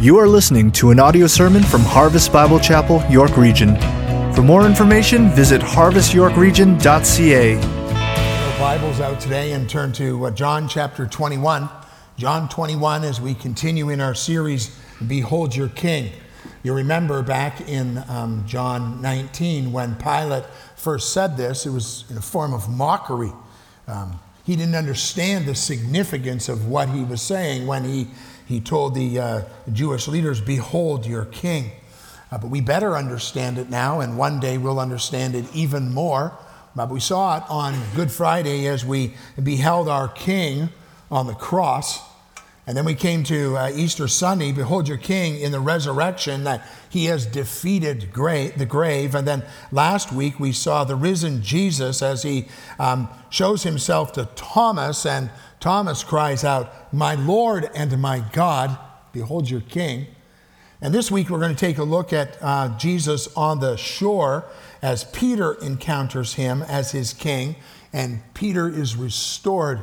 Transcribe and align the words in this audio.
You 0.00 0.16
are 0.18 0.28
listening 0.28 0.70
to 0.72 0.92
an 0.92 1.00
audio 1.00 1.26
sermon 1.26 1.64
from 1.64 1.80
Harvest 1.80 2.32
Bible 2.32 2.60
Chapel, 2.60 3.02
York 3.10 3.36
Region. 3.36 3.74
For 4.32 4.42
more 4.42 4.64
information, 4.64 5.28
visit 5.30 5.60
harvestyorkregion.ca. 5.60 7.56
Our 7.56 8.58
Bibles 8.60 9.00
out 9.00 9.18
today 9.18 9.50
and 9.54 9.68
turn 9.68 9.90
to 9.94 10.26
uh, 10.26 10.30
John 10.30 10.68
chapter 10.68 11.04
21. 11.04 11.68
John 12.16 12.48
21, 12.48 13.02
as 13.02 13.20
we 13.20 13.34
continue 13.34 13.88
in 13.88 14.00
our 14.00 14.14
series, 14.14 14.78
Behold 15.04 15.56
Your 15.56 15.68
King. 15.68 16.12
You 16.62 16.74
remember 16.74 17.20
back 17.24 17.68
in 17.68 17.98
um, 18.08 18.44
John 18.46 19.02
19 19.02 19.72
when 19.72 19.96
Pilate 19.96 20.44
first 20.76 21.12
said 21.12 21.36
this, 21.36 21.66
it 21.66 21.70
was 21.70 22.04
in 22.08 22.16
a 22.16 22.22
form 22.22 22.54
of 22.54 22.68
mockery. 22.68 23.32
Um, 23.88 24.20
he 24.44 24.54
didn't 24.54 24.76
understand 24.76 25.46
the 25.46 25.54
significance 25.56 26.48
of 26.48 26.68
what 26.68 26.88
he 26.88 27.02
was 27.02 27.20
saying 27.20 27.66
when 27.66 27.82
he, 27.82 28.06
he 28.48 28.60
told 28.60 28.94
the 28.94 29.20
uh, 29.20 29.42
Jewish 29.70 30.08
leaders, 30.08 30.40
Behold 30.40 31.06
your 31.06 31.26
king. 31.26 31.70
Uh, 32.32 32.38
but 32.38 32.48
we 32.48 32.62
better 32.62 32.96
understand 32.96 33.58
it 33.58 33.68
now, 33.68 34.00
and 34.00 34.16
one 34.16 34.40
day 34.40 34.56
we'll 34.56 34.80
understand 34.80 35.34
it 35.34 35.44
even 35.54 35.92
more. 35.92 36.32
But 36.74 36.90
we 36.90 37.00
saw 37.00 37.36
it 37.36 37.44
on 37.50 37.78
Good 37.94 38.10
Friday 38.10 38.66
as 38.66 38.84
we 38.84 39.14
beheld 39.42 39.88
our 39.88 40.08
king 40.08 40.70
on 41.10 41.26
the 41.26 41.34
cross. 41.34 42.00
And 42.66 42.76
then 42.76 42.84
we 42.84 42.94
came 42.94 43.24
to 43.24 43.56
uh, 43.56 43.70
Easter 43.74 44.06
Sunday, 44.08 44.52
behold 44.52 44.88
your 44.88 44.98
king 44.98 45.40
in 45.40 45.52
the 45.52 45.60
resurrection, 45.60 46.44
that 46.44 46.66
he 46.90 47.06
has 47.06 47.24
defeated 47.24 48.12
gra- 48.12 48.56
the 48.56 48.66
grave. 48.66 49.14
And 49.14 49.26
then 49.26 49.42
last 49.72 50.12
week 50.12 50.38
we 50.38 50.52
saw 50.52 50.84
the 50.84 50.94
risen 50.94 51.42
Jesus 51.42 52.02
as 52.02 52.22
he 52.22 52.46
um, 52.78 53.08
shows 53.30 53.62
himself 53.62 54.12
to 54.12 54.26
Thomas, 54.36 55.06
and 55.06 55.30
Thomas 55.60 56.04
cries 56.04 56.44
out, 56.44 56.92
My 56.92 57.14
Lord 57.14 57.68
and 57.74 58.00
my 58.00 58.20
God, 58.32 58.78
behold 59.12 59.50
your 59.50 59.60
king. 59.60 60.06
And 60.80 60.94
this 60.94 61.10
week 61.10 61.28
we're 61.28 61.40
going 61.40 61.54
to 61.54 61.58
take 61.58 61.78
a 61.78 61.84
look 61.84 62.12
at 62.12 62.38
uh, 62.40 62.76
Jesus 62.78 63.28
on 63.36 63.58
the 63.58 63.76
shore 63.76 64.44
as 64.80 65.04
Peter 65.04 65.54
encounters 65.54 66.34
him 66.34 66.62
as 66.62 66.92
his 66.92 67.12
king, 67.12 67.56
and 67.92 68.22
Peter 68.34 68.68
is 68.68 68.94
restored 68.94 69.82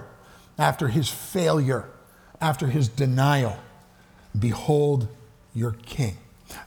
after 0.58 0.88
his 0.88 1.10
failure 1.10 1.90
after 2.42 2.68
his 2.68 2.88
denial, 2.88 3.58
Behold 4.38 5.08
your 5.54 5.72
king. 5.86 6.18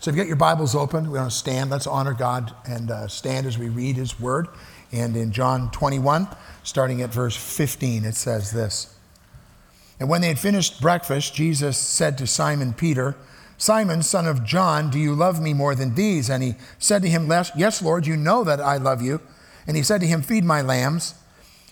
So 0.00 0.10
if 0.10 0.16
you 0.16 0.22
got 0.22 0.26
your 0.26 0.36
Bibles 0.36 0.74
open, 0.74 1.10
we 1.10 1.18
want 1.18 1.30
to 1.30 1.36
stand. 1.36 1.70
Let's 1.70 1.86
honor 1.86 2.14
God 2.14 2.54
and 2.66 2.90
uh, 2.90 3.08
stand 3.08 3.46
as 3.46 3.58
we 3.58 3.68
read 3.68 3.96
his 3.96 4.18
word. 4.18 4.48
And 4.90 5.16
in 5.16 5.32
John 5.32 5.70
21, 5.70 6.26
starting 6.62 7.02
at 7.02 7.12
verse 7.12 7.36
15, 7.36 8.04
it 8.04 8.14
says 8.14 8.50
this 8.50 8.97
And 10.00 10.08
when 10.08 10.20
they 10.20 10.28
had 10.28 10.38
finished 10.38 10.80
breakfast, 10.80 11.34
Jesus 11.34 11.76
said 11.76 12.16
to 12.18 12.26
Simon 12.26 12.72
Peter, 12.72 13.16
Simon, 13.56 14.02
son 14.02 14.26
of 14.26 14.44
John, 14.44 14.88
do 14.88 14.98
you 14.98 15.14
love 15.14 15.40
me 15.40 15.52
more 15.52 15.74
than 15.74 15.96
these? 15.96 16.30
And 16.30 16.42
he 16.42 16.54
said 16.78 17.02
to 17.02 17.08
him, 17.08 17.28
Yes, 17.56 17.82
Lord, 17.82 18.06
you 18.06 18.16
know 18.16 18.44
that 18.44 18.60
I 18.60 18.76
love 18.76 19.02
you. 19.02 19.20
And 19.66 19.76
he 19.76 19.82
said 19.82 20.00
to 20.00 20.06
him, 20.06 20.22
Feed 20.22 20.44
my 20.44 20.62
lambs. 20.62 21.14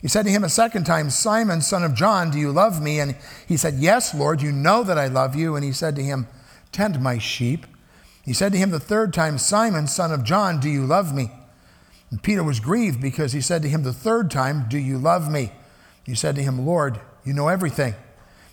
He 0.03 0.09
said 0.09 0.25
to 0.25 0.31
him 0.31 0.45
a 0.45 0.49
second 0.49 0.85
time, 0.85 1.11
Simon, 1.11 1.63
son 1.63 1.85
of 1.85 1.95
John, 1.95 2.31
do 2.31 2.39
you 2.39 2.51
love 2.51 2.83
me? 2.83 2.99
And 2.99 3.17
he 3.47 3.57
said, 3.57 3.75
Yes, 3.75 4.15
Lord, 4.15 4.43
you 4.43 4.51
know 4.51 4.83
that 4.83 4.99
I 4.99 5.07
love 5.07 5.37
you. 5.37 5.55
And 5.55 5.65
he 5.65 5.73
said 5.73 5.95
to 5.97 6.03
him, 6.03 6.27
Tend 6.73 7.01
my 7.01 7.19
sheep. 7.19 7.67
He 8.23 8.33
said 8.33 8.53
to 8.53 8.59
him 8.59 8.71
the 8.71 8.81
third 8.81 9.15
time, 9.15 9.39
Simon, 9.39 9.87
son 9.87 10.13
of 10.13 10.25
John, 10.25 10.59
do 10.59 10.69
you 10.69 10.85
love 10.85 11.15
me? 11.15 11.31
And 12.11 12.23
Peter 12.23 12.43
was 12.43 12.59
grieved 12.59 13.01
because 13.01 13.33
he 13.33 13.41
said 13.41 13.63
to 13.63 13.69
him 13.69 13.85
the 13.85 13.93
third 13.93 14.31
time, 14.31 14.67
Do 14.69 14.79
you 14.79 14.99
love 14.99 15.31
me? 15.31 15.53
He 16.05 16.17
said 16.17 16.35
to 16.35 16.43
him, 16.43 16.67
Lord, 16.67 17.01
you 17.25 17.33
know 17.33 17.49
everything. 17.49 17.95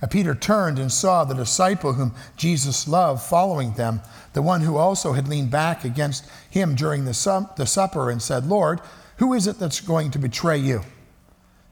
And 0.00 0.10
Peter 0.10 0.34
turned 0.34 0.78
and 0.78 0.90
saw 0.90 1.24
the 1.24 1.34
disciple 1.34 1.94
whom 1.94 2.14
Jesus 2.36 2.88
loved 2.88 3.22
following 3.22 3.74
them, 3.74 4.00
the 4.32 4.42
one 4.42 4.62
who 4.62 4.76
also 4.76 5.12
had 5.12 5.28
leaned 5.28 5.50
back 5.50 5.84
against 5.84 6.28
him 6.50 6.74
during 6.74 7.04
the, 7.04 7.48
the 7.56 7.66
supper 7.66 8.10
and 8.10 8.20
said, 8.20 8.46
Lord, 8.46 8.80
who 9.18 9.32
is 9.32 9.46
it 9.46 9.58
that's 9.58 9.80
going 9.80 10.10
to 10.12 10.18
betray 10.18 10.58
you? 10.58 10.82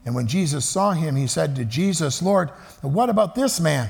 And 0.04 0.14
when 0.14 0.26
Jesus 0.26 0.64
saw 0.64 0.92
him, 0.92 1.16
he 1.16 1.26
said 1.26 1.56
to 1.56 1.64
Jesus, 1.64 2.22
Lord, 2.22 2.50
what 2.80 3.08
about 3.08 3.34
this 3.34 3.60
man? 3.60 3.88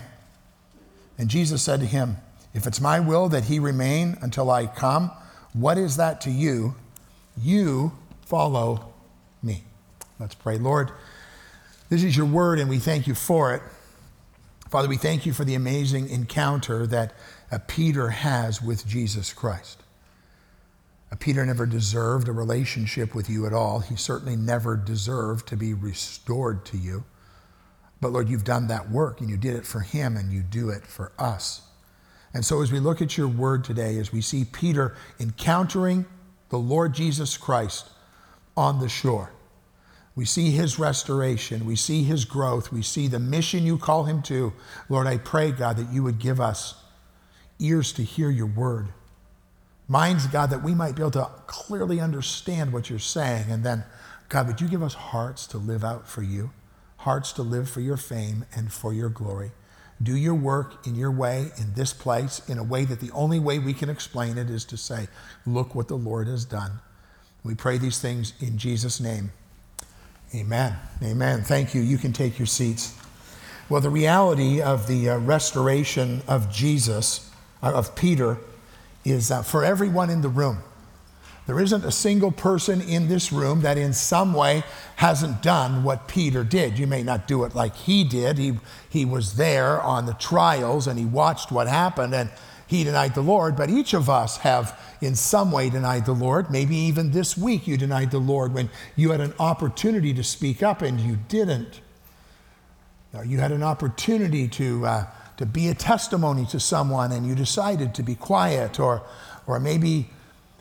And 1.19 1.29
Jesus 1.29 1.63
said 1.63 1.81
to 1.81 1.87
him, 1.87 2.17
If 2.55 2.67
it's 2.67 2.81
my 2.81 3.01
will 3.01 3.29
that 3.31 3.45
he 3.45 3.59
remain 3.59 4.19
until 4.21 4.51
I 4.51 4.67
come, 4.67 5.11
what 5.53 5.79
is 5.79 5.97
that 5.97 6.21
to 6.23 6.31
you? 6.31 6.75
You 7.41 7.93
follow 8.27 8.93
me. 9.43 9.65
Let's 10.19 10.35
pray. 10.35 10.59
Lord, 10.59 10.91
this 11.89 12.03
is 12.03 12.17
your 12.17 12.27
word, 12.27 12.59
and 12.59 12.69
we 12.69 12.79
thank 12.79 13.07
you 13.07 13.15
for 13.15 13.55
it. 13.55 13.63
Father, 14.73 14.89
we 14.89 14.97
thank 14.97 15.27
you 15.27 15.35
for 15.35 15.45
the 15.45 15.55
amazing 15.55 16.09
encounter 16.09 16.87
that 16.87 17.13
uh, 17.51 17.59
Peter 17.67 18.09
has 18.09 18.63
with 18.63 18.87
Jesus 18.87 19.31
Christ. 19.31 19.83
Uh, 21.13 21.17
Peter 21.21 21.45
never 21.45 21.67
deserved 21.67 22.27
a 22.27 22.33
relationship 22.33 23.15
with 23.15 23.29
you 23.29 23.45
at 23.45 23.53
all. 23.53 23.81
He 23.81 23.97
certainly 23.97 24.35
never 24.35 24.75
deserved 24.75 25.47
to 25.49 25.59
be 25.59 25.75
restored 25.75 26.65
to 26.65 26.79
you. 26.79 27.05
But 28.01 28.13
Lord, 28.13 28.31
you've 28.31 28.45
done 28.45 28.69
that 28.69 28.91
work 28.91 29.21
and 29.21 29.29
you 29.29 29.37
did 29.37 29.57
it 29.57 29.67
for 29.67 29.81
him 29.81 30.17
and 30.17 30.33
you 30.33 30.41
do 30.41 30.71
it 30.71 30.87
for 30.87 31.13
us. 31.19 31.61
And 32.33 32.43
so 32.43 32.63
as 32.63 32.73
we 32.73 32.81
look 32.81 33.03
at 33.03 33.19
your 33.19 33.29
word 33.29 33.65
today, 33.65 33.99
as 33.99 34.11
we 34.11 34.23
see 34.23 34.47
Peter 34.47 34.97
encountering 35.21 36.07
the 36.49 36.59
Lord 36.59 36.95
Jesus 36.95 37.37
Christ 37.37 37.91
on 38.57 38.81
the 38.81 38.89
shore, 38.89 39.33
we 40.15 40.25
see 40.25 40.51
his 40.51 40.79
restoration. 40.79 41.65
We 41.65 41.77
see 41.77 42.03
his 42.03 42.25
growth. 42.25 42.71
We 42.71 42.83
see 42.83 43.09
the 43.09 43.19
mission 43.19 43.65
you 43.65 43.79
call 43.79 44.05
him 44.05 44.23
to. 44.23 44.53
Lord, 44.89 45.07
I 45.07 45.17
pray, 45.17 45.53
God, 45.53 45.79
that 45.79 45.91
you 45.91 46.03
would 46.03 46.19
give 46.19 46.41
us 46.41 46.75
ears 47.59 47.93
to 47.95 48.03
hear 48.03 48.31
your 48.31 48.47
word. 48.47 48.89
Minds, 49.89 50.27
God, 50.27 50.51
that 50.51 50.63
we 50.63 50.75
might 50.75 50.95
be 50.95 51.03
able 51.03 51.13
to 51.13 51.31
clearly 51.47 52.01
understand 52.01 52.73
what 52.73 52.91
you're 52.91 52.99
saying. 52.99 53.51
And 53.51 53.65
then, 53.65 53.85
God, 54.29 54.47
would 54.49 54.61
you 54.61 54.69
give 54.69 54.83
us 54.83 54.95
hearts 54.95 55.47
to 55.49 55.59
live 55.59 55.83
out 55.83 56.07
for 56.09 56.23
you, 56.23 56.51
hearts 56.99 57.33
to 57.33 57.43
live 57.43 57.69
for 57.69 57.81
your 57.81 57.97
fame 57.97 58.45
and 58.55 58.73
for 58.73 58.93
your 58.93 59.09
glory. 59.09 59.53
Do 60.03 60.17
your 60.17 60.35
work 60.35 60.87
in 60.87 60.95
your 60.95 61.11
way, 61.11 61.53
in 61.59 61.75
this 61.75 61.93
place, 61.93 62.43
in 62.49 62.59
a 62.59 62.65
way 62.65 62.85
that 62.85 63.01
the 63.01 63.13
only 63.13 63.39
way 63.39 63.59
we 63.59 63.73
can 63.73 63.89
explain 63.89 64.37
it 64.37 64.51
is 64.51 64.65
to 64.67 64.77
say, 64.77 65.09
Look 65.47 65.75
what 65.75 65.89
the 65.89 65.97
Lord 65.97 66.27
has 66.27 66.45
done. 66.45 66.81
We 67.45 67.55
pray 67.55 67.79
these 67.79 68.01
things 68.01 68.35
in 68.41 68.59
Jesus' 68.59 69.01
name. 69.01 69.33
Amen. 70.35 70.75
Amen. 71.03 71.43
Thank 71.43 71.75
you. 71.75 71.83
You 71.83 71.99
can 71.99 72.13
take 72.15 72.39
your 72.39 72.47
seats. 72.47 72.97
Well, 73.69 73.83
the 73.83 73.91
reality 73.91 74.63
of 74.63 74.87
the 74.87 75.11
uh, 75.11 75.19
restoration 75.19 76.23
of 76.27 76.51
Jesus, 76.51 77.31
uh, 77.63 77.73
of 77.73 77.95
Peter, 77.95 78.39
is 79.05 79.31
uh, 79.31 79.43
for 79.43 79.63
everyone 79.63 80.09
in 80.09 80.23
the 80.23 80.31
room. 80.31 80.59
There 81.47 81.61
isn't 81.61 81.85
a 81.85 81.91
single 81.91 82.31
person 82.31 82.81
in 82.81 83.09
this 83.09 83.33
room 83.33 83.63
that 83.63 83.77
in 83.77 83.93
some 83.93 84.33
way 84.33 84.63
hasn't 84.97 85.43
done 85.43 85.83
what 85.83 86.09
Peter 86.09 86.45
did. 86.45 86.79
You 86.79 86.87
may 86.87 87.03
not 87.03 87.27
do 87.27 87.45
it 87.45 87.55
like 87.55 87.75
he 87.75 88.05
did. 88.05 88.39
He, 88.39 88.59
he 88.89 89.05
was 89.05 89.35
there 89.35 89.83
on 89.83 90.07
the 90.07 90.15
trials 90.15 90.87
and 90.87 90.99
he 90.99 91.05
watched 91.05 91.51
what 91.51 91.67
happened 91.67 92.15
and 92.15 92.31
he 92.73 92.85
denied 92.85 93.15
the 93.15 93.21
Lord, 93.21 93.55
but 93.55 93.69
each 93.69 93.93
of 93.93 94.09
us 94.09 94.39
have 94.39 94.81
in 95.03 95.15
some 95.15 95.53
way 95.53 95.69
denied 95.69 96.07
the 96.07 96.15
Lord. 96.15 96.51
Maybe 96.51 96.75
even 96.75 97.11
this 97.11 97.37
week 97.37 97.67
you 97.67 97.77
denied 97.77 98.11
the 98.11 98.19
Lord 98.19 98.55
when 98.55 98.71
you 98.97 99.11
had 99.11 99.21
an 99.21 99.35
opportunity 99.39 100.15
to 100.15 100.25
speak 100.25 100.63
up 100.63 100.81
and 100.81 100.99
you 100.99 101.19
didn't. 101.29 101.83
You 103.27 103.39
had 103.41 103.53
an 103.53 103.63
opportunity 103.63 104.49
to, 104.49 104.87
uh, 104.87 105.07
to 105.37 105.45
be 105.45 105.69
a 105.69 105.75
testimony 105.75 106.47
to 106.47 106.59
someone 106.59 107.13
and 107.13 107.27
you 107.27 107.35
decided 107.35 107.95
to 107.97 108.03
be 108.03 108.15
quiet, 108.15 108.81
or, 108.81 109.03
or 109.47 109.61
maybe 109.61 110.09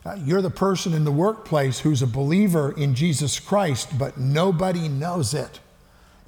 uh, 0.04 0.14
you're 0.22 0.42
the 0.42 0.50
person 0.50 0.92
in 0.92 1.04
the 1.04 1.12
workplace 1.12 1.78
who's 1.78 2.02
a 2.02 2.06
believer 2.06 2.74
in 2.76 2.94
Jesus 2.94 3.40
Christ, 3.40 3.98
but 3.98 4.18
nobody 4.18 4.86
knows 4.86 5.32
it. 5.32 5.60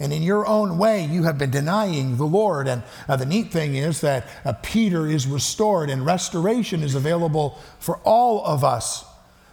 And 0.04 0.12
in 0.12 0.22
your 0.22 0.46
own 0.46 0.76
way, 0.76 1.02
you 1.02 1.22
have 1.22 1.38
been 1.38 1.50
denying 1.50 2.18
the 2.18 2.26
Lord. 2.26 2.68
And 2.68 2.82
uh, 3.08 3.16
the 3.16 3.24
neat 3.24 3.50
thing 3.50 3.74
is 3.74 4.02
that 4.02 4.28
uh, 4.44 4.52
Peter 4.60 5.06
is 5.06 5.26
restored, 5.26 5.88
and 5.88 6.04
restoration 6.04 6.82
is 6.82 6.94
available 6.94 7.58
for 7.78 7.96
all 8.04 8.44
of 8.44 8.62
us 8.62 9.06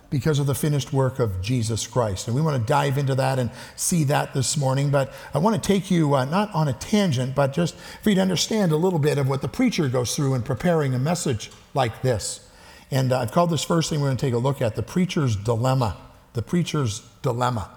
because 0.10 0.40
of 0.40 0.48
the 0.48 0.54
finished 0.54 0.92
work 0.92 1.20
of 1.20 1.42
Jesus 1.42 1.88
Christ. 1.88 2.28
And 2.28 2.36
we 2.36 2.42
want 2.42 2.62
to 2.62 2.68
dive 2.68 2.98
into 2.98 3.16
that 3.16 3.40
and 3.40 3.50
see 3.78 4.04
that 4.04 4.34
this 4.34 4.58
morning. 4.58 4.92
But 4.92 5.14
I 5.34 5.38
want 5.38 5.56
to 5.56 5.66
take 5.66 5.90
you 5.90 6.16
uh, 6.16 6.26
not 6.26 6.54
on 6.54 6.68
a 6.68 6.74
tangent, 6.74 7.34
but 7.34 7.54
just 7.54 7.74
for 8.04 8.10
you 8.10 8.16
to 8.16 8.22
understand 8.22 8.74
a 8.74 8.76
little 8.76 9.00
bit 9.00 9.18
of 9.18 9.30
what 9.30 9.42
the 9.42 9.48
preacher 9.48 9.88
goes 9.88 10.18
through 10.18 10.34
in 10.34 10.42
preparing 10.42 10.94
a 10.94 11.00
message 11.00 11.50
like 11.74 12.02
this. 12.02 12.46
And 12.92 13.14
uh, 13.14 13.20
I've 13.22 13.32
called 13.32 13.52
this 13.52 13.64
first 13.64 13.90
thing 13.90 14.02
we're 14.02 14.08
going 14.08 14.18
to 14.18 14.26
take 14.26 14.34
a 14.34 14.38
look 14.38 14.62
at 14.62 14.76
the 14.76 14.84
preacher's 14.84 15.38
dilemma. 15.38 15.96
The 16.34 16.42
preacher's 16.42 17.08
dilemma. 17.22 17.70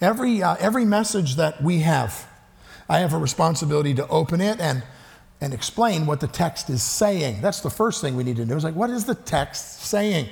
Every, 0.00 0.42
uh, 0.42 0.56
every 0.58 0.84
message 0.84 1.36
that 1.36 1.62
we 1.62 1.80
have, 1.80 2.28
I 2.88 2.98
have 2.98 3.12
a 3.12 3.18
responsibility 3.18 3.94
to 3.94 4.06
open 4.08 4.40
it 4.40 4.60
and, 4.60 4.82
and 5.40 5.54
explain 5.54 6.06
what 6.06 6.20
the 6.20 6.26
text 6.26 6.68
is 6.70 6.82
saying. 6.82 7.40
That's 7.40 7.60
the 7.60 7.70
first 7.70 8.00
thing 8.00 8.16
we 8.16 8.24
need 8.24 8.36
to 8.36 8.44
do. 8.44 8.54
Is 8.54 8.64
like, 8.64 8.74
what 8.74 8.90
is 8.90 9.04
the 9.04 9.14
text 9.14 9.80
saying? 9.80 10.28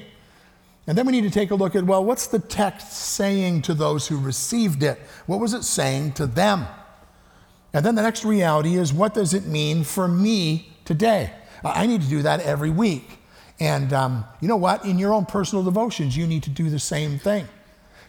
And 0.87 0.99
then 0.99 1.07
we 1.07 1.13
need 1.13 1.23
to 1.23 1.31
take 1.31 1.51
a 1.51 1.55
look 1.55 1.75
at, 1.75 1.85
well, 1.85 2.05
what's 2.05 2.27
the 2.27 2.39
text 2.39 2.93
saying 2.93 3.63
to 3.63 3.75
those 3.75 4.07
who 4.07 4.19
received 4.19 4.83
it? 4.83 4.99
What 5.27 5.41
was 5.41 5.55
it 5.55 5.65
saying 5.65 6.13
to 6.13 6.27
them? 6.27 6.67
And 7.73 7.85
then 7.85 7.95
the 7.95 8.03
next 8.03 8.25
reality 8.25 8.77
is, 8.77 8.93
what 8.93 9.15
does 9.15 9.33
it 9.33 9.47
mean 9.47 9.83
for 9.83 10.07
me 10.07 10.73
today? 10.85 11.33
I 11.65 11.87
need 11.87 12.03
to 12.03 12.09
do 12.09 12.23
that 12.23 12.41
every 12.41 12.71
week. 12.71 13.19
And 13.59 13.93
um, 13.93 14.25
you 14.41 14.49
know 14.49 14.57
what? 14.57 14.85
In 14.85 14.99
your 14.99 15.15
own 15.15 15.25
personal 15.25 15.65
devotions, 15.65 16.17
you 16.17 16.27
need 16.27 16.43
to 16.43 16.51
do 16.51 16.69
the 16.69 16.79
same 16.79 17.19
thing. 17.19 17.49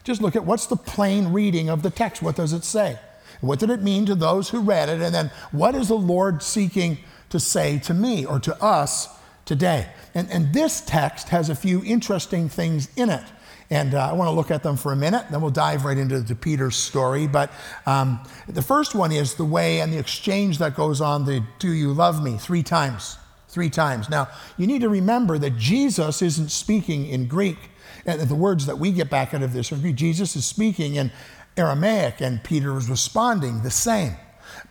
Just 0.06 0.22
look 0.22 0.36
at 0.36 0.44
what's 0.44 0.66
the 0.66 0.76
plain 0.76 1.32
reading 1.32 1.68
of 1.68 1.82
the 1.82 1.90
text. 1.90 2.22
What 2.22 2.36
does 2.36 2.52
it 2.52 2.62
say? 2.62 2.96
What 3.40 3.58
did 3.58 3.70
it 3.70 3.82
mean 3.82 4.06
to 4.06 4.14
those 4.14 4.50
who 4.50 4.60
read 4.60 4.88
it? 4.88 5.02
And 5.02 5.12
then 5.12 5.32
what 5.50 5.74
is 5.74 5.88
the 5.88 5.96
Lord 5.96 6.44
seeking 6.44 6.98
to 7.30 7.40
say 7.40 7.80
to 7.80 7.92
me 7.92 8.24
or 8.24 8.38
to 8.38 8.62
us 8.62 9.08
today? 9.46 9.88
And, 10.14 10.30
and 10.30 10.54
this 10.54 10.80
text 10.80 11.30
has 11.30 11.50
a 11.50 11.56
few 11.56 11.82
interesting 11.84 12.48
things 12.48 12.88
in 12.94 13.10
it. 13.10 13.24
And 13.68 13.94
uh, 13.94 14.08
I 14.08 14.12
want 14.12 14.28
to 14.28 14.32
look 14.32 14.52
at 14.52 14.62
them 14.62 14.76
for 14.76 14.92
a 14.92 14.96
minute, 14.96 15.26
then 15.32 15.40
we'll 15.40 15.50
dive 15.50 15.84
right 15.84 15.98
into 15.98 16.20
the 16.20 16.36
Peter's 16.36 16.76
story. 16.76 17.26
But 17.26 17.50
um, 17.84 18.20
the 18.48 18.62
first 18.62 18.94
one 18.94 19.10
is 19.10 19.34
the 19.34 19.44
way 19.44 19.80
and 19.80 19.92
the 19.92 19.98
exchange 19.98 20.58
that 20.58 20.76
goes 20.76 21.00
on 21.00 21.24
the 21.24 21.42
Do 21.58 21.72
you 21.72 21.92
love 21.92 22.22
me? 22.22 22.38
three 22.38 22.62
times. 22.62 23.18
Three 23.48 23.70
times. 23.70 24.08
Now, 24.08 24.28
you 24.56 24.68
need 24.68 24.82
to 24.82 24.88
remember 24.88 25.36
that 25.38 25.56
Jesus 25.56 26.22
isn't 26.22 26.52
speaking 26.52 27.08
in 27.08 27.26
Greek. 27.26 27.58
And 28.06 28.20
the 28.20 28.34
words 28.34 28.66
that 28.66 28.78
we 28.78 28.92
get 28.92 29.10
back 29.10 29.34
out 29.34 29.42
of 29.42 29.52
this 29.52 29.72
are 29.72 29.76
Jesus 29.76 30.36
is 30.36 30.46
speaking 30.46 30.94
in 30.94 31.10
Aramaic, 31.56 32.20
and 32.20 32.42
Peter 32.42 32.76
is 32.76 32.88
responding 32.88 33.62
the 33.62 33.70
same. 33.70 34.16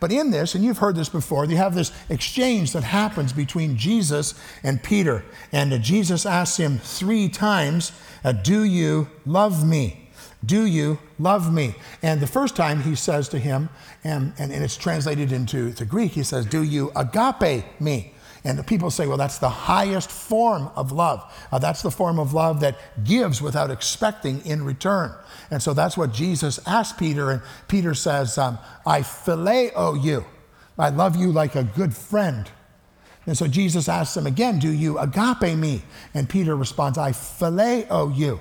But 0.00 0.12
in 0.12 0.30
this, 0.30 0.54
and 0.54 0.64
you've 0.64 0.78
heard 0.78 0.96
this 0.96 1.08
before, 1.08 1.44
you 1.44 1.56
have 1.56 1.74
this 1.74 1.92
exchange 2.08 2.72
that 2.72 2.82
happens 2.82 3.32
between 3.32 3.76
Jesus 3.76 4.34
and 4.62 4.82
Peter. 4.82 5.24
And 5.52 5.72
uh, 5.72 5.78
Jesus 5.78 6.26
asks 6.26 6.58
him 6.58 6.78
three 6.78 7.28
times, 7.28 7.92
uh, 8.24 8.32
Do 8.32 8.64
you 8.64 9.08
love 9.24 9.66
me? 9.66 10.08
Do 10.44 10.64
you 10.64 10.98
love 11.18 11.52
me? 11.52 11.74
And 12.02 12.20
the 12.20 12.26
first 12.26 12.56
time 12.56 12.82
he 12.82 12.94
says 12.94 13.28
to 13.30 13.38
him, 13.38 13.68
and, 14.04 14.32
and, 14.38 14.52
and 14.52 14.62
it's 14.62 14.76
translated 14.76 15.32
into 15.32 15.70
the 15.70 15.84
Greek, 15.84 16.12
he 16.12 16.22
says, 16.22 16.46
Do 16.46 16.62
you 16.62 16.92
agape 16.94 17.80
me? 17.80 18.12
And 18.46 18.56
the 18.56 18.62
people 18.62 18.92
say, 18.92 19.08
well, 19.08 19.16
that's 19.16 19.38
the 19.38 19.48
highest 19.48 20.08
form 20.08 20.70
of 20.76 20.92
love. 20.92 21.34
Uh, 21.50 21.58
that's 21.58 21.82
the 21.82 21.90
form 21.90 22.20
of 22.20 22.32
love 22.32 22.60
that 22.60 22.78
gives 23.02 23.42
without 23.42 23.72
expecting 23.72 24.40
in 24.46 24.64
return. 24.64 25.12
And 25.50 25.60
so 25.60 25.74
that's 25.74 25.96
what 25.96 26.12
Jesus 26.12 26.60
asked 26.64 26.96
Peter. 26.96 27.32
And 27.32 27.42
Peter 27.66 27.92
says, 27.92 28.38
um, 28.38 28.58
I 28.86 29.00
phileo 29.00 30.00
you. 30.00 30.24
I 30.78 30.90
love 30.90 31.16
you 31.16 31.32
like 31.32 31.56
a 31.56 31.64
good 31.64 31.92
friend. 31.92 32.48
And 33.26 33.36
so 33.36 33.48
Jesus 33.48 33.88
asks 33.88 34.16
him 34.16 34.28
again, 34.28 34.60
Do 34.60 34.70
you 34.70 34.96
agape 34.96 35.58
me? 35.58 35.82
And 36.14 36.28
Peter 36.28 36.54
responds, 36.54 36.98
I 36.98 37.10
phileo 37.10 38.16
you. 38.16 38.38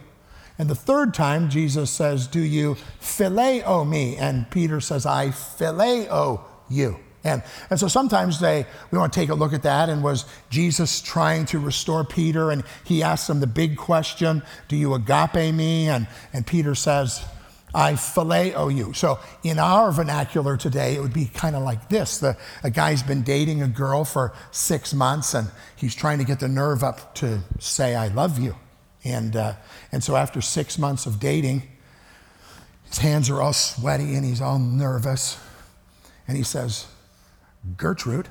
And 0.60 0.70
the 0.70 0.76
third 0.76 1.16
time, 1.16 1.50
Jesus 1.50 1.90
says, 1.90 2.28
Do 2.28 2.42
you 2.42 2.76
phileo 3.02 3.90
me? 3.90 4.18
And 4.18 4.52
Peter 4.52 4.80
says, 4.80 5.08
I 5.08 5.30
phileo 5.30 6.42
you. 6.70 7.00
And, 7.26 7.42
and 7.72 7.80
so 7.80 7.88
sometimes 7.88 8.40
they, 8.40 8.68
we 8.92 9.00
want 9.00 9.12
to 9.12 9.20
take 9.20 9.30
a 9.30 9.36
look 9.36 9.52
at 9.52 9.64
that. 9.64 9.90
And 9.90 10.04
was 10.04 10.26
Jesus 10.52 11.02
trying 11.02 11.46
to 11.48 11.60
restore 11.60 12.06
Peter? 12.06 12.52
And 12.52 12.64
he 12.84 13.02
asks 13.02 13.30
him 13.30 13.40
the 13.40 13.48
big 13.48 13.76
question 13.78 14.44
Do 14.68 14.76
you 14.78 14.94
agape 14.94 15.54
me? 15.54 15.90
And, 15.90 16.08
and 16.32 16.46
Peter 16.46 16.76
says, 16.76 17.26
I 17.74 17.94
phileo 17.94 18.74
you. 18.74 18.94
So 18.94 19.20
in 19.44 19.58
our 19.60 19.92
vernacular 19.92 20.56
today, 20.56 20.96
it 20.96 21.02
would 21.02 21.14
be 21.14 21.26
kind 21.26 21.56
of 21.56 21.64
like 21.64 21.90
this. 21.90 22.20
The, 22.20 22.38
a 22.64 22.70
guy's 22.70 23.04
been 23.04 23.24
dating 23.24 23.64
a 23.64 23.68
girl 23.68 24.06
for 24.06 24.32
six 24.52 24.94
months 24.94 25.34
and 25.34 25.50
he's 25.76 25.96
trying 25.96 26.20
to 26.20 26.24
get 26.24 26.40
the 26.40 26.48
nerve 26.48 26.84
up 26.84 27.16
to 27.16 27.42
say, 27.60 27.96
I 27.96 28.08
love 28.08 28.40
you. 28.40 28.56
And, 29.04 29.36
uh, 29.36 29.56
and 29.92 30.04
so 30.04 30.16
after 30.16 30.42
six 30.42 30.78
months 30.78 31.06
of 31.06 31.20
dating, 31.20 31.64
his 32.86 33.00
hands 33.00 33.30
are 33.32 33.42
all 33.42 33.54
sweaty 33.54 34.16
and 34.16 34.24
he's 34.24 34.42
all 34.42 34.60
nervous. 34.60 35.38
And 36.28 36.38
he 36.38 36.44
says, 36.44 36.88
Gertrude. 37.78 38.30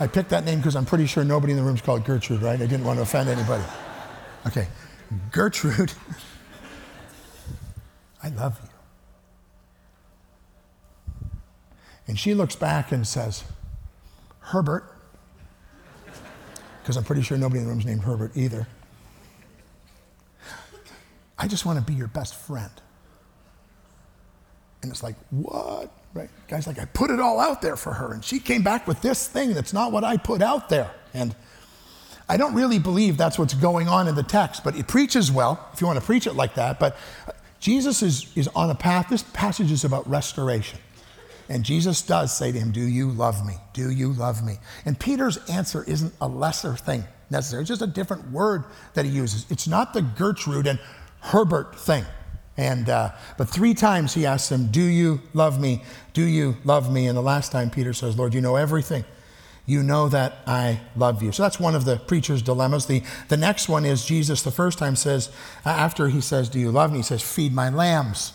I 0.00 0.06
picked 0.06 0.30
that 0.30 0.44
name 0.44 0.58
because 0.58 0.74
I'm 0.74 0.86
pretty 0.86 1.06
sure 1.06 1.22
nobody 1.24 1.52
in 1.52 1.58
the 1.58 1.64
room 1.64 1.76
is 1.76 1.82
called 1.82 2.04
Gertrude, 2.04 2.42
right? 2.42 2.60
I 2.60 2.66
didn't 2.66 2.84
want 2.84 2.98
to 2.98 3.02
offend 3.02 3.28
anybody. 3.28 3.62
Okay, 4.46 4.66
Gertrude, 5.30 5.92
I 8.22 8.30
love 8.30 8.58
you. 8.62 8.68
And 12.08 12.18
she 12.18 12.34
looks 12.34 12.56
back 12.56 12.90
and 12.90 13.06
says, 13.06 13.44
Herbert, 14.40 14.84
because 16.82 16.96
I'm 16.96 17.04
pretty 17.04 17.22
sure 17.22 17.38
nobody 17.38 17.60
in 17.60 17.66
the 17.66 17.70
room 17.70 17.78
is 17.78 17.86
named 17.86 18.02
Herbert 18.02 18.32
either. 18.34 18.66
I 21.38 21.46
just 21.46 21.64
want 21.64 21.78
to 21.78 21.84
be 21.84 21.94
your 21.94 22.08
best 22.08 22.34
friend. 22.34 22.72
And 24.82 24.90
it's 24.90 25.02
like, 25.02 25.16
what? 25.30 25.90
Right? 26.14 26.28
Guy's 26.48 26.66
like, 26.66 26.78
I 26.78 26.84
put 26.86 27.10
it 27.10 27.20
all 27.20 27.40
out 27.40 27.62
there 27.62 27.76
for 27.76 27.92
her, 27.92 28.12
and 28.12 28.24
she 28.24 28.38
came 28.38 28.62
back 28.62 28.86
with 28.86 29.00
this 29.00 29.26
thing 29.26 29.54
that's 29.54 29.72
not 29.72 29.92
what 29.92 30.04
I 30.04 30.16
put 30.16 30.42
out 30.42 30.68
there. 30.68 30.90
And 31.14 31.34
I 32.28 32.36
don't 32.36 32.54
really 32.54 32.78
believe 32.78 33.16
that's 33.16 33.38
what's 33.38 33.54
going 33.54 33.88
on 33.88 34.08
in 34.08 34.14
the 34.14 34.22
text, 34.22 34.64
but 34.64 34.76
it 34.76 34.86
preaches 34.86 35.30
well, 35.30 35.68
if 35.72 35.80
you 35.80 35.86
want 35.86 35.98
to 35.98 36.04
preach 36.04 36.26
it 36.26 36.34
like 36.34 36.54
that. 36.54 36.78
But 36.78 36.96
uh, 37.26 37.32
Jesus 37.60 38.02
is, 38.02 38.26
is 38.36 38.48
on 38.48 38.70
a 38.70 38.74
path. 38.74 39.08
This 39.08 39.22
passage 39.22 39.70
is 39.70 39.84
about 39.84 40.08
restoration. 40.08 40.78
And 41.48 41.64
Jesus 41.64 42.02
does 42.02 42.36
say 42.36 42.52
to 42.52 42.58
him, 42.58 42.72
Do 42.72 42.80
you 42.80 43.10
love 43.10 43.46
me? 43.46 43.54
Do 43.72 43.90
you 43.90 44.12
love 44.12 44.44
me? 44.44 44.58
And 44.84 44.98
Peter's 44.98 45.38
answer 45.50 45.84
isn't 45.84 46.14
a 46.20 46.28
lesser 46.28 46.74
thing 46.74 47.04
necessarily, 47.30 47.62
it's 47.62 47.68
just 47.68 47.82
a 47.82 47.86
different 47.86 48.30
word 48.30 48.64
that 48.94 49.04
he 49.04 49.10
uses. 49.10 49.46
It's 49.50 49.66
not 49.66 49.92
the 49.92 50.02
Gertrude 50.02 50.66
and 50.66 50.78
Herbert 51.20 51.78
thing. 51.78 52.04
And, 52.56 52.88
uh, 52.88 53.12
but 53.38 53.48
three 53.48 53.74
times 53.74 54.14
he 54.14 54.26
asks 54.26 54.48
them, 54.48 54.70
Do 54.70 54.82
you 54.82 55.20
love 55.32 55.60
me? 55.60 55.82
Do 56.12 56.22
you 56.22 56.56
love 56.64 56.92
me? 56.92 57.06
And 57.06 57.16
the 57.16 57.22
last 57.22 57.50
time 57.50 57.70
Peter 57.70 57.92
says, 57.92 58.18
Lord, 58.18 58.34
you 58.34 58.40
know 58.40 58.56
everything. 58.56 59.04
You 59.64 59.82
know 59.82 60.08
that 60.08 60.38
I 60.46 60.80
love 60.96 61.22
you. 61.22 61.32
So 61.32 61.44
that's 61.44 61.60
one 61.60 61.74
of 61.74 61.84
the 61.84 61.96
preacher's 61.96 62.42
dilemmas. 62.42 62.86
The, 62.86 63.02
the 63.28 63.36
next 63.36 63.68
one 63.68 63.84
is 63.84 64.04
Jesus, 64.04 64.42
the 64.42 64.50
first 64.50 64.78
time, 64.78 64.96
says, 64.96 65.30
after 65.64 66.08
he 66.08 66.20
says, 66.20 66.48
Do 66.48 66.58
you 66.58 66.70
love 66.70 66.90
me? 66.90 66.98
He 66.98 67.02
says, 67.04 67.22
Feed 67.22 67.54
my 67.54 67.70
lambs. 67.70 68.32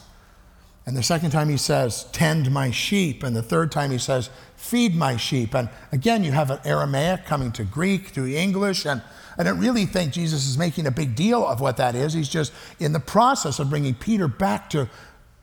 And 0.87 0.95
the 0.95 1.03
second 1.03 1.31
time 1.31 1.49
he 1.49 1.57
says, 1.57 2.05
Tend 2.13 2.49
my 2.49 2.71
sheep. 2.71 3.21
And 3.21 3.35
the 3.35 3.43
third 3.43 3.73
time 3.73 3.91
he 3.91 3.97
says, 3.97 4.29
Feed 4.55 4.95
my 4.95 5.17
sheep. 5.17 5.53
And 5.53 5.69
again, 5.91 6.23
you 6.23 6.31
have 6.31 6.49
an 6.49 6.59
Aramaic 6.63 7.25
coming 7.25 7.51
to 7.51 7.65
Greek, 7.65 8.13
to 8.13 8.25
English. 8.25 8.85
And 8.85 9.01
I 9.37 9.43
don't 9.43 9.59
really 9.59 9.85
think 9.85 10.13
Jesus 10.13 10.47
is 10.47 10.57
making 10.57 10.87
a 10.87 10.91
big 10.91 11.13
deal 11.13 11.45
of 11.45 11.59
what 11.59 11.75
that 11.75 11.93
is. 11.93 12.13
He's 12.13 12.29
just 12.29 12.53
in 12.79 12.93
the 12.93 13.01
process 13.01 13.59
of 13.59 13.69
bringing 13.69 13.95
Peter 13.95 14.29
back 14.29 14.69
to 14.71 14.89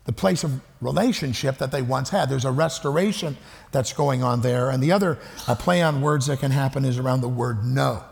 the 0.05 0.13
place 0.13 0.43
of 0.43 0.59
relationship 0.81 1.59
that 1.59 1.71
they 1.71 1.83
once 1.83 2.09
had. 2.09 2.27
There's 2.27 2.45
a 2.45 2.51
restoration 2.51 3.37
that's 3.71 3.93
going 3.93 4.23
on 4.23 4.41
there. 4.41 4.71
And 4.71 4.81
the 4.81 4.91
other 4.91 5.19
uh, 5.47 5.53
play 5.53 5.83
on 5.83 6.01
words 6.01 6.25
that 6.25 6.39
can 6.39 6.51
happen 6.51 6.83
is 6.85 6.97
around 6.97 7.21
the 7.21 7.29
word 7.29 7.63
know. 7.63 8.03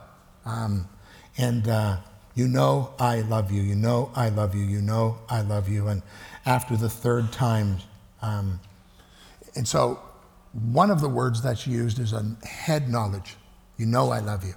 Um, 0.46 0.88
and 1.36 1.68
uh, 1.68 1.98
you 2.36 2.48
know 2.48 2.94
I 3.00 3.22
love 3.22 3.52
you. 3.52 3.64
You 3.64 3.76
know 3.76 4.12
I 4.16 4.30
love 4.30 4.54
you. 4.54 4.64
You 4.64 4.82
know 4.82 5.18
I 5.30 5.42
love 5.42 5.68
you. 5.68 5.88
And 5.88 6.04
after 6.46 6.76
the 6.76 6.90
third 6.90 7.32
time, 7.32 7.78
um, 8.22 8.60
and 9.56 9.68
so 9.68 10.00
one 10.72 10.92
of 10.92 11.02
the 11.02 11.10
words 11.10 11.42
that's 11.42 11.66
used 11.66 12.00
is 12.00 12.14
a 12.14 12.36
head 12.46 12.90
knowledge. 12.90 13.38
You 13.78 13.86
know 13.86 14.12
I 14.12 14.20
love 14.20 14.44
you. 14.44 14.54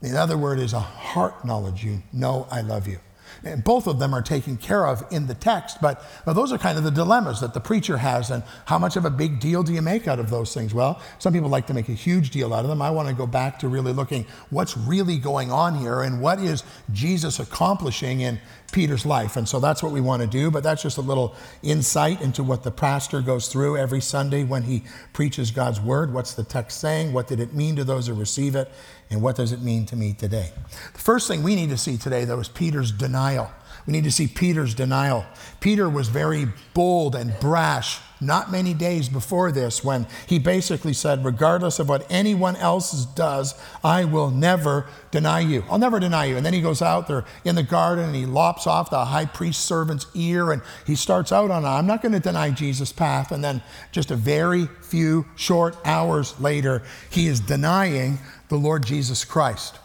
The 0.00 0.18
other 0.18 0.38
word 0.38 0.58
is 0.58 0.72
a 0.72 0.80
heart 0.80 1.44
knowledge. 1.44 1.84
You 1.84 2.02
know 2.12 2.46
I 2.50 2.60
love 2.60 2.86
you. 2.86 2.98
And 3.44 3.62
both 3.64 3.86
of 3.86 3.98
them 3.98 4.14
are 4.14 4.22
taken 4.22 4.56
care 4.56 4.86
of 4.86 5.04
in 5.10 5.26
the 5.26 5.34
text, 5.34 5.78
but 5.80 6.04
well, 6.26 6.34
those 6.34 6.52
are 6.52 6.58
kind 6.58 6.78
of 6.78 6.84
the 6.84 6.90
dilemmas 6.90 7.40
that 7.40 7.54
the 7.54 7.60
preacher 7.60 7.96
has. 7.96 8.30
And 8.30 8.42
how 8.66 8.78
much 8.78 8.96
of 8.96 9.04
a 9.04 9.10
big 9.10 9.40
deal 9.40 9.62
do 9.62 9.72
you 9.72 9.82
make 9.82 10.08
out 10.08 10.18
of 10.18 10.30
those 10.30 10.54
things? 10.54 10.74
Well, 10.74 11.00
some 11.18 11.32
people 11.32 11.48
like 11.48 11.66
to 11.68 11.74
make 11.74 11.88
a 11.88 11.92
huge 11.92 12.30
deal 12.30 12.54
out 12.54 12.64
of 12.64 12.68
them. 12.68 12.82
I 12.82 12.90
want 12.90 13.08
to 13.08 13.14
go 13.14 13.26
back 13.26 13.58
to 13.60 13.68
really 13.68 13.92
looking 13.92 14.26
what's 14.50 14.76
really 14.76 15.18
going 15.18 15.50
on 15.50 15.76
here 15.76 16.02
and 16.02 16.20
what 16.20 16.38
is 16.38 16.62
Jesus 16.92 17.38
accomplishing 17.38 18.20
in 18.20 18.38
Peter's 18.72 19.06
life. 19.06 19.36
And 19.36 19.48
so 19.48 19.60
that's 19.60 19.82
what 19.82 19.92
we 19.92 20.00
want 20.00 20.20
to 20.22 20.28
do, 20.28 20.50
but 20.50 20.62
that's 20.62 20.82
just 20.82 20.98
a 20.98 21.02
little 21.02 21.34
insight 21.62 22.20
into 22.20 22.42
what 22.42 22.64
the 22.64 22.70
pastor 22.70 23.22
goes 23.22 23.48
through 23.48 23.78
every 23.78 24.00
Sunday 24.00 24.44
when 24.44 24.62
he 24.62 24.84
preaches 25.12 25.50
God's 25.50 25.80
word. 25.80 26.12
What's 26.12 26.34
the 26.34 26.44
text 26.44 26.80
saying? 26.80 27.12
What 27.12 27.28
did 27.28 27.40
it 27.40 27.54
mean 27.54 27.76
to 27.76 27.84
those 27.84 28.08
who 28.08 28.14
receive 28.14 28.54
it? 28.54 28.70
And 29.10 29.22
what 29.22 29.36
does 29.36 29.52
it 29.52 29.62
mean 29.62 29.86
to 29.86 29.96
me 29.96 30.12
today? 30.12 30.52
The 30.92 30.98
first 30.98 31.28
thing 31.28 31.42
we 31.42 31.54
need 31.54 31.70
to 31.70 31.78
see 31.78 31.96
today, 31.96 32.24
though, 32.24 32.40
is 32.40 32.48
Peter's 32.48 32.92
denial. 32.92 33.50
We 33.86 33.92
need 33.92 34.04
to 34.04 34.12
see 34.12 34.28
Peter's 34.28 34.74
denial. 34.74 35.24
Peter 35.60 35.88
was 35.88 36.08
very 36.08 36.48
bold 36.74 37.14
and 37.14 37.38
brash 37.40 38.00
not 38.20 38.50
many 38.50 38.74
days 38.74 39.08
before 39.08 39.52
this 39.52 39.84
when 39.84 40.06
he 40.26 40.38
basically 40.38 40.92
said, 40.92 41.24
regardless 41.24 41.78
of 41.78 41.88
what 41.88 42.06
anyone 42.10 42.56
else 42.56 43.04
does, 43.06 43.54
I 43.84 44.04
will 44.04 44.30
never 44.30 44.86
deny 45.10 45.40
you. 45.40 45.64
I'll 45.70 45.78
never 45.78 46.00
deny 46.00 46.24
you. 46.26 46.36
And 46.36 46.44
then 46.44 46.52
he 46.52 46.60
goes 46.60 46.82
out 46.82 47.06
there 47.06 47.24
in 47.44 47.54
the 47.54 47.62
garden 47.62 48.06
and 48.06 48.16
he 48.16 48.26
lops 48.26 48.66
off 48.66 48.90
the 48.90 49.04
high 49.04 49.26
priest 49.26 49.64
servant's 49.64 50.06
ear 50.14 50.52
and 50.52 50.62
he 50.86 50.94
starts 50.94 51.32
out 51.32 51.50
on, 51.50 51.64
I'm 51.64 51.86
not 51.86 52.02
going 52.02 52.12
to 52.12 52.20
deny 52.20 52.50
Jesus' 52.50 52.92
path. 52.92 53.30
And 53.32 53.42
then 53.42 53.62
just 53.92 54.10
a 54.10 54.16
very 54.16 54.66
few 54.82 55.26
short 55.36 55.76
hours 55.84 56.38
later, 56.40 56.82
he 57.10 57.28
is 57.28 57.40
denying 57.40 58.18
the 58.48 58.56
Lord 58.56 58.84
Jesus 58.84 59.24
Christ. 59.24 59.78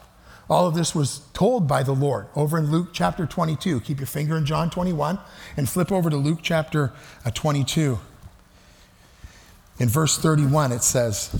All 0.49 0.67
of 0.67 0.75
this 0.75 0.93
was 0.93 1.21
told 1.33 1.67
by 1.67 1.83
the 1.83 1.93
Lord 1.93 2.27
over 2.35 2.57
in 2.57 2.69
Luke 2.69 2.89
chapter 2.93 3.25
22. 3.25 3.79
Keep 3.81 3.99
your 3.99 4.07
finger 4.07 4.37
in 4.37 4.45
John 4.45 4.69
21 4.69 5.19
and 5.55 5.69
flip 5.69 5.91
over 5.91 6.09
to 6.09 6.17
Luke 6.17 6.39
chapter 6.41 6.91
uh, 7.25 7.31
22. 7.31 7.99
In 9.79 9.89
verse 9.89 10.17
31, 10.17 10.71
it 10.71 10.83
says, 10.83 11.35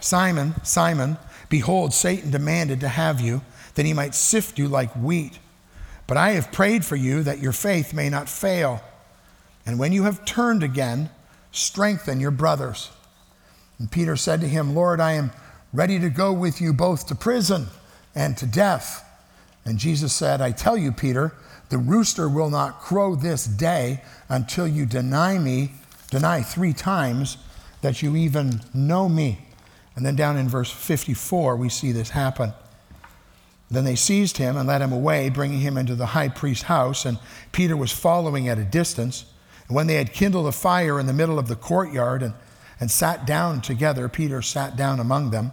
Simon, 0.00 0.54
Simon, 0.64 1.18
behold, 1.48 1.92
Satan 1.92 2.30
demanded 2.30 2.80
to 2.80 2.88
have 2.88 3.20
you, 3.20 3.42
that 3.74 3.84
he 3.84 3.92
might 3.92 4.14
sift 4.14 4.58
you 4.58 4.68
like 4.68 4.92
wheat. 4.94 5.38
But 6.06 6.16
I 6.16 6.30
have 6.30 6.52
prayed 6.52 6.84
for 6.84 6.96
you 6.96 7.22
that 7.24 7.40
your 7.40 7.52
faith 7.52 7.92
may 7.92 8.08
not 8.08 8.28
fail. 8.28 8.80
And 9.66 9.78
when 9.78 9.92
you 9.92 10.04
have 10.04 10.24
turned 10.24 10.62
again, 10.62 11.10
strengthen 11.50 12.20
your 12.20 12.30
brothers. 12.30 12.90
And 13.78 13.90
Peter 13.90 14.16
said 14.16 14.40
to 14.40 14.48
him, 14.48 14.74
Lord, 14.74 15.00
I 15.00 15.12
am 15.12 15.32
ready 15.76 16.00
to 16.00 16.08
go 16.08 16.32
with 16.32 16.60
you 16.60 16.72
both 16.72 17.06
to 17.06 17.14
prison 17.14 17.66
and 18.14 18.36
to 18.38 18.46
death. 18.46 19.04
And 19.64 19.78
Jesus 19.78 20.12
said, 20.12 20.40
I 20.40 20.50
tell 20.50 20.76
you, 20.76 20.90
Peter, 20.90 21.34
the 21.68 21.78
rooster 21.78 22.28
will 22.28 22.50
not 22.50 22.80
crow 22.80 23.14
this 23.14 23.46
day 23.46 24.02
until 24.28 24.66
you 24.66 24.86
deny 24.86 25.38
me 25.38 25.72
deny 26.10 26.40
three 26.40 26.72
times 26.72 27.36
that 27.82 28.02
you 28.02 28.16
even 28.16 28.60
know 28.72 29.08
me. 29.08 29.38
And 29.94 30.04
then 30.04 30.16
down 30.16 30.36
in 30.36 30.48
verse 30.48 30.70
54, 30.70 31.56
we 31.56 31.68
see 31.68 31.92
this 31.92 32.10
happen. 32.10 32.52
Then 33.70 33.84
they 33.84 33.96
seized 33.96 34.36
him 34.36 34.56
and 34.56 34.68
led 34.68 34.82
him 34.82 34.92
away, 34.92 35.28
bringing 35.28 35.60
him 35.60 35.76
into 35.76 35.94
the 35.94 36.06
high 36.06 36.28
priest's 36.28 36.64
house. 36.64 37.04
And 37.04 37.18
Peter 37.52 37.76
was 37.76 37.92
following 37.92 38.48
at 38.48 38.58
a 38.58 38.64
distance. 38.64 39.24
And 39.66 39.74
when 39.74 39.88
they 39.88 39.96
had 39.96 40.12
kindled 40.12 40.46
a 40.46 40.52
fire 40.52 41.00
in 41.00 41.06
the 41.06 41.12
middle 41.12 41.38
of 41.38 41.48
the 41.48 41.56
courtyard 41.56 42.22
and, 42.22 42.34
and 42.78 42.90
sat 42.90 43.26
down 43.26 43.60
together, 43.60 44.08
Peter 44.08 44.42
sat 44.42 44.76
down 44.76 45.00
among 45.00 45.30
them. 45.30 45.52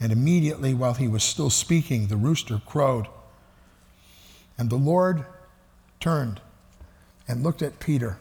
And 0.00 0.12
immediately, 0.12 0.72
while 0.72 0.94
he 0.94 1.06
was 1.06 1.22
still 1.22 1.50
speaking, 1.50 2.06
the 2.06 2.16
rooster 2.16 2.60
crowed. 2.64 3.06
And 4.56 4.70
the 4.70 4.76
Lord 4.76 5.26
turned 6.00 6.40
and 7.28 7.42
looked 7.42 7.60
at 7.60 7.78
Peter. 7.78 8.18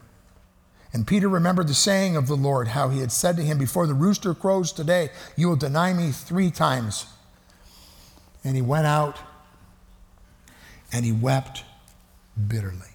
And 0.92 1.08
Peter 1.08 1.30
remembered 1.30 1.68
the 1.68 1.74
saying 1.74 2.18
of 2.18 2.28
the 2.28 2.36
Lord, 2.36 2.70
how 2.70 2.90
he 2.90 3.00
had 3.00 3.12
said 3.12 3.38
to 3.38 3.44
him, 3.44 3.58
Before 3.58 3.88
the 3.88 3.94
rooster 3.94 4.34
crows 4.34 4.72
today, 4.72 5.10
you 5.38 5.48
will 5.48 5.56
deny 5.56 5.94
me 5.94 6.12
three 6.12 6.52
times. 6.52 7.06
And 8.44 8.56
he 8.56 8.62
went 8.62 8.86
out 8.86 9.18
and 10.92 11.06
he 11.06 11.12
wept 11.12 11.64
bitterly. 12.48 12.90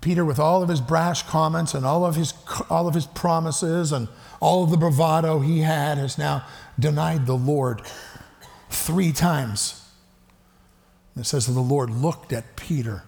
Peter, 0.00 0.24
with 0.24 0.38
all 0.38 0.62
of 0.62 0.68
his 0.68 0.80
brash 0.80 1.22
comments 1.24 1.74
and 1.74 1.84
all 1.84 2.04
of 2.04 2.14
his, 2.14 2.32
all 2.70 2.86
of 2.86 2.94
his 2.94 3.06
promises 3.06 3.90
and 3.90 4.08
all 4.40 4.64
of 4.64 4.70
the 4.70 4.76
bravado 4.76 5.40
he 5.40 5.60
had, 5.60 5.98
has 5.98 6.18
now 6.18 6.44
denied 6.78 7.26
the 7.26 7.36
Lord 7.36 7.82
three 8.70 9.12
times. 9.12 9.84
It 11.16 11.24
says 11.24 11.46
that 11.46 11.52
the 11.52 11.60
Lord 11.60 11.90
looked 11.90 12.32
at 12.32 12.56
Peter 12.56 13.02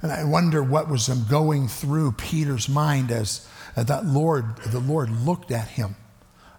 and 0.00 0.12
I 0.12 0.24
wonder 0.24 0.62
what 0.62 0.88
was 0.88 1.08
going 1.08 1.68
through 1.68 2.12
Peter's 2.12 2.68
mind 2.68 3.10
as 3.10 3.46
that 3.74 4.04
Lord, 4.06 4.56
the 4.58 4.78
Lord 4.78 5.10
looked 5.10 5.50
at 5.50 5.68
him. 5.68 5.96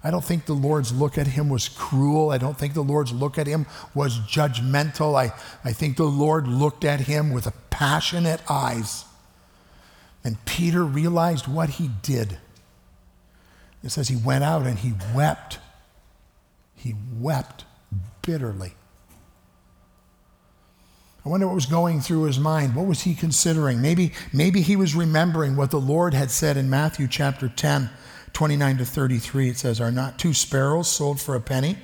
I 0.03 0.11
don't 0.11 0.23
think 0.23 0.45
the 0.45 0.53
Lord's 0.53 0.93
look 0.93 1.17
at 1.17 1.27
him 1.27 1.49
was 1.49 1.67
cruel. 1.67 2.31
I 2.31 2.37
don't 2.37 2.57
think 2.57 2.73
the 2.73 2.81
Lord's 2.81 3.11
look 3.11 3.37
at 3.37 3.47
him 3.47 3.65
was 3.93 4.17
judgmental. 4.19 5.15
I, 5.15 5.33
I 5.63 5.73
think 5.73 5.97
the 5.97 6.03
Lord 6.05 6.47
looked 6.47 6.85
at 6.85 7.01
him 7.01 7.31
with 7.31 7.51
passionate 7.69 8.41
eyes. 8.49 9.05
And 10.23 10.43
Peter 10.45 10.83
realized 10.83 11.47
what 11.47 11.69
he 11.71 11.89
did. 12.01 12.37
It 13.83 13.89
says 13.89 14.07
he 14.07 14.15
went 14.15 14.43
out 14.43 14.65
and 14.65 14.77
he 14.77 14.93
wept. 15.15 15.59
He 16.75 16.95
wept 17.17 17.65
bitterly. 18.21 18.73
I 21.25 21.29
wonder 21.29 21.47
what 21.47 21.55
was 21.55 21.65
going 21.65 21.99
through 21.99 22.23
his 22.23 22.39
mind. 22.39 22.75
What 22.75 22.87
was 22.87 23.01
he 23.01 23.13
considering? 23.13 23.81
Maybe, 23.81 24.13
maybe 24.31 24.61
he 24.61 24.75
was 24.75 24.95
remembering 24.95 25.55
what 25.55 25.71
the 25.71 25.79
Lord 25.79 26.13
had 26.13 26.31
said 26.31 26.55
in 26.55 26.69
Matthew 26.69 27.07
chapter 27.07 27.49
10, 27.49 27.89
29 28.31 28.77
to 28.77 28.85
33. 28.85 29.49
It 29.49 29.57
says, 29.57 29.81
Are 29.81 29.91
not 29.91 30.17
two 30.17 30.33
sparrows 30.33 30.89
sold 30.89 31.19
for 31.19 31.35
a 31.35 31.41
penny? 31.41 31.77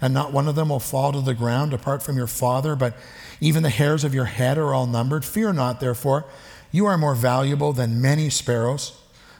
And 0.00 0.14
not 0.14 0.32
one 0.32 0.48
of 0.48 0.54
them 0.54 0.70
will 0.70 0.80
fall 0.80 1.12
to 1.12 1.20
the 1.20 1.34
ground 1.34 1.74
apart 1.74 2.02
from 2.02 2.16
your 2.16 2.26
Father, 2.26 2.76
but 2.76 2.96
even 3.40 3.62
the 3.62 3.70
hairs 3.70 4.04
of 4.04 4.14
your 4.14 4.26
head 4.26 4.56
are 4.56 4.72
all 4.72 4.86
numbered. 4.86 5.24
Fear 5.24 5.54
not, 5.54 5.80
therefore, 5.80 6.24
you 6.70 6.86
are 6.86 6.96
more 6.96 7.14
valuable 7.14 7.72
than 7.72 8.00
many 8.00 8.30
sparrows. 8.30 8.98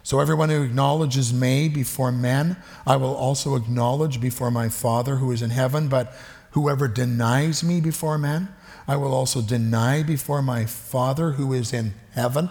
So 0.08 0.20
everyone 0.20 0.48
who 0.48 0.62
acknowledges 0.62 1.34
me 1.34 1.68
before 1.68 2.10
men, 2.10 2.56
I 2.86 2.96
will 2.96 3.14
also 3.14 3.56
acknowledge 3.56 4.22
before 4.22 4.50
my 4.50 4.70
Father 4.70 5.16
who 5.16 5.30
is 5.32 5.42
in 5.42 5.50
heaven. 5.50 5.88
But 5.88 6.14
whoever 6.52 6.88
denies 6.88 7.62
me 7.62 7.82
before 7.82 8.16
men, 8.16 8.48
I 8.86 8.96
will 8.96 9.12
also 9.12 9.42
deny 9.42 10.02
before 10.02 10.40
my 10.40 10.64
Father 10.64 11.32
who 11.32 11.52
is 11.52 11.74
in 11.74 11.92
heaven. 12.12 12.48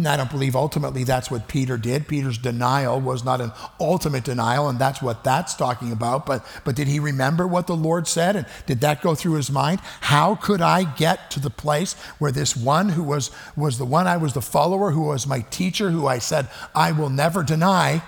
And 0.00 0.08
I 0.08 0.16
don't 0.16 0.30
believe 0.30 0.56
ultimately 0.56 1.04
that's 1.04 1.30
what 1.30 1.46
Peter 1.46 1.76
did. 1.76 2.08
Peter's 2.08 2.38
denial 2.38 2.98
was 2.98 3.22
not 3.22 3.42
an 3.42 3.52
ultimate 3.78 4.24
denial, 4.24 4.66
and 4.66 4.78
that's 4.78 5.02
what 5.02 5.22
that's 5.24 5.54
talking 5.54 5.92
about. 5.92 6.24
But, 6.24 6.42
but 6.64 6.74
did 6.74 6.88
he 6.88 6.98
remember 6.98 7.46
what 7.46 7.66
the 7.66 7.76
Lord 7.76 8.08
said? 8.08 8.34
And 8.34 8.46
did 8.64 8.80
that 8.80 9.02
go 9.02 9.14
through 9.14 9.34
his 9.34 9.50
mind? 9.50 9.80
How 10.00 10.36
could 10.36 10.62
I 10.62 10.84
get 10.84 11.30
to 11.32 11.40
the 11.40 11.50
place 11.50 11.92
where 12.18 12.32
this 12.32 12.56
one 12.56 12.88
who 12.88 13.02
was, 13.02 13.30
was 13.54 13.76
the 13.76 13.84
one 13.84 14.06
I 14.06 14.16
was 14.16 14.32
the 14.32 14.40
follower, 14.40 14.92
who 14.92 15.02
was 15.02 15.26
my 15.26 15.40
teacher, 15.40 15.90
who 15.90 16.06
I 16.06 16.18
said, 16.18 16.48
I 16.74 16.92
will 16.92 17.10
never 17.10 17.42
deny, 17.42 18.02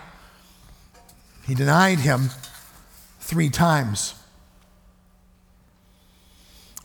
he 1.47 1.55
denied 1.55 1.99
him 1.99 2.31
three 3.21 3.51
times. 3.51 4.15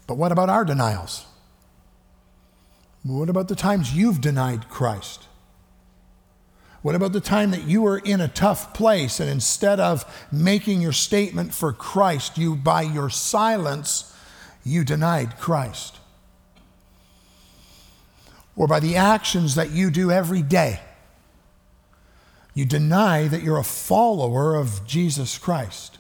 But 0.05 0.15
what 0.15 0.33
about 0.33 0.49
our 0.49 0.65
denials? 0.65 1.25
What 3.07 3.29
about 3.29 3.47
the 3.47 3.55
times 3.55 3.95
you've 3.95 4.19
denied 4.19 4.67
Christ? 4.67 5.27
What 6.81 6.93
about 6.93 7.13
the 7.13 7.21
time 7.21 7.51
that 7.51 7.63
you 7.63 7.81
were 7.81 7.97
in 7.97 8.19
a 8.19 8.27
tough 8.27 8.73
place 8.73 9.19
and 9.21 9.29
instead 9.29 9.79
of 9.79 10.05
making 10.31 10.81
your 10.81 10.91
statement 10.91 11.53
for 11.53 11.71
Christ, 11.71 12.37
you, 12.37 12.55
by 12.55 12.81
your 12.81 13.09
silence, 13.09 14.13
you 14.63 14.83
denied 14.83 15.37
Christ? 15.39 15.97
Or 18.57 18.67
by 18.67 18.81
the 18.81 18.97
actions 18.97 19.55
that 19.55 19.71
you 19.71 19.89
do 19.89 20.11
every 20.11 20.41
day, 20.41 20.81
you 22.53 22.65
deny 22.65 23.27
that 23.27 23.41
you're 23.41 23.57
a 23.57 23.63
follower 23.63 24.55
of 24.55 24.85
Jesus 24.85 25.37
Christ? 25.37 25.97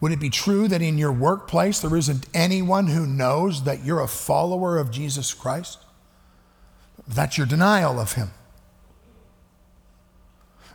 Would 0.00 0.12
it 0.12 0.20
be 0.20 0.30
true 0.30 0.68
that 0.68 0.82
in 0.82 0.98
your 0.98 1.12
workplace 1.12 1.80
there 1.80 1.96
isn't 1.96 2.26
anyone 2.34 2.88
who 2.88 3.06
knows 3.06 3.64
that 3.64 3.84
you're 3.84 4.00
a 4.00 4.08
follower 4.08 4.78
of 4.78 4.90
Jesus 4.90 5.32
Christ? 5.32 5.78
That's 7.08 7.38
your 7.38 7.46
denial 7.46 7.98
of 7.98 8.12
him. 8.12 8.30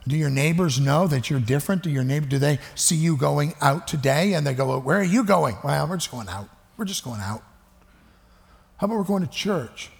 Do 0.08 0.16
your 0.16 0.30
neighbors 0.30 0.80
know 0.80 1.06
that 1.06 1.30
you're 1.30 1.40
different? 1.40 1.84
Do 1.84 1.90
your 1.90 2.02
neighbor 2.02 2.26
do 2.26 2.38
they 2.38 2.58
see 2.74 2.96
you 2.96 3.16
going 3.16 3.54
out 3.60 3.86
today 3.86 4.32
and 4.32 4.44
they 4.44 4.54
go, 4.54 4.66
well, 4.66 4.80
"Where 4.80 4.98
are 4.98 5.04
you 5.04 5.22
going?" 5.22 5.56
Well, 5.62 5.86
we're 5.86 5.96
just 5.96 6.10
going 6.10 6.28
out. 6.28 6.48
We're 6.76 6.86
just 6.86 7.04
going 7.04 7.20
out. 7.20 7.44
How 8.78 8.86
about 8.86 8.98
we're 8.98 9.04
going 9.04 9.24
to 9.24 9.30
church? 9.30 9.90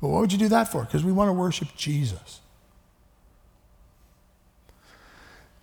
Well, 0.00 0.10
what 0.10 0.20
would 0.20 0.32
you 0.32 0.38
do 0.38 0.48
that 0.48 0.64
for? 0.64 0.82
Because 0.82 1.04
we 1.04 1.12
want 1.12 1.28
to 1.28 1.32
worship 1.32 1.68
Jesus. 1.76 2.40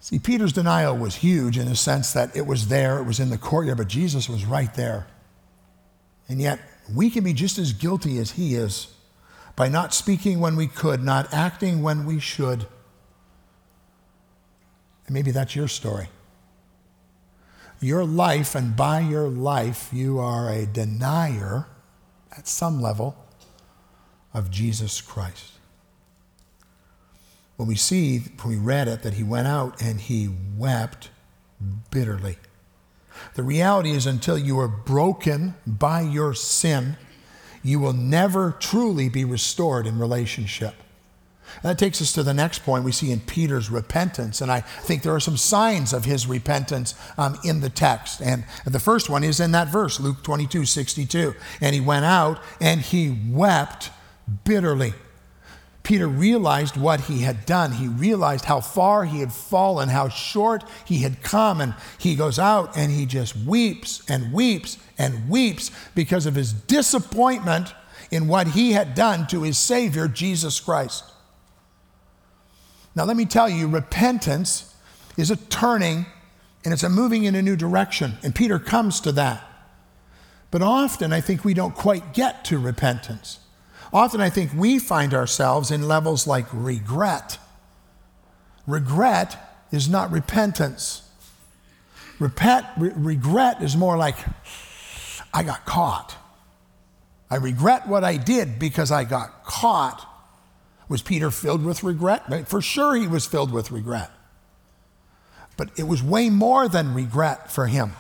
See, 0.02 0.18
Peter's 0.18 0.52
denial 0.52 0.98
was 0.98 1.16
huge 1.16 1.60
in 1.60 1.68
the 1.68 1.76
sense 1.76 2.12
that 2.14 2.36
it 2.36 2.48
was 2.48 2.68
there, 2.70 2.98
it 2.98 3.04
was 3.04 3.20
in 3.20 3.30
the 3.30 3.38
courtyard, 3.38 3.78
but 3.78 3.88
Jesus 3.88 4.28
was 4.28 4.46
right 4.46 4.74
there. 4.74 5.06
And 6.28 6.42
yet, 6.42 6.60
we 6.94 7.12
can 7.12 7.24
be 7.24 7.34
just 7.34 7.60
as 7.60 7.72
guilty 7.72 8.18
as 8.18 8.32
he 8.32 8.56
is 8.56 8.88
by 9.56 9.70
not 9.70 9.94
speaking 9.94 10.40
when 10.40 10.56
we 10.56 10.66
could, 10.66 11.04
not 11.04 11.32
acting 11.32 11.84
when 11.84 12.06
we 12.06 12.20
should. 12.20 12.66
And 15.06 15.14
maybe 15.14 15.30
that's 15.30 15.56
your 15.56 15.68
story. 15.68 16.10
Your 17.80 18.04
life, 18.04 18.56
and 18.56 18.76
by 18.76 19.02
your 19.02 19.28
life, 19.28 19.90
you 19.94 20.20
are 20.20 20.50
a 20.50 20.66
denier 20.66 21.68
at 22.36 22.48
some 22.48 22.82
level 22.82 23.16
of 24.34 24.50
Jesus 24.50 25.00
Christ. 25.00 25.51
We 27.68 27.76
see, 27.76 28.20
when 28.20 28.56
we 28.56 28.64
read 28.64 28.88
it, 28.88 29.04
that 29.04 29.14
he 29.16 29.24
went 29.24 29.48
out 29.48 29.82
and 29.82 30.00
he 30.00 30.30
wept 30.58 31.10
bitterly. 31.90 32.38
The 33.36 33.44
reality 33.44 33.92
is, 33.92 34.06
until 34.06 34.38
you 34.38 34.60
are 34.60 34.68
broken 34.68 35.56
by 35.66 36.02
your 36.02 36.34
sin, 36.34 36.98
you 37.64 37.80
will 37.80 37.94
never 37.94 38.56
truly 38.60 39.10
be 39.10 39.24
restored 39.24 39.86
in 39.86 40.00
relationship. 40.00 40.76
That 41.64 41.78
takes 41.78 42.02
us 42.02 42.14
to 42.14 42.24
the 42.24 42.34
next 42.34 42.64
point 42.64 42.84
we 42.84 42.92
see 42.92 43.12
in 43.12 43.20
Peter's 43.20 43.70
repentance. 43.70 44.42
And 44.42 44.52
I 44.52 44.62
think 44.62 45.04
there 45.04 45.14
are 45.14 45.20
some 45.20 45.38
signs 45.38 45.94
of 45.94 46.06
his 46.06 46.26
repentance 46.26 46.96
um, 47.18 47.38
in 47.44 47.60
the 47.60 47.70
text. 47.70 48.22
And 48.22 48.46
the 48.66 48.80
first 48.80 49.10
one 49.10 49.24
is 49.24 49.40
in 49.40 49.52
that 49.52 49.68
verse, 49.68 50.00
Luke 50.00 50.24
22 50.24 50.66
62. 50.66 51.36
And 51.60 51.76
he 51.76 51.82
went 51.82 52.06
out 52.06 52.40
and 52.60 52.82
he 52.82 53.16
wept 53.30 53.92
bitterly. 54.44 54.94
Peter 55.92 56.08
realized 56.08 56.78
what 56.78 57.02
he 57.02 57.20
had 57.20 57.46
done. 57.46 57.74
He 57.74 57.90
realized 57.90 58.46
how 58.46 58.62
far 58.62 59.04
he 59.04 59.20
had 59.20 59.34
fallen, 59.34 59.90
how 59.90 60.08
short 60.08 60.64
he 60.86 61.00
had 61.00 61.22
come. 61.22 61.60
And 61.60 61.74
he 61.98 62.16
goes 62.16 62.40
out 62.40 62.78
and 62.78 62.90
he 62.90 63.06
just 63.06 63.36
weeps 63.36 64.02
and 64.10 64.32
weeps 64.32 64.78
and 64.98 65.28
weeps 65.28 65.70
because 65.94 66.26
of 66.26 66.36
his 66.36 66.54
disappointment 66.54 67.74
in 68.10 68.30
what 68.30 68.48
he 68.48 68.72
had 68.72 68.96
done 68.96 69.28
to 69.28 69.44
his 69.44 69.58
Savior, 69.58 70.08
Jesus 70.08 70.62
Christ. 70.62 71.04
Now, 72.96 73.04
let 73.04 73.18
me 73.18 73.26
tell 73.26 73.50
you, 73.50 73.68
repentance 73.68 74.74
is 75.18 75.30
a 75.30 75.36
turning 75.36 76.06
and 76.64 76.74
it's 76.74 76.84
a 76.84 76.90
moving 76.90 77.26
in 77.26 77.36
a 77.36 77.42
new 77.42 77.58
direction. 77.58 78.14
And 78.24 78.34
Peter 78.34 78.60
comes 78.60 79.02
to 79.02 79.12
that. 79.12 79.44
But 80.52 80.62
often 80.62 81.12
I 81.12 81.20
think 81.20 81.44
we 81.44 81.54
don't 81.54 81.76
quite 81.76 82.14
get 82.14 82.46
to 82.46 82.60
repentance. 82.60 83.41
Often 83.94 84.22
I 84.22 84.30
think 84.30 84.52
we 84.56 84.80
find 84.80 85.14
ourselves 85.14 85.70
in 85.70 85.88
levels 85.88 86.26
like 86.26 86.46
regret. 86.54 87.38
Regret 88.66 89.66
is 89.72 89.90
not 89.90 90.12
repentance. 90.12 91.02
Repent, 92.20 92.66
re- 92.78 92.92
regret 92.96 93.62
is 93.62 93.76
more 93.76 93.98
like, 93.98 94.16
I 95.34 95.44
got 95.44 95.66
caught. 95.66 96.16
I 97.30 97.36
regret 97.36 97.88
what 97.88 98.04
I 98.04 98.18
did 98.18 98.60
because 98.60 98.92
I 98.92 99.04
got 99.04 99.44
caught. 99.44 100.08
Was 100.88 101.02
Peter 101.02 101.32
filled 101.32 101.64
with 101.66 101.84
regret? 101.84 102.48
For 102.48 102.62
sure, 102.62 102.96
he 102.96 103.08
was 103.08 103.26
filled 103.26 103.52
with 103.52 103.72
regret. 103.72 104.12
But 105.58 105.72
it 105.78 105.84
was 105.84 106.04
way 106.04 106.30
more 106.30 106.68
than 106.68 106.94
regret 106.94 107.52
for 107.52 107.68
him. 107.68 107.94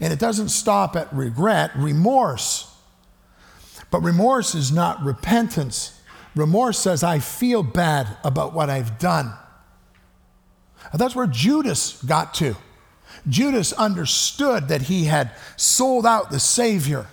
And 0.00 0.12
it 0.12 0.18
doesn't 0.18 0.48
stop 0.48 0.96
at 0.96 1.12
regret, 1.12 1.72
remorse 1.76 2.73
but 3.94 4.02
remorse 4.02 4.56
is 4.56 4.72
not 4.72 5.00
repentance. 5.04 6.00
Remorse 6.34 6.80
says, 6.80 7.04
I 7.04 7.20
feel 7.20 7.62
bad 7.62 8.08
about 8.24 8.52
what 8.52 8.68
I've 8.68 8.98
done. 8.98 9.32
And 10.90 11.00
that's 11.00 11.14
where 11.14 11.28
Judas 11.28 12.02
got 12.02 12.34
to. 12.34 12.56
Judas 13.28 13.72
understood 13.72 14.66
that 14.66 14.82
he 14.82 15.04
had 15.04 15.30
sold 15.56 16.06
out 16.06 16.32
the 16.32 16.40
Savior, 16.40 17.06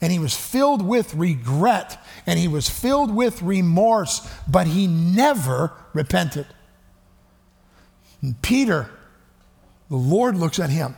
and 0.00 0.12
he 0.12 0.20
was 0.20 0.36
filled 0.36 0.82
with 0.82 1.12
regret, 1.16 2.00
and 2.28 2.38
he 2.38 2.46
was 2.46 2.68
filled 2.68 3.12
with 3.12 3.42
remorse, 3.42 4.20
but 4.48 4.68
he 4.68 4.86
never 4.86 5.72
repented. 5.94 6.46
And 8.22 8.40
Peter, 8.40 8.88
the 9.90 9.96
Lord 9.96 10.36
looks 10.36 10.60
at 10.60 10.70
him 10.70 10.94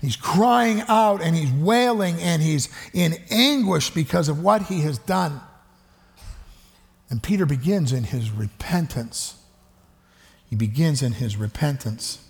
He's 0.00 0.16
crying 0.16 0.82
out 0.88 1.20
and 1.20 1.36
he's 1.36 1.52
wailing 1.52 2.20
and 2.20 2.40
he's 2.40 2.68
in 2.94 3.16
anguish 3.30 3.90
because 3.90 4.28
of 4.28 4.42
what 4.42 4.62
he 4.62 4.80
has 4.80 4.98
done. 4.98 5.40
And 7.10 7.22
Peter 7.22 7.44
begins 7.44 7.92
in 7.92 8.04
his 8.04 8.30
repentance. 8.30 9.34
He 10.48 10.56
begins 10.56 11.02
in 11.02 11.12
his 11.12 11.36
repentance. 11.36 12.24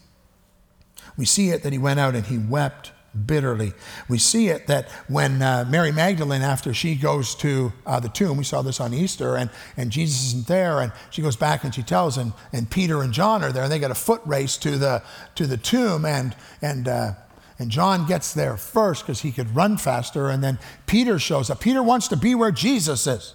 We 1.16 1.24
see 1.24 1.50
it 1.50 1.62
that 1.62 1.72
he 1.72 1.78
went 1.78 2.00
out 2.00 2.14
and 2.14 2.26
he 2.26 2.38
wept 2.38 2.92
bitterly. 3.26 3.72
We 4.08 4.18
see 4.18 4.48
it 4.48 4.66
that 4.68 4.88
when 5.08 5.42
uh, 5.42 5.66
Mary 5.68 5.92
Magdalene, 5.92 6.42
after 6.42 6.72
she 6.72 6.94
goes 6.94 7.34
to 7.36 7.72
uh, 7.84 8.00
the 8.00 8.08
tomb, 8.08 8.36
we 8.36 8.44
saw 8.44 8.62
this 8.62 8.80
on 8.80 8.94
Easter, 8.94 9.36
and, 9.36 9.50
and 9.76 9.90
Jesus 9.90 10.28
isn't 10.28 10.46
there, 10.46 10.80
and 10.80 10.92
she 11.10 11.20
goes 11.20 11.36
back 11.36 11.64
and 11.64 11.74
she 11.74 11.82
tells, 11.82 12.16
and, 12.16 12.32
and 12.52 12.70
Peter 12.70 13.02
and 13.02 13.12
John 13.12 13.42
are 13.42 13.52
there, 13.52 13.64
and 13.64 13.72
they 13.72 13.78
got 13.78 13.90
a 13.90 13.96
foot 13.96 14.22
race 14.24 14.56
to 14.58 14.78
the, 14.78 15.02
to 15.34 15.46
the 15.46 15.56
tomb, 15.56 16.04
and, 16.04 16.36
and 16.62 16.86
uh, 16.86 17.12
and 17.60 17.70
John 17.70 18.06
gets 18.06 18.32
there 18.32 18.56
first 18.56 19.02
because 19.02 19.20
he 19.20 19.30
could 19.30 19.54
run 19.54 19.76
faster. 19.76 20.30
And 20.30 20.42
then 20.42 20.58
Peter 20.86 21.18
shows 21.18 21.50
up. 21.50 21.60
Peter 21.60 21.82
wants 21.82 22.08
to 22.08 22.16
be 22.16 22.34
where 22.34 22.50
Jesus 22.50 23.06
is. 23.06 23.34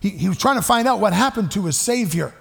He, 0.00 0.10
he 0.10 0.28
was 0.28 0.36
trying 0.36 0.56
to 0.56 0.62
find 0.62 0.86
out 0.86 1.00
what 1.00 1.14
happened 1.14 1.50
to 1.52 1.64
his 1.64 1.78
Savior. 1.78 2.34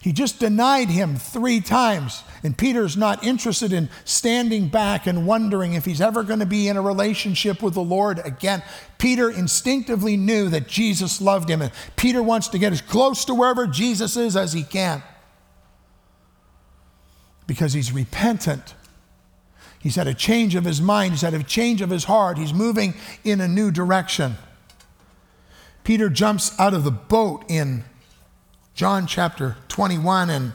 He 0.00 0.12
just 0.12 0.40
denied 0.40 0.88
him 0.88 1.14
three 1.14 1.60
times. 1.60 2.24
And 2.42 2.58
Peter's 2.58 2.96
not 2.96 3.22
interested 3.22 3.72
in 3.72 3.88
standing 4.04 4.66
back 4.66 5.06
and 5.06 5.28
wondering 5.28 5.74
if 5.74 5.84
he's 5.84 6.00
ever 6.00 6.24
going 6.24 6.40
to 6.40 6.46
be 6.46 6.66
in 6.66 6.76
a 6.76 6.82
relationship 6.82 7.62
with 7.62 7.74
the 7.74 7.80
Lord 7.80 8.20
again. 8.24 8.64
Peter 8.98 9.30
instinctively 9.30 10.16
knew 10.16 10.48
that 10.48 10.66
Jesus 10.66 11.20
loved 11.20 11.48
him. 11.48 11.62
And 11.62 11.70
Peter 11.94 12.20
wants 12.20 12.48
to 12.48 12.58
get 12.58 12.72
as 12.72 12.80
close 12.80 13.24
to 13.26 13.34
wherever 13.34 13.64
Jesus 13.68 14.16
is 14.16 14.36
as 14.36 14.52
he 14.52 14.64
can 14.64 15.04
because 17.46 17.72
he's 17.72 17.92
repentant 17.92 18.74
He's 19.80 19.94
had 19.94 20.06
a 20.06 20.14
change 20.14 20.54
of 20.54 20.64
his 20.64 20.80
mind, 20.80 21.12
he's 21.12 21.22
had 21.22 21.34
a 21.34 21.42
change 21.42 21.80
of 21.80 21.90
his 21.90 22.04
heart, 22.04 22.36
he's 22.36 22.52
moving 22.52 22.94
in 23.24 23.40
a 23.40 23.48
new 23.48 23.70
direction. 23.70 24.36
Peter 25.84 26.08
jumps 26.08 26.58
out 26.58 26.74
of 26.74 26.84
the 26.84 26.90
boat 26.90 27.44
in 27.48 27.84
John 28.74 29.06
chapter 29.06 29.56
21 29.68 30.30
and 30.30 30.52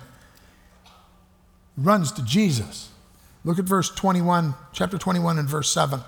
runs 1.77 2.11
to 2.13 2.23
Jesus. 2.23 2.89
Look 3.43 3.59
at 3.59 3.65
verse 3.65 3.89
21, 3.89 4.53
chapter 4.71 4.97
21 4.97 5.39
and 5.39 5.49
verse 5.49 5.71
7. 5.71 6.01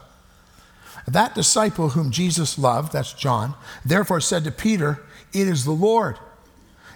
That 1.07 1.35
disciple 1.35 1.89
whom 1.89 2.11
Jesus 2.11 2.57
loved, 2.57 2.93
that's 2.93 3.13
John, 3.13 3.55
therefore 3.83 4.21
said 4.21 4.43
to 4.43 4.51
Peter, 4.51 5.03
It 5.33 5.47
is 5.47 5.65
the 5.65 5.71
Lord. 5.71 6.17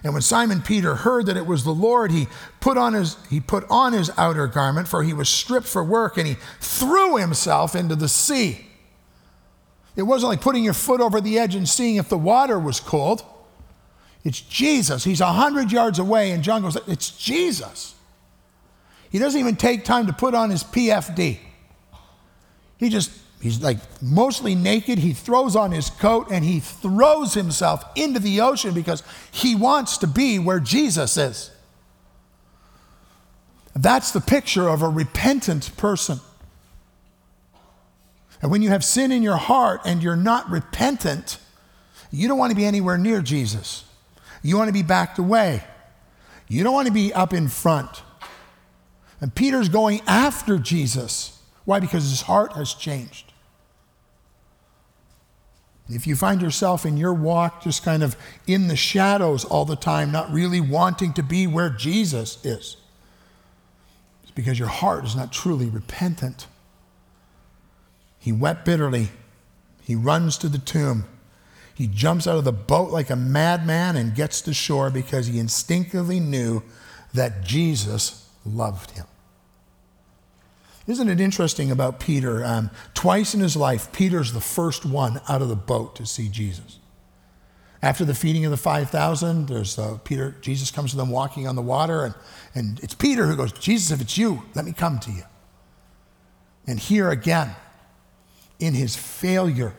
And 0.03 0.13
when 0.13 0.21
Simon 0.21 0.61
Peter 0.61 0.95
heard 0.95 1.25
that 1.25 1.35
it 1.35 1.45
was 1.45 1.63
the 1.63 1.73
Lord, 1.73 2.11
he 2.11 2.27
put 2.61 2.77
on 2.77 2.93
his, 2.93 3.17
he 3.29 3.39
put 3.39 3.65
on 3.69 3.93
his 3.93 4.09
outer 4.17 4.47
garment, 4.47 4.87
for 4.87 5.03
he 5.03 5.13
was 5.13 5.27
stripped 5.27 5.67
for 5.67 5.83
work, 5.83 6.17
and 6.17 6.25
he 6.25 6.37
threw 6.61 7.17
himself 7.17 7.75
into 7.75 7.95
the 7.95 8.07
sea. 8.07 8.65
It 9.95 10.03
wasn't 10.03 10.29
like 10.29 10.41
putting 10.41 10.63
your 10.63 10.73
foot 10.73 11.01
over 11.01 11.19
the 11.19 11.37
edge 11.37 11.55
and 11.55 11.67
seeing 11.67 11.97
if 11.97 12.07
the 12.07 12.17
water 12.17 12.57
was 12.57 12.79
cold. 12.79 13.23
It's 14.23 14.39
Jesus. 14.39 15.03
He's 15.03 15.21
100 15.21 15.71
yards 15.71 15.99
away, 15.99 16.31
and 16.31 16.43
John 16.43 16.61
goes, 16.61 16.77
It's 16.87 17.11
Jesus. 17.11 17.95
He 19.09 19.19
doesn't 19.19 19.39
even 19.39 19.55
take 19.55 19.83
time 19.83 20.07
to 20.07 20.13
put 20.13 20.33
on 20.33 20.49
his 20.49 20.63
PFD. 20.63 21.39
He 22.77 22.89
just 22.89 23.11
He's 23.41 23.61
like 23.61 23.77
mostly 24.01 24.53
naked. 24.53 24.99
He 24.99 25.13
throws 25.13 25.55
on 25.55 25.71
his 25.71 25.89
coat 25.89 26.27
and 26.29 26.43
he 26.43 26.59
throws 26.59 27.33
himself 27.33 27.83
into 27.95 28.19
the 28.19 28.41
ocean 28.41 28.73
because 28.73 29.01
he 29.31 29.55
wants 29.55 29.97
to 29.99 30.07
be 30.07 30.39
where 30.39 30.59
Jesus 30.59 31.15
is. 31.17 31.51
That's 33.73 34.11
the 34.11 34.19
picture 34.19 34.67
of 34.67 34.81
a 34.81 34.89
repentant 34.89 35.75
person. 35.77 36.19
And 38.41 38.51
when 38.51 38.61
you 38.61 38.69
have 38.69 38.83
sin 38.83 39.11
in 39.11 39.23
your 39.23 39.37
heart 39.37 39.81
and 39.85 40.03
you're 40.03 40.15
not 40.15 40.49
repentant, 40.49 41.37
you 42.11 42.27
don't 42.27 42.37
want 42.37 42.51
to 42.51 42.55
be 42.55 42.65
anywhere 42.65 42.97
near 42.97 43.21
Jesus. 43.21 43.85
You 44.41 44.57
want 44.57 44.67
to 44.67 44.73
be 44.73 44.83
backed 44.83 45.17
away. 45.17 45.63
You 46.47 46.63
don't 46.63 46.73
want 46.73 46.87
to 46.87 46.93
be 46.93 47.13
up 47.13 47.33
in 47.33 47.47
front. 47.47 48.01
And 49.21 49.33
Peter's 49.33 49.69
going 49.69 50.01
after 50.07 50.57
Jesus. 50.57 51.39
Why? 51.65 51.79
Because 51.79 52.09
his 52.09 52.21
heart 52.21 52.53
has 52.53 52.73
changed. 52.73 53.28
If 55.89 56.05
you 56.05 56.15
find 56.15 56.41
yourself 56.41 56.85
in 56.85 56.97
your 56.97 57.13
walk 57.13 57.63
just 57.63 57.83
kind 57.83 58.03
of 58.03 58.15
in 58.45 58.67
the 58.67 58.75
shadows 58.75 59.43
all 59.43 59.65
the 59.65 59.75
time, 59.75 60.11
not 60.11 60.31
really 60.31 60.61
wanting 60.61 61.13
to 61.13 61.23
be 61.23 61.47
where 61.47 61.69
Jesus 61.69 62.43
is, 62.45 62.77
it's 64.21 64.31
because 64.35 64.59
your 64.59 64.67
heart 64.67 65.03
is 65.05 65.15
not 65.15 65.33
truly 65.33 65.67
repentant. 65.67 66.45
He 68.19 68.31
wept 68.31 68.65
bitterly. 68.65 69.09
He 69.81 69.95
runs 69.95 70.37
to 70.39 70.49
the 70.49 70.59
tomb. 70.59 71.05
He 71.73 71.87
jumps 71.87 72.27
out 72.27 72.37
of 72.37 72.43
the 72.43 72.51
boat 72.51 72.91
like 72.91 73.09
a 73.09 73.15
madman 73.15 73.95
and 73.95 74.13
gets 74.13 74.41
to 74.41 74.53
shore 74.53 74.91
because 74.91 75.27
he 75.27 75.39
instinctively 75.39 76.19
knew 76.19 76.61
that 77.13 77.43
Jesus 77.43 78.29
loved 78.45 78.91
him. 78.91 79.05
Isn't 80.89 81.07
it 81.07 81.21
interesting 81.21 81.69
about 81.69 81.99
Peter? 81.99 82.43
Um, 82.43 82.71
twice 82.95 83.35
in 83.35 83.41
his 83.41 83.55
life, 83.55 83.91
Peter's 83.91 84.33
the 84.33 84.41
first 84.41 84.85
one 84.85 85.21
out 85.29 85.43
of 85.43 85.47
the 85.47 85.55
boat 85.55 85.95
to 85.97 86.05
see 86.07 86.29
Jesus. 86.29 86.79
After 87.79 88.03
the 88.03 88.15
feeding 88.15 88.43
of 88.43 88.49
the 88.49 88.57
5,000, 88.57 89.47
there's 89.47 89.77
uh, 89.77 89.99
Peter, 90.03 90.35
Jesus 90.41 90.71
comes 90.71 90.89
to 90.89 90.97
them 90.97 91.11
walking 91.11 91.47
on 91.47 91.55
the 91.55 91.61
water, 91.61 92.05
and, 92.05 92.15
and 92.55 92.79
it's 92.79 92.95
Peter 92.95 93.27
who 93.27 93.35
goes, 93.35 93.51
Jesus, 93.51 93.91
if 93.91 94.01
it's 94.01 94.17
you, 94.17 94.41
let 94.55 94.65
me 94.65 94.73
come 94.73 94.97
to 95.01 95.11
you. 95.11 95.21
And 96.65 96.79
here 96.79 97.11
again, 97.11 97.55
in 98.57 98.73
his 98.73 98.95
failure, 98.95 99.75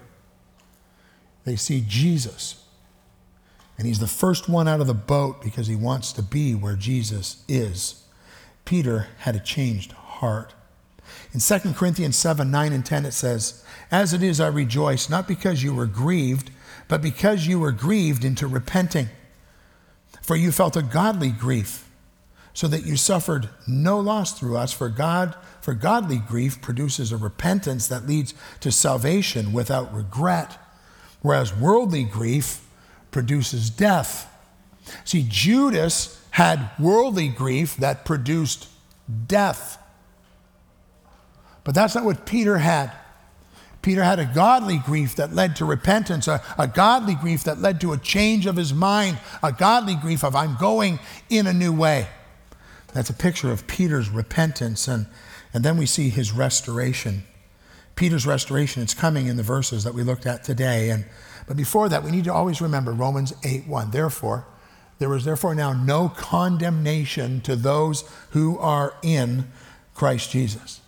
they 1.44 1.56
see 1.56 1.84
Jesus. 1.88 2.64
And 3.76 3.86
he's 3.88 3.98
the 3.98 4.06
first 4.06 4.48
one 4.48 4.68
out 4.68 4.80
of 4.80 4.86
the 4.86 4.94
boat 4.94 5.42
because 5.42 5.66
he 5.66 5.74
wants 5.74 6.12
to 6.12 6.22
be 6.22 6.54
where 6.54 6.76
Jesus 6.76 7.44
is. 7.48 8.04
Peter 8.64 9.08
had 9.18 9.34
a 9.34 9.40
changed 9.40 9.90
heart. 9.90 10.54
In 11.32 11.40
2 11.40 11.74
Corinthians 11.74 12.16
7 12.16 12.50
9 12.50 12.72
and 12.72 12.84
10, 12.84 13.06
it 13.06 13.12
says, 13.12 13.64
As 13.90 14.12
it 14.12 14.22
is, 14.22 14.40
I 14.40 14.48
rejoice, 14.48 15.08
not 15.08 15.28
because 15.28 15.62
you 15.62 15.74
were 15.74 15.86
grieved, 15.86 16.50
but 16.88 17.00
because 17.00 17.46
you 17.46 17.60
were 17.60 17.72
grieved 17.72 18.24
into 18.24 18.46
repenting. 18.46 19.08
For 20.22 20.34
you 20.36 20.50
felt 20.50 20.76
a 20.76 20.82
godly 20.82 21.30
grief, 21.30 21.88
so 22.52 22.66
that 22.68 22.84
you 22.84 22.96
suffered 22.96 23.48
no 23.66 24.00
loss 24.00 24.38
through 24.38 24.56
us. 24.56 24.72
For 24.72 24.88
God, 24.88 25.36
for 25.60 25.74
godly 25.74 26.18
grief 26.18 26.60
produces 26.60 27.12
a 27.12 27.16
repentance 27.16 27.86
that 27.88 28.06
leads 28.06 28.34
to 28.60 28.72
salvation 28.72 29.52
without 29.52 29.94
regret, 29.94 30.58
whereas 31.22 31.54
worldly 31.54 32.04
grief 32.04 32.66
produces 33.12 33.70
death. 33.70 34.26
See, 35.04 35.24
Judas 35.28 36.20
had 36.30 36.70
worldly 36.78 37.28
grief 37.28 37.76
that 37.76 38.04
produced 38.04 38.68
death. 39.26 39.78
But 41.64 41.74
that's 41.74 41.94
not 41.94 42.04
what 42.04 42.26
Peter 42.26 42.58
had. 42.58 42.92
Peter 43.82 44.04
had 44.04 44.18
a 44.18 44.26
godly 44.26 44.78
grief 44.78 45.16
that 45.16 45.32
led 45.32 45.56
to 45.56 45.64
repentance, 45.64 46.28
a, 46.28 46.42
a, 46.58 46.66
godly 46.66 47.14
grief 47.14 47.44
that 47.44 47.58
led 47.58 47.80
to 47.80 47.92
a 47.92 47.98
change 47.98 48.44
of 48.44 48.56
his 48.56 48.74
mind, 48.74 49.18
a 49.42 49.52
godly 49.52 49.94
grief 49.94 50.22
of, 50.22 50.36
I'm 50.36 50.56
going 50.56 50.98
in 51.30 51.46
a 51.46 51.52
new 51.52 51.72
way. 51.72 52.08
That's 52.92 53.08
a 53.08 53.14
picture 53.14 53.50
of 53.50 53.66
Peter's 53.66 54.10
repentance. 54.10 54.86
And, 54.86 55.06
and 55.54 55.64
then 55.64 55.78
we 55.78 55.86
see 55.86 56.10
his 56.10 56.30
restoration. 56.30 57.22
Peter's 57.96 58.26
restoration, 58.26 58.82
it's 58.82 58.94
coming 58.94 59.26
in 59.26 59.36
the 59.36 59.42
verses 59.42 59.84
that 59.84 59.94
we 59.94 60.02
looked 60.02 60.26
at 60.26 60.44
today. 60.44 60.90
And, 60.90 61.06
but 61.46 61.56
before 61.56 61.88
that, 61.88 62.02
we 62.02 62.10
need 62.10 62.24
to 62.24 62.32
always 62.32 62.60
remember 62.60 62.92
Romans 62.92 63.32
8 63.44 63.66
1. 63.66 63.90
Therefore, 63.90 64.46
there 64.98 65.14
is 65.14 65.24
therefore 65.24 65.54
now 65.54 65.72
no 65.72 66.10
condemnation 66.10 67.40
to 67.42 67.56
those 67.56 68.04
who 68.30 68.58
are 68.58 68.94
in 69.02 69.50
Christ 69.94 70.30
Jesus. 70.30 70.80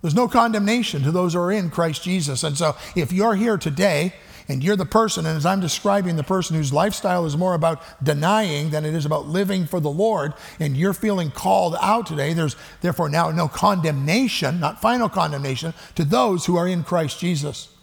There's 0.00 0.14
no 0.14 0.28
condemnation 0.28 1.02
to 1.02 1.10
those 1.10 1.34
who 1.34 1.40
are 1.40 1.52
in 1.52 1.70
Christ 1.70 2.02
Jesus. 2.04 2.44
And 2.44 2.56
so 2.56 2.76
if 2.94 3.12
you're 3.12 3.34
here 3.34 3.58
today 3.58 4.14
and 4.48 4.62
you're 4.62 4.76
the 4.76 4.86
person, 4.86 5.26
and 5.26 5.36
as 5.36 5.44
I'm 5.44 5.60
describing 5.60 6.16
the 6.16 6.22
person 6.22 6.56
whose 6.56 6.72
lifestyle 6.72 7.26
is 7.26 7.36
more 7.36 7.54
about 7.54 7.82
denying 8.02 8.70
than 8.70 8.84
it 8.84 8.94
is 8.94 9.04
about 9.04 9.26
living 9.26 9.66
for 9.66 9.80
the 9.80 9.90
Lord, 9.90 10.34
and 10.60 10.76
you're 10.76 10.94
feeling 10.94 11.30
called 11.30 11.76
out 11.82 12.06
today, 12.06 12.32
there's 12.32 12.56
therefore 12.80 13.08
now 13.08 13.30
no 13.30 13.48
condemnation, 13.48 14.60
not 14.60 14.80
final 14.80 15.08
condemnation, 15.08 15.74
to 15.96 16.04
those 16.04 16.46
who 16.46 16.56
are 16.56 16.68
in 16.68 16.84
Christ 16.84 17.18
Jesus. 17.18 17.74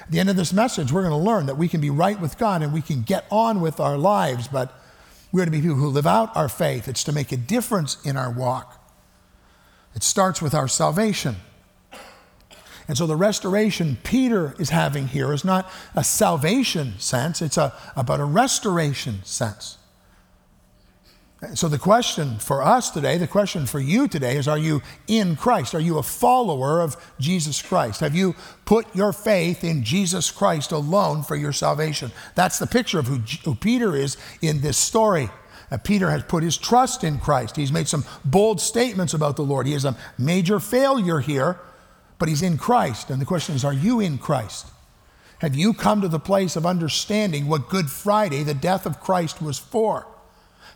At 0.00 0.12
the 0.12 0.20
end 0.20 0.30
of 0.30 0.36
this 0.36 0.52
message, 0.52 0.92
we're 0.92 1.02
going 1.02 1.10
to 1.10 1.30
learn 1.30 1.46
that 1.46 1.58
we 1.58 1.68
can 1.68 1.80
be 1.80 1.90
right 1.90 2.20
with 2.20 2.38
God 2.38 2.62
and 2.62 2.72
we 2.72 2.82
can 2.82 3.02
get 3.02 3.26
on 3.30 3.60
with 3.60 3.80
our 3.80 3.98
lives, 3.98 4.48
but 4.48 4.72
we're 5.32 5.44
to 5.44 5.50
be 5.50 5.60
people 5.60 5.76
who 5.76 5.88
live 5.88 6.06
out 6.06 6.34
our 6.36 6.48
faith. 6.48 6.86
It's 6.86 7.04
to 7.04 7.12
make 7.12 7.32
a 7.32 7.36
difference 7.36 8.00
in 8.04 8.16
our 8.16 8.30
walk. 8.30 8.80
It 9.94 10.02
starts 10.04 10.40
with 10.40 10.54
our 10.54 10.68
salvation. 10.68 11.36
And 12.86 12.98
so 12.98 13.06
the 13.06 13.16
restoration 13.16 13.96
Peter 14.02 14.54
is 14.58 14.70
having 14.70 15.08
here 15.08 15.32
is 15.32 15.44
not 15.44 15.70
a 15.94 16.04
salvation 16.04 16.98
sense, 16.98 17.40
it's 17.40 17.56
a, 17.56 17.72
about 17.96 18.20
a 18.20 18.24
restoration 18.24 19.24
sense. 19.24 19.78
So 21.52 21.68
the 21.68 21.78
question 21.78 22.38
for 22.38 22.62
us 22.62 22.90
today, 22.90 23.18
the 23.18 23.26
question 23.26 23.66
for 23.66 23.78
you 23.78 24.08
today 24.08 24.36
is 24.36 24.48
are 24.48 24.58
you 24.58 24.80
in 25.06 25.36
Christ? 25.36 25.74
Are 25.74 25.80
you 25.80 25.98
a 25.98 26.02
follower 26.02 26.80
of 26.80 26.96
Jesus 27.20 27.60
Christ? 27.60 28.00
Have 28.00 28.14
you 28.14 28.34
put 28.64 28.94
your 28.96 29.12
faith 29.12 29.62
in 29.62 29.84
Jesus 29.84 30.30
Christ 30.30 30.72
alone 30.72 31.22
for 31.22 31.36
your 31.36 31.52
salvation? 31.52 32.12
That's 32.34 32.58
the 32.58 32.66
picture 32.66 32.98
of 32.98 33.06
who, 33.06 33.18
who 33.44 33.54
Peter 33.54 33.94
is 33.94 34.16
in 34.40 34.62
this 34.62 34.78
story. 34.78 35.28
Uh, 35.70 35.76
Peter 35.78 36.10
has 36.10 36.22
put 36.22 36.42
his 36.42 36.56
trust 36.56 37.04
in 37.04 37.18
Christ. 37.18 37.56
He's 37.56 37.72
made 37.72 37.88
some 37.88 38.04
bold 38.24 38.60
statements 38.60 39.12
about 39.12 39.36
the 39.36 39.42
Lord. 39.42 39.66
He 39.66 39.74
is 39.74 39.84
a 39.84 39.96
major 40.16 40.60
failure 40.60 41.20
here, 41.20 41.58
but 42.24 42.30
he's 42.30 42.40
in 42.40 42.56
Christ. 42.56 43.10
And 43.10 43.20
the 43.20 43.26
question 43.26 43.54
is, 43.54 43.66
are 43.66 43.72
you 43.74 44.00
in 44.00 44.16
Christ? 44.16 44.68
Have 45.40 45.54
you 45.54 45.74
come 45.74 46.00
to 46.00 46.08
the 46.08 46.18
place 46.18 46.56
of 46.56 46.64
understanding 46.64 47.48
what 47.48 47.68
Good 47.68 47.90
Friday, 47.90 48.42
the 48.42 48.54
death 48.54 48.86
of 48.86 48.98
Christ, 48.98 49.42
was 49.42 49.58
for? 49.58 50.06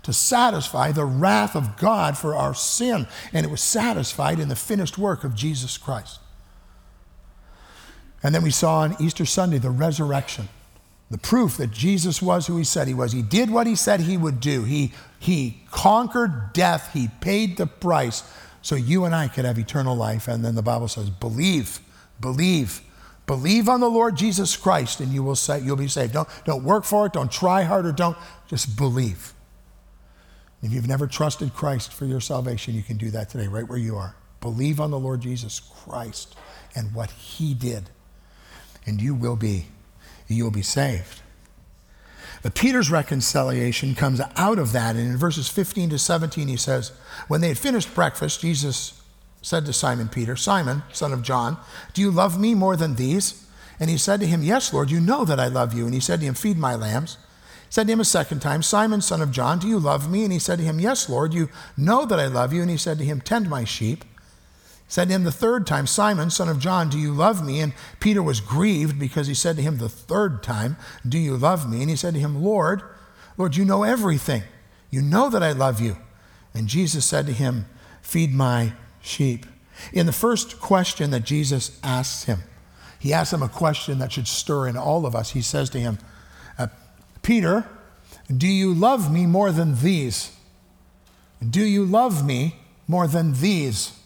To 0.03 0.13
satisfy 0.13 0.93
the 0.93 1.07
wrath 1.07 1.57
of 1.57 1.79
God 1.79 2.19
for 2.19 2.35
our 2.35 2.55
sin. 2.55 3.07
And 3.33 3.47
it 3.47 3.51
was 3.51 3.63
satisfied 3.63 4.39
in 4.39 4.51
the 4.51 4.57
finished 4.57 4.99
work 4.99 5.25
of 5.25 5.35
Jesus 5.35 5.79
Christ. 5.79 6.21
And 8.23 8.35
then 8.35 8.43
we 8.43 8.51
saw 8.51 8.81
on 8.81 8.95
Easter 9.01 9.25
Sunday 9.25 9.57
the 9.57 9.71
resurrection, 9.71 10.51
the 11.11 11.17
proof 11.17 11.57
that 11.57 11.71
Jesus 11.71 12.21
was 12.21 12.47
who 12.47 12.59
he 12.59 12.65
said 12.65 12.89
he 12.89 12.93
was. 12.93 13.13
He 13.13 13.23
did 13.23 13.49
what 13.49 13.67
he 13.67 13.75
said 13.75 14.01
he 14.01 14.19
would 14.19 14.41
do. 14.41 14.65
He, 14.65 14.93
he 15.19 15.63
conquered 15.71 16.53
death, 16.53 16.91
he 16.93 17.09
paid 17.23 17.57
the 17.57 17.67
price 17.67 18.23
so 18.69 18.75
you 18.75 19.07
and 19.07 19.15
I 19.15 19.29
could 19.29 19.47
have 19.47 19.59
eternal 19.59 19.97
life. 19.97 20.29
And 20.29 20.45
then 20.45 20.55
the 20.55 20.61
Bible 20.61 20.89
says, 20.89 21.09
believe, 21.09 21.81
believe, 22.21 22.83
believe 23.27 23.67
on 23.67 23.81
the 23.81 23.89
Lord 23.89 24.15
Jesus 24.15 24.59
Christ, 24.59 25.01
and 25.01 25.11
you 25.11 25.23
will 25.23 25.37
say 25.37 25.59
you'll 25.59 25.75
be 25.75 25.89
saved. 25.89 26.13
Don't, 26.13 26.29
don't 26.45 26.65
work 26.65 26.85
for 26.85 27.07
it, 27.07 27.15
don't 27.15 27.33
try 27.33 27.63
harder, 27.63 27.93
don't 27.93 28.19
just 28.47 28.77
believe. 28.77 29.33
If 30.63 30.71
you've 30.71 30.87
never 30.87 31.07
trusted 31.07 31.55
Christ 31.55 31.95
for 31.95 32.05
your 32.05 32.21
salvation, 32.21 32.75
you 32.75 32.83
can 32.83 32.99
do 32.99 33.11
that 33.13 33.31
today, 33.31 33.47
right 33.47 33.67
where 33.67 33.79
you 33.79 33.97
are. 33.97 34.15
Believe 34.43 34.81
on 34.81 34.91
the 34.91 34.99
Lord 34.99 35.23
Jesus 35.23 35.61
Christ 35.61 36.37
and 36.75 36.95
what 36.95 37.11
he 37.13 37.55
did, 37.55 37.89
and 38.85 39.01
you 39.01 39.15
will 39.15 39.37
be, 39.37 39.69
you 40.27 40.45
will 40.45 40.51
be 40.51 40.61
saved. 40.61 41.23
But 42.42 42.55
Peter's 42.55 42.90
reconciliation 42.90 43.94
comes 43.94 44.20
out 44.37 44.59
of 44.59 44.72
that. 44.72 44.96
And 44.96 45.09
in 45.09 45.16
verses 45.16 45.48
15 45.48 45.90
to 45.90 45.98
17, 45.98 46.48
he 46.48 46.57
says, 46.57 46.92
When 47.27 47.40
they 47.40 47.48
had 47.48 47.59
finished 47.59 47.94
breakfast, 47.94 48.40
Jesus 48.40 49.01
said 49.42 49.66
to 49.66 49.72
Simon 49.72 50.09
Peter, 50.09 50.37
Simon, 50.37 50.83
son 50.92 51.12
of 51.12 51.22
John, 51.22 51.57
do 51.94 52.03
you 52.03 52.11
love 52.11 52.38
me 52.38 52.55
more 52.55 52.77
than 52.77 52.94
these? 52.94 53.46
And 53.81 53.90
he 53.90 53.98
said 53.98 54.20
to 54.20 54.27
him, 54.27 54.42
Yes, 54.42 54.72
Lord, 54.72 54.90
you 54.90 55.01
know 55.01 55.24
that 55.24 55.40
I 55.40 55.48
love 55.48 55.74
you. 55.74 55.85
And 55.85 55.94
he 55.94 56.01
said 56.01 56.20
to 56.20 56.27
him, 56.27 56.35
Feed 56.35 56.59
my 56.59 56.74
lambs. 56.74 57.16
He 57.66 57.72
said 57.72 57.87
to 57.87 57.92
him 57.92 58.01
a 58.01 58.05
second 58.05 58.40
time, 58.40 58.62
Simon, 58.62 59.01
son 59.01 59.20
of 59.20 59.31
John, 59.31 59.59
do 59.59 59.68
you 59.68 59.79
love 59.79 60.11
me? 60.11 60.24
And 60.24 60.33
he 60.33 60.38
said 60.38 60.59
to 60.59 60.64
him, 60.64 60.81
Yes, 60.81 61.09
Lord, 61.09 61.35
you 61.35 61.48
know 61.77 62.05
that 62.07 62.18
I 62.18 62.27
love 62.27 62.53
you. 62.53 62.62
And 62.62 62.70
he 62.70 62.77
said 62.77 62.98
to 62.98 63.05
him, 63.05 63.20
Tend 63.20 63.48
my 63.48 63.64
sheep 63.64 64.05
said 64.88 65.11
him 65.11 65.24
the 65.24 65.31
third 65.31 65.66
time, 65.66 65.87
Simon, 65.87 66.31
son 66.31 66.48
of 66.48 66.59
John, 66.59 66.88
do 66.88 66.98
you 66.98 67.12
love 67.12 67.44
me? 67.44 67.61
And 67.61 67.74
Peter 68.01 68.22
was 68.22 68.40
grieved 68.40 68.98
because 68.98 69.27
he 69.27 69.35
said 69.35 69.57
to 69.57 69.62
him 69.62 69.77
the 69.77 69.88
third 69.88 70.42
time, 70.42 70.79
Do 71.07 71.18
you 71.18 71.37
love 71.37 71.70
me? 71.70 71.83
And 71.83 71.90
he 71.90 71.96
said 71.96 72.14
to 72.14 72.20
him, 72.20 72.42
Lord, 72.42 72.83
Lord, 73.37 73.55
you 73.55 73.66
know 73.66 73.83
everything. 73.83 74.42
You 74.90 75.03
know 75.03 75.29
that 75.29 75.42
I 75.42 75.53
love 75.53 75.81
you. 75.81 75.98
And 76.55 76.66
Jesus 76.68 77.05
said 77.05 77.27
to 77.27 77.33
him, 77.33 77.66
Feed 78.01 78.33
my 78.33 78.72
sheep. 79.03 79.44
In 79.92 80.07
the 80.07 80.12
first 80.12 80.59
question 80.59 81.11
that 81.11 81.24
Jesus 81.24 81.79
asks 81.83 82.24
him, 82.24 82.40
he 82.98 83.12
asks 83.12 83.33
him 83.33 83.42
a 83.42 83.48
question 83.48 83.98
that 83.98 84.12
should 84.12 84.27
stir 84.27 84.66
in 84.66 84.77
all 84.77 85.07
of 85.07 85.14
us. 85.14 85.31
He 85.31 85.42
says 85.42 85.70
to 85.70 85.79
him, 85.79 85.98
uh, 86.59 86.68
Peter, 87.22 87.68
do 88.35 88.48
you 88.48 88.74
love 88.74 89.12
me 89.12 89.27
more 89.27 89.53
than 89.53 89.81
these? 89.81 90.35
Do 91.48 91.61
you 91.61 91.85
love 91.85 92.27
me 92.27 92.57
more 92.88 93.07
than 93.07 93.35
these? 93.35 93.98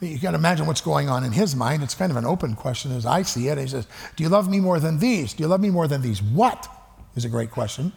You 0.00 0.18
can 0.18 0.34
imagine 0.34 0.66
what's 0.66 0.82
going 0.82 1.08
on 1.08 1.24
in 1.24 1.32
his 1.32 1.56
mind. 1.56 1.82
It's 1.82 1.94
kind 1.94 2.10
of 2.10 2.16
an 2.16 2.26
open 2.26 2.54
question 2.54 2.92
as 2.92 3.06
I 3.06 3.22
see 3.22 3.48
it. 3.48 3.56
He 3.56 3.66
says, 3.66 3.86
Do 4.14 4.22
you 4.22 4.28
love 4.28 4.48
me 4.48 4.60
more 4.60 4.78
than 4.78 4.98
these? 4.98 5.32
Do 5.32 5.42
you 5.42 5.48
love 5.48 5.60
me 5.60 5.70
more 5.70 5.88
than 5.88 6.02
these? 6.02 6.22
What 6.22 6.68
is 7.16 7.24
a 7.24 7.28
great 7.28 7.50
question. 7.50 7.92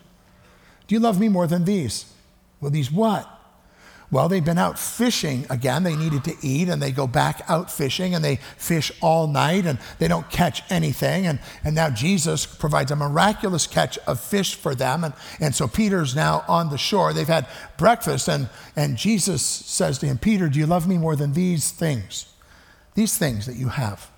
Do 0.87 0.95
you 0.95 0.99
love 0.99 1.19
me 1.19 1.29
more 1.29 1.45
than 1.45 1.65
these? 1.65 2.11
Well, 2.61 2.71
these 2.71 2.91
what? 2.91 3.29
Well, 4.11 4.27
they've 4.27 4.43
been 4.43 4.57
out 4.57 4.79
fishing 4.79 5.45
again. 5.51 5.83
They 5.83 5.95
needed 5.95 6.23
to 6.23 6.35
eat, 6.41 6.67
and 6.67 6.81
they 6.81 6.91
go 6.91 7.05
back 7.05 7.43
out 7.47 7.71
fishing, 7.71 8.15
and 8.15 8.25
they 8.25 8.37
fish 8.57 8.91
all 9.01 9.27
night, 9.27 9.67
and 9.67 9.77
they 9.99 10.07
don't 10.07 10.27
catch 10.31 10.63
anything. 10.71 11.27
And, 11.27 11.39
and 11.63 11.75
now 11.75 11.91
Jesus 11.91 12.47
provides 12.47 12.89
a 12.89 12.95
miraculous 12.95 13.67
catch 13.67 13.99
of 13.99 14.19
fish 14.19 14.55
for 14.55 14.73
them. 14.73 15.03
And, 15.03 15.13
and 15.39 15.53
so 15.53 15.67
Peter's 15.67 16.15
now 16.15 16.43
on 16.47 16.69
the 16.69 16.77
shore. 16.77 17.13
They've 17.13 17.27
had 17.27 17.47
breakfast, 17.77 18.27
and, 18.27 18.49
and 18.75 18.97
Jesus 18.97 19.43
says 19.43 19.99
to 19.99 20.07
him, 20.07 20.17
Peter, 20.17 20.49
do 20.49 20.57
you 20.57 20.65
love 20.65 20.87
me 20.87 20.97
more 20.97 21.15
than 21.15 21.33
these 21.33 21.69
things? 21.71 22.33
These 22.95 23.15
things 23.15 23.45
that 23.45 23.57
you 23.57 23.69
have. 23.69 24.09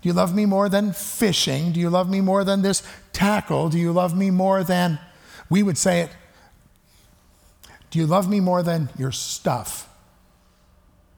Do 0.00 0.08
you 0.08 0.14
love 0.14 0.34
me 0.34 0.46
more 0.46 0.70
than 0.70 0.92
fishing? 0.92 1.72
Do 1.72 1.80
you 1.80 1.90
love 1.90 2.08
me 2.08 2.22
more 2.22 2.44
than 2.44 2.62
this 2.62 2.82
tackle? 3.12 3.68
Do 3.68 3.78
you 3.78 3.92
love 3.92 4.16
me 4.16 4.30
more 4.30 4.64
than, 4.64 4.98
we 5.50 5.62
would 5.62 5.76
say 5.76 6.00
it, 6.00 6.10
Do 7.94 8.00
you 8.00 8.06
love 8.08 8.28
me 8.28 8.40
more 8.40 8.60
than 8.64 8.88
your 8.98 9.12
stuff? 9.12 9.88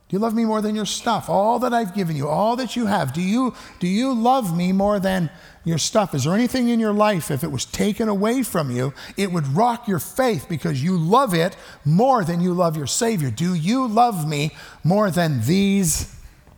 Do 0.09 0.15
you 0.15 0.19
love 0.19 0.35
me 0.35 0.45
more 0.45 0.61
than 0.61 0.77
your 0.77 0.85
stuff? 0.85 1.31
All 1.31 1.59
that 1.61 1.73
I've 1.73 1.95
given 1.95 2.17
you, 2.17 2.29
all 2.29 2.55
that 2.57 2.77
you 2.77 2.85
have. 2.85 3.15
Do 3.15 3.23
you, 3.23 3.55
do 3.81 3.89
you 3.89 4.13
love 4.13 4.55
me 4.55 4.73
more 4.73 5.01
than 5.01 5.31
your 5.65 5.79
stuff? 5.79 6.15
Is 6.15 6.25
there 6.25 6.35
anything 6.35 6.69
in 6.69 6.79
your 6.79 6.93
life, 6.93 7.31
if 7.31 7.43
it 7.43 7.51
was 7.51 7.65
taken 7.65 8.11
away 8.11 8.43
from 8.43 8.71
you, 8.71 8.93
it 9.17 9.33
would 9.33 9.47
rock 9.57 9.89
your 9.89 9.99
faith 9.99 10.51
because 10.51 10.85
you 10.85 10.99
love 10.99 11.33
it 11.33 11.57
more 11.87 12.25
than 12.25 12.43
you 12.43 12.53
love 12.53 12.77
your 12.77 12.87
Savior? 12.87 13.31
Do 13.31 13.55
you 13.55 13.89
love 13.89 14.29
me 14.29 14.51
more 14.85 15.11
than 15.11 15.47
these 15.47 16.15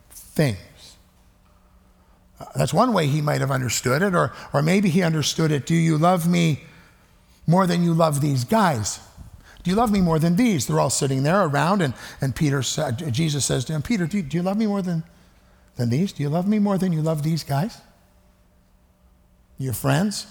things? 0.09 0.97
Uh, 2.41 2.45
that's 2.57 2.73
one 2.73 2.91
way 2.91 3.07
he 3.07 3.21
might 3.21 3.39
have 3.39 3.51
understood 3.51 4.01
it, 4.01 4.13
or, 4.13 4.33
or 4.51 4.61
maybe 4.61 4.89
he 4.89 5.01
understood 5.01 5.53
it. 5.53 5.65
Do 5.65 5.75
you 5.75 5.97
love 5.97 6.27
me 6.27 6.65
more 7.47 7.65
than 7.65 7.85
you 7.85 7.93
love 7.93 8.19
these 8.19 8.43
guys? 8.43 8.99
You 9.69 9.75
love 9.75 9.91
me 9.91 10.01
more 10.01 10.17
than 10.17 10.35
these? 10.35 10.65
They're 10.65 10.79
all 10.79 10.89
sitting 10.89 11.21
there 11.21 11.43
around, 11.43 11.83
and, 11.83 11.93
and 12.21 12.35
Peter, 12.35 12.63
Jesus 13.11 13.45
says 13.45 13.63
to 13.65 13.73
him, 13.73 13.83
Peter, 13.83 14.07
do 14.07 14.17
you, 14.17 14.23
do 14.23 14.35
you 14.35 14.41
love 14.41 14.57
me 14.57 14.65
more 14.65 14.81
than, 14.81 15.03
than 15.75 15.91
these? 15.91 16.11
Do 16.11 16.23
you 16.23 16.29
love 16.29 16.47
me 16.47 16.57
more 16.57 16.79
than 16.79 16.91
you 16.91 17.03
love 17.03 17.21
these 17.21 17.43
guys? 17.43 17.79
Your 19.59 19.73
friends? 19.73 20.25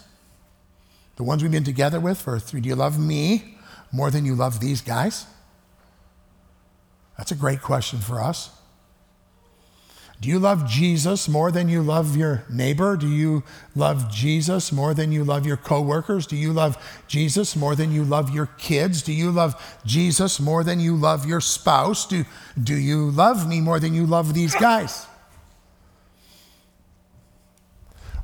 The 1.14 1.22
ones 1.22 1.44
we've 1.44 1.53
been 1.53 1.62
together 1.62 2.01
with 2.01 2.20
for 2.20 2.40
three? 2.40 2.61
Do 2.61 2.68
you 2.68 2.74
love 2.74 2.98
me 2.98 3.55
more 3.92 4.11
than 4.11 4.24
you 4.24 4.35
love 4.35 4.59
these 4.59 4.81
guys? 4.81 5.24
That's 7.16 7.31
a 7.31 7.37
great 7.37 7.62
question 7.62 8.01
for 8.01 8.20
us. 8.20 8.51
Do 10.20 10.28
you 10.28 10.40
love 10.40 10.68
Jesus 10.68 11.28
more 11.28 11.52
than 11.52 11.68
you 11.68 11.81
love 11.81 12.16
your 12.16 12.42
neighbor? 12.50 12.96
Do 12.96 13.09
you 13.09 13.44
love 13.76 14.11
Jesus 14.11 14.72
more 14.72 14.92
than 14.92 15.12
you 15.12 15.22
love 15.22 15.46
your 15.46 15.57
coworkers? 15.57 16.26
Do 16.26 16.35
you 16.35 16.52
love 16.52 16.76
Jesus 17.07 17.54
more 17.54 17.76
than 17.76 17.92
you 17.92 18.02
love 18.02 18.35
your 18.35 18.46
kids? 18.59 19.02
Do 19.02 19.12
you 19.12 19.31
love 19.31 19.78
Jesus 19.87 20.40
more 20.40 20.64
than 20.64 20.81
you 20.81 20.96
love 20.96 21.24
your 21.24 21.40
spouse? 21.40 22.04
Do, 22.04 22.24
do 22.61 22.76
you 22.76 23.11
love 23.12 23.48
me 23.48 23.61
more 23.61 23.78
than 23.78 23.94
you 23.94 24.07
love 24.07 24.35
these 24.35 24.57
guys? 24.57 25.07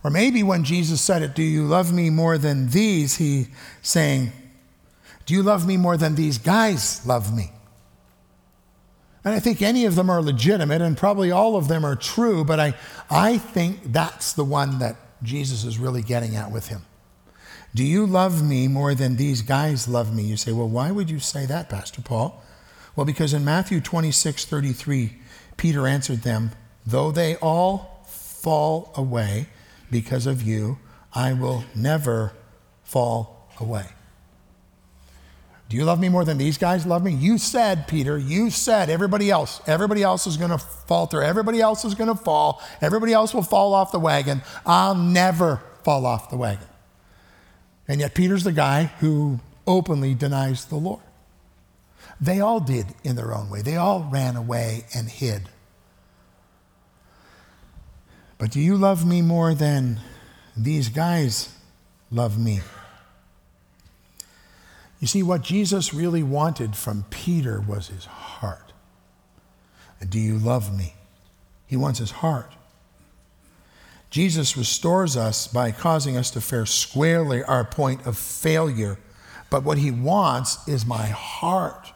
Or 0.03 0.11
maybe 0.11 0.43
when 0.43 0.65
Jesus 0.65 1.01
said 1.01 1.23
it, 1.23 1.35
Do 1.35 1.45
you 1.45 1.65
love 1.65 1.93
me 1.93 2.11
more 2.11 2.39
than 2.39 2.71
these? 2.71 3.17
He 3.17 3.47
saying, 3.83 4.33
Do 5.27 5.35
you 5.35 5.45
love 5.45 5.65
me 5.65 5.77
more 5.77 5.97
than 5.97 6.17
these 6.17 6.39
guys 6.39 7.07
love 7.07 7.35
me? 7.35 7.53
And 9.25 9.33
I 9.33 9.41
think 9.41 9.63
any 9.63 9.87
of 9.87 9.95
them 9.95 10.11
are 10.11 10.21
legitimate, 10.21 10.83
and 10.83 10.97
probably 10.97 11.31
all 11.31 11.57
of 11.57 11.69
them 11.69 11.85
are 11.85 11.97
true, 11.97 12.45
but 12.45 12.61
I, 12.61 12.75
I 13.11 13.39
think 13.39 13.93
that's 13.93 14.35
the 14.35 14.45
one 14.45 14.79
that 14.81 14.97
Jesus 15.23 15.65
is 15.65 15.79
really 15.79 16.03
getting 16.03 16.37
at 16.37 16.51
with 16.51 16.69
him. 16.69 16.83
Do 17.75 17.83
you 17.83 18.07
love 18.07 18.43
me 18.43 18.69
more 18.69 18.95
than 18.95 19.17
these 19.17 19.43
guys 19.43 19.89
love 19.89 20.15
me? 20.15 20.23
You 20.25 20.37
say, 20.37 20.53
well, 20.53 20.69
why 20.69 20.91
would 20.91 21.11
you 21.11 21.19
say 21.19 21.47
that, 21.47 21.69
Pastor 21.69 22.03
Paul? 22.03 22.43
Well, 22.95 23.07
because 23.07 23.33
in 23.33 23.45
Matthew 23.45 23.81
26 23.81 24.45
33, 24.45 25.17
Peter 25.57 25.87
answered 25.87 26.23
them, 26.23 26.53
Though 26.87 27.11
they 27.11 27.37
all 27.37 28.05
fall 28.07 28.93
away 28.95 29.47
because 29.91 30.27
of 30.27 30.43
you, 30.43 30.79
I 31.15 31.33
will 31.33 31.65
never 31.75 32.33
fall 32.85 33.49
away. 33.59 33.87
Do 35.69 35.77
you 35.77 35.85
love 35.85 35.99
me 35.99 36.09
more 36.09 36.25
than 36.25 36.39
these 36.39 36.59
guys 36.59 36.87
love 36.87 37.03
me? 37.03 37.13
You 37.13 37.39
said, 37.39 37.89
Peter, 37.89 38.19
you 38.19 38.51
said 38.51 38.91
everybody 38.91 39.31
else, 39.31 39.63
everybody 39.67 40.03
else 40.03 40.27
is 40.27 40.37
going 40.37 40.51
to 40.51 40.59
falter, 40.59 41.23
everybody 41.23 41.61
else 41.61 41.85
is 41.85 41.95
going 41.95 42.15
to 42.15 42.23
fall, 42.23 42.63
everybody 42.81 43.13
else 43.13 43.33
will 43.33 43.43
fall 43.43 43.73
off 43.73 43.91
the 43.91 43.99
wagon. 43.99 44.43
I'll 44.67 44.95
never 44.95 45.63
fall 45.83 46.05
off 46.05 46.31
the 46.31 46.37
wagon. 46.37 46.67
And 47.89 48.01
yet, 48.01 48.15
Peter's 48.15 48.45
the 48.45 48.53
guy 48.53 48.85
who 49.01 49.41
openly 49.67 50.15
denies 50.15 50.67
the 50.67 50.77
Lord. 50.77 51.03
They 52.21 52.41
all 52.41 52.61
did 52.61 52.87
in 53.03 53.17
their 53.17 53.35
own 53.35 53.51
way, 53.51 53.63
they 53.63 53.77
all 53.77 54.09
ran 54.11 54.37
away 54.37 54.85
and 54.95 55.09
hid. 55.09 55.49
But 58.39 58.51
do 58.51 58.61
you 58.61 58.77
love 58.77 59.07
me 59.07 59.23
more 59.23 59.55
than 59.55 60.01
these 60.57 60.89
guys 60.89 61.55
love 62.11 62.39
me? 62.39 62.61
You 65.05 65.09
see, 65.09 65.23
what 65.23 65.43
Jesus 65.43 65.93
really 65.93 66.23
wanted 66.23 66.75
from 66.75 67.05
Peter 67.11 67.61
was 67.61 67.89
his 67.89 68.07
heart. 68.07 68.73
Do 70.09 70.19
you 70.19 70.39
love 70.39 70.75
me? 70.75 70.95
He 71.67 71.77
wants 71.77 71.99
his 71.99 72.11
heart. 72.11 72.51
Jesus 74.09 74.57
restores 74.57 75.15
us 75.15 75.47
by 75.47 75.73
causing 75.73 76.17
us 76.17 76.31
to 76.31 76.41
fare 76.41 76.65
squarely 76.65 77.45
our 77.45 77.67
point 77.67 78.07
of 78.07 78.17
failure. 78.17 78.97
But 79.51 79.63
what 79.63 79.77
he 79.77 79.91
wants 79.91 80.67
is 80.67 80.87
my 80.87 81.09
heart. 81.09 81.93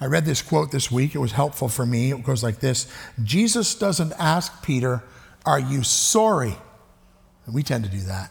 I 0.00 0.06
read 0.06 0.24
this 0.24 0.40
quote 0.40 0.72
this 0.72 0.90
week. 0.90 1.14
It 1.14 1.18
was 1.18 1.32
helpful 1.32 1.68
for 1.68 1.84
me. 1.84 2.10
It 2.10 2.24
goes 2.24 2.42
like 2.42 2.60
this 2.60 2.90
Jesus 3.22 3.74
doesn't 3.74 4.14
ask 4.18 4.64
Peter, 4.64 5.02
Are 5.44 5.60
you 5.60 5.82
sorry? 5.82 6.56
And 7.44 7.54
we 7.54 7.62
tend 7.62 7.84
to 7.84 7.90
do 7.90 8.00
that. 8.04 8.30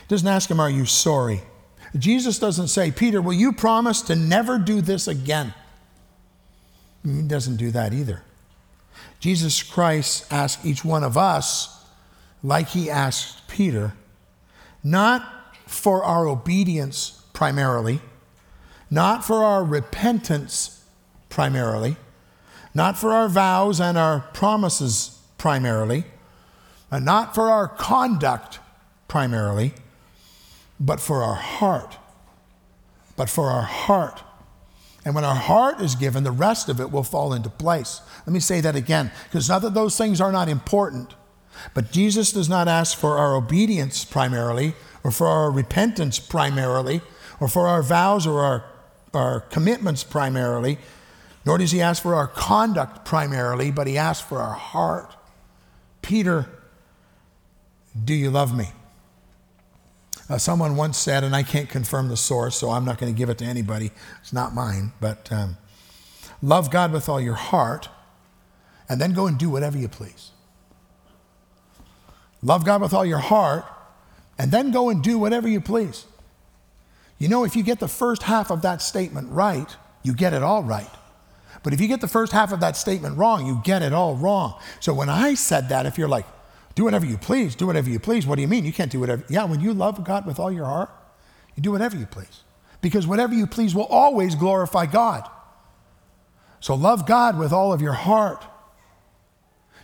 He 0.00 0.08
doesn't 0.08 0.26
ask 0.26 0.50
him, 0.50 0.58
Are 0.58 0.68
you 0.68 0.84
sorry? 0.84 1.42
Jesus 1.96 2.38
doesn't 2.38 2.68
say, 2.68 2.90
Peter, 2.90 3.22
will 3.22 3.32
you 3.32 3.52
promise 3.52 4.02
to 4.02 4.16
never 4.16 4.58
do 4.58 4.80
this 4.80 5.06
again? 5.06 5.54
He 7.04 7.22
doesn't 7.22 7.56
do 7.56 7.70
that 7.70 7.92
either. 7.92 8.22
Jesus 9.20 9.62
Christ 9.62 10.30
asks 10.32 10.64
each 10.64 10.84
one 10.84 11.04
of 11.04 11.16
us, 11.16 11.84
like 12.42 12.68
he 12.68 12.90
asked 12.90 13.48
Peter, 13.48 13.94
not 14.82 15.26
for 15.66 16.04
our 16.04 16.26
obedience 16.26 17.22
primarily, 17.32 18.00
not 18.90 19.24
for 19.24 19.44
our 19.44 19.64
repentance 19.64 20.84
primarily, 21.28 21.96
not 22.74 22.98
for 22.98 23.12
our 23.12 23.28
vows 23.28 23.80
and 23.80 23.96
our 23.96 24.20
promises 24.32 25.18
primarily, 25.38 26.04
and 26.90 27.04
not 27.04 27.34
for 27.34 27.50
our 27.50 27.68
conduct 27.68 28.58
primarily 29.08 29.72
but 30.78 31.00
for 31.00 31.22
our 31.22 31.34
heart. 31.34 31.96
But 33.16 33.30
for 33.30 33.50
our 33.50 33.62
heart. 33.62 34.22
And 35.04 35.14
when 35.14 35.24
our 35.24 35.36
heart 35.36 35.80
is 35.80 35.94
given, 35.94 36.24
the 36.24 36.32
rest 36.32 36.68
of 36.68 36.80
it 36.80 36.90
will 36.90 37.04
fall 37.04 37.32
into 37.32 37.48
place. 37.48 38.00
Let 38.26 38.32
me 38.32 38.40
say 38.40 38.60
that 38.60 38.74
again, 38.74 39.12
because 39.24 39.48
not 39.48 39.62
that 39.62 39.72
those 39.72 39.96
things 39.96 40.20
are 40.20 40.32
not 40.32 40.48
important, 40.48 41.14
but 41.74 41.92
Jesus 41.92 42.32
does 42.32 42.48
not 42.48 42.68
ask 42.68 42.98
for 42.98 43.16
our 43.16 43.36
obedience 43.36 44.04
primarily, 44.04 44.74
or 45.04 45.10
for 45.10 45.28
our 45.28 45.50
repentance 45.50 46.18
primarily, 46.18 47.00
or 47.38 47.46
for 47.46 47.68
our 47.68 47.82
vows 47.82 48.26
or 48.26 48.40
our, 48.42 48.64
our 49.14 49.40
commitments 49.40 50.02
primarily, 50.02 50.78
nor 51.44 51.58
does 51.58 51.70
he 51.70 51.80
ask 51.80 52.02
for 52.02 52.16
our 52.16 52.26
conduct 52.26 53.04
primarily, 53.04 53.70
but 53.70 53.86
he 53.86 53.96
asks 53.96 54.26
for 54.26 54.40
our 54.40 54.54
heart. 54.54 55.14
Peter, 56.02 56.46
do 58.04 58.12
you 58.12 58.30
love 58.30 58.56
me? 58.56 58.70
Uh, 60.28 60.38
someone 60.38 60.76
once 60.76 60.98
said, 60.98 61.22
and 61.22 61.36
I 61.36 61.42
can't 61.42 61.68
confirm 61.68 62.08
the 62.08 62.16
source, 62.16 62.56
so 62.56 62.70
I'm 62.70 62.84
not 62.84 62.98
going 62.98 63.12
to 63.12 63.16
give 63.16 63.28
it 63.28 63.38
to 63.38 63.44
anybody, 63.44 63.92
it's 64.20 64.32
not 64.32 64.54
mine, 64.54 64.92
but 65.00 65.30
um, 65.30 65.56
love 66.42 66.70
God 66.70 66.92
with 66.92 67.08
all 67.08 67.20
your 67.20 67.34
heart 67.34 67.88
and 68.88 69.00
then 69.00 69.12
go 69.12 69.26
and 69.26 69.38
do 69.38 69.48
whatever 69.50 69.78
you 69.78 69.88
please. 69.88 70.32
Love 72.42 72.64
God 72.64 72.80
with 72.80 72.92
all 72.92 73.04
your 73.04 73.18
heart 73.18 73.64
and 74.38 74.50
then 74.50 74.70
go 74.70 74.88
and 74.88 75.02
do 75.02 75.18
whatever 75.18 75.48
you 75.48 75.60
please. 75.60 76.06
You 77.18 77.28
know, 77.28 77.44
if 77.44 77.56
you 77.56 77.62
get 77.62 77.80
the 77.80 77.88
first 77.88 78.24
half 78.24 78.50
of 78.50 78.62
that 78.62 78.82
statement 78.82 79.30
right, 79.30 79.74
you 80.02 80.12
get 80.12 80.34
it 80.34 80.42
all 80.42 80.62
right. 80.62 80.90
But 81.62 81.72
if 81.72 81.80
you 81.80 81.88
get 81.88 82.00
the 82.00 82.08
first 82.08 82.32
half 82.32 82.52
of 82.52 82.60
that 82.60 82.76
statement 82.76 83.16
wrong, 83.16 83.46
you 83.46 83.60
get 83.64 83.82
it 83.82 83.92
all 83.92 84.14
wrong. 84.14 84.60
So 84.80 84.92
when 84.92 85.08
I 85.08 85.34
said 85.34 85.70
that, 85.70 85.86
if 85.86 85.98
you're 85.98 86.08
like, 86.08 86.26
do 86.76 86.84
whatever 86.84 87.06
you 87.06 87.16
please. 87.16 87.56
Do 87.56 87.66
whatever 87.66 87.90
you 87.90 87.98
please. 87.98 88.26
What 88.26 88.36
do 88.36 88.42
you 88.42 88.48
mean? 88.48 88.64
You 88.64 88.72
can't 88.72 88.92
do 88.92 89.00
whatever. 89.00 89.24
Yeah, 89.28 89.44
when 89.44 89.60
you 89.60 89.74
love 89.74 90.04
God 90.04 90.26
with 90.26 90.38
all 90.38 90.52
your 90.52 90.66
heart, 90.66 90.90
you 91.56 91.62
do 91.62 91.72
whatever 91.72 91.96
you 91.96 92.06
please. 92.06 92.44
Because 92.82 93.06
whatever 93.06 93.34
you 93.34 93.46
please 93.46 93.74
will 93.74 93.86
always 93.86 94.34
glorify 94.34 94.84
God. 94.84 95.28
So 96.60 96.74
love 96.74 97.06
God 97.06 97.38
with 97.38 97.50
all 97.50 97.72
of 97.72 97.80
your 97.80 97.94
heart. 97.94 98.44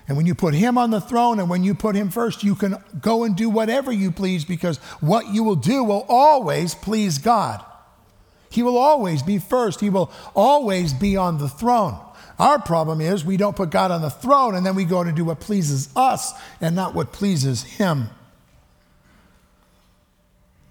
And 0.07 0.17
when 0.19 0.27
you 0.27 0.35
put 0.35 0.53
Him 0.53 0.77
on 0.77 0.91
the 0.91 1.01
throne 1.01 1.41
and 1.41 1.49
when 1.49 1.65
you 1.65 1.75
put 1.75 1.97
Him 1.97 2.11
first, 2.11 2.45
you 2.45 2.55
can 2.55 2.77
go 3.01 3.25
and 3.25 3.35
do 3.35 3.49
whatever 3.49 3.91
you 3.91 4.11
please 4.11 4.45
because 4.45 4.77
what 5.01 5.29
you 5.33 5.43
will 5.43 5.57
do 5.57 5.83
will 5.83 6.05
always 6.11 6.75
please 6.75 7.17
God. 7.17 7.65
He 8.51 8.63
will 8.63 8.77
always 8.77 9.23
be 9.23 9.39
first, 9.39 9.81
He 9.81 9.89
will 9.89 10.13
always 10.35 10.93
be 10.93 11.17
on 11.17 11.39
the 11.39 11.49
throne. 11.49 11.99
Our 12.39 12.61
problem 12.61 13.01
is 13.01 13.25
we 13.25 13.37
don't 13.37 13.57
put 13.57 13.71
God 13.71 13.91
on 13.91 14.03
the 14.03 14.11
throne 14.11 14.55
and 14.55 14.65
then 14.65 14.75
we 14.75 14.85
go 14.85 15.05
to 15.05 15.13
do 15.13 15.25
what 15.25 15.41
pleases 15.41 15.89
us 15.95 16.33
and 16.61 16.75
not 16.75 16.95
what 16.95 17.13
pleases 17.13 17.63
Him. 17.63 18.09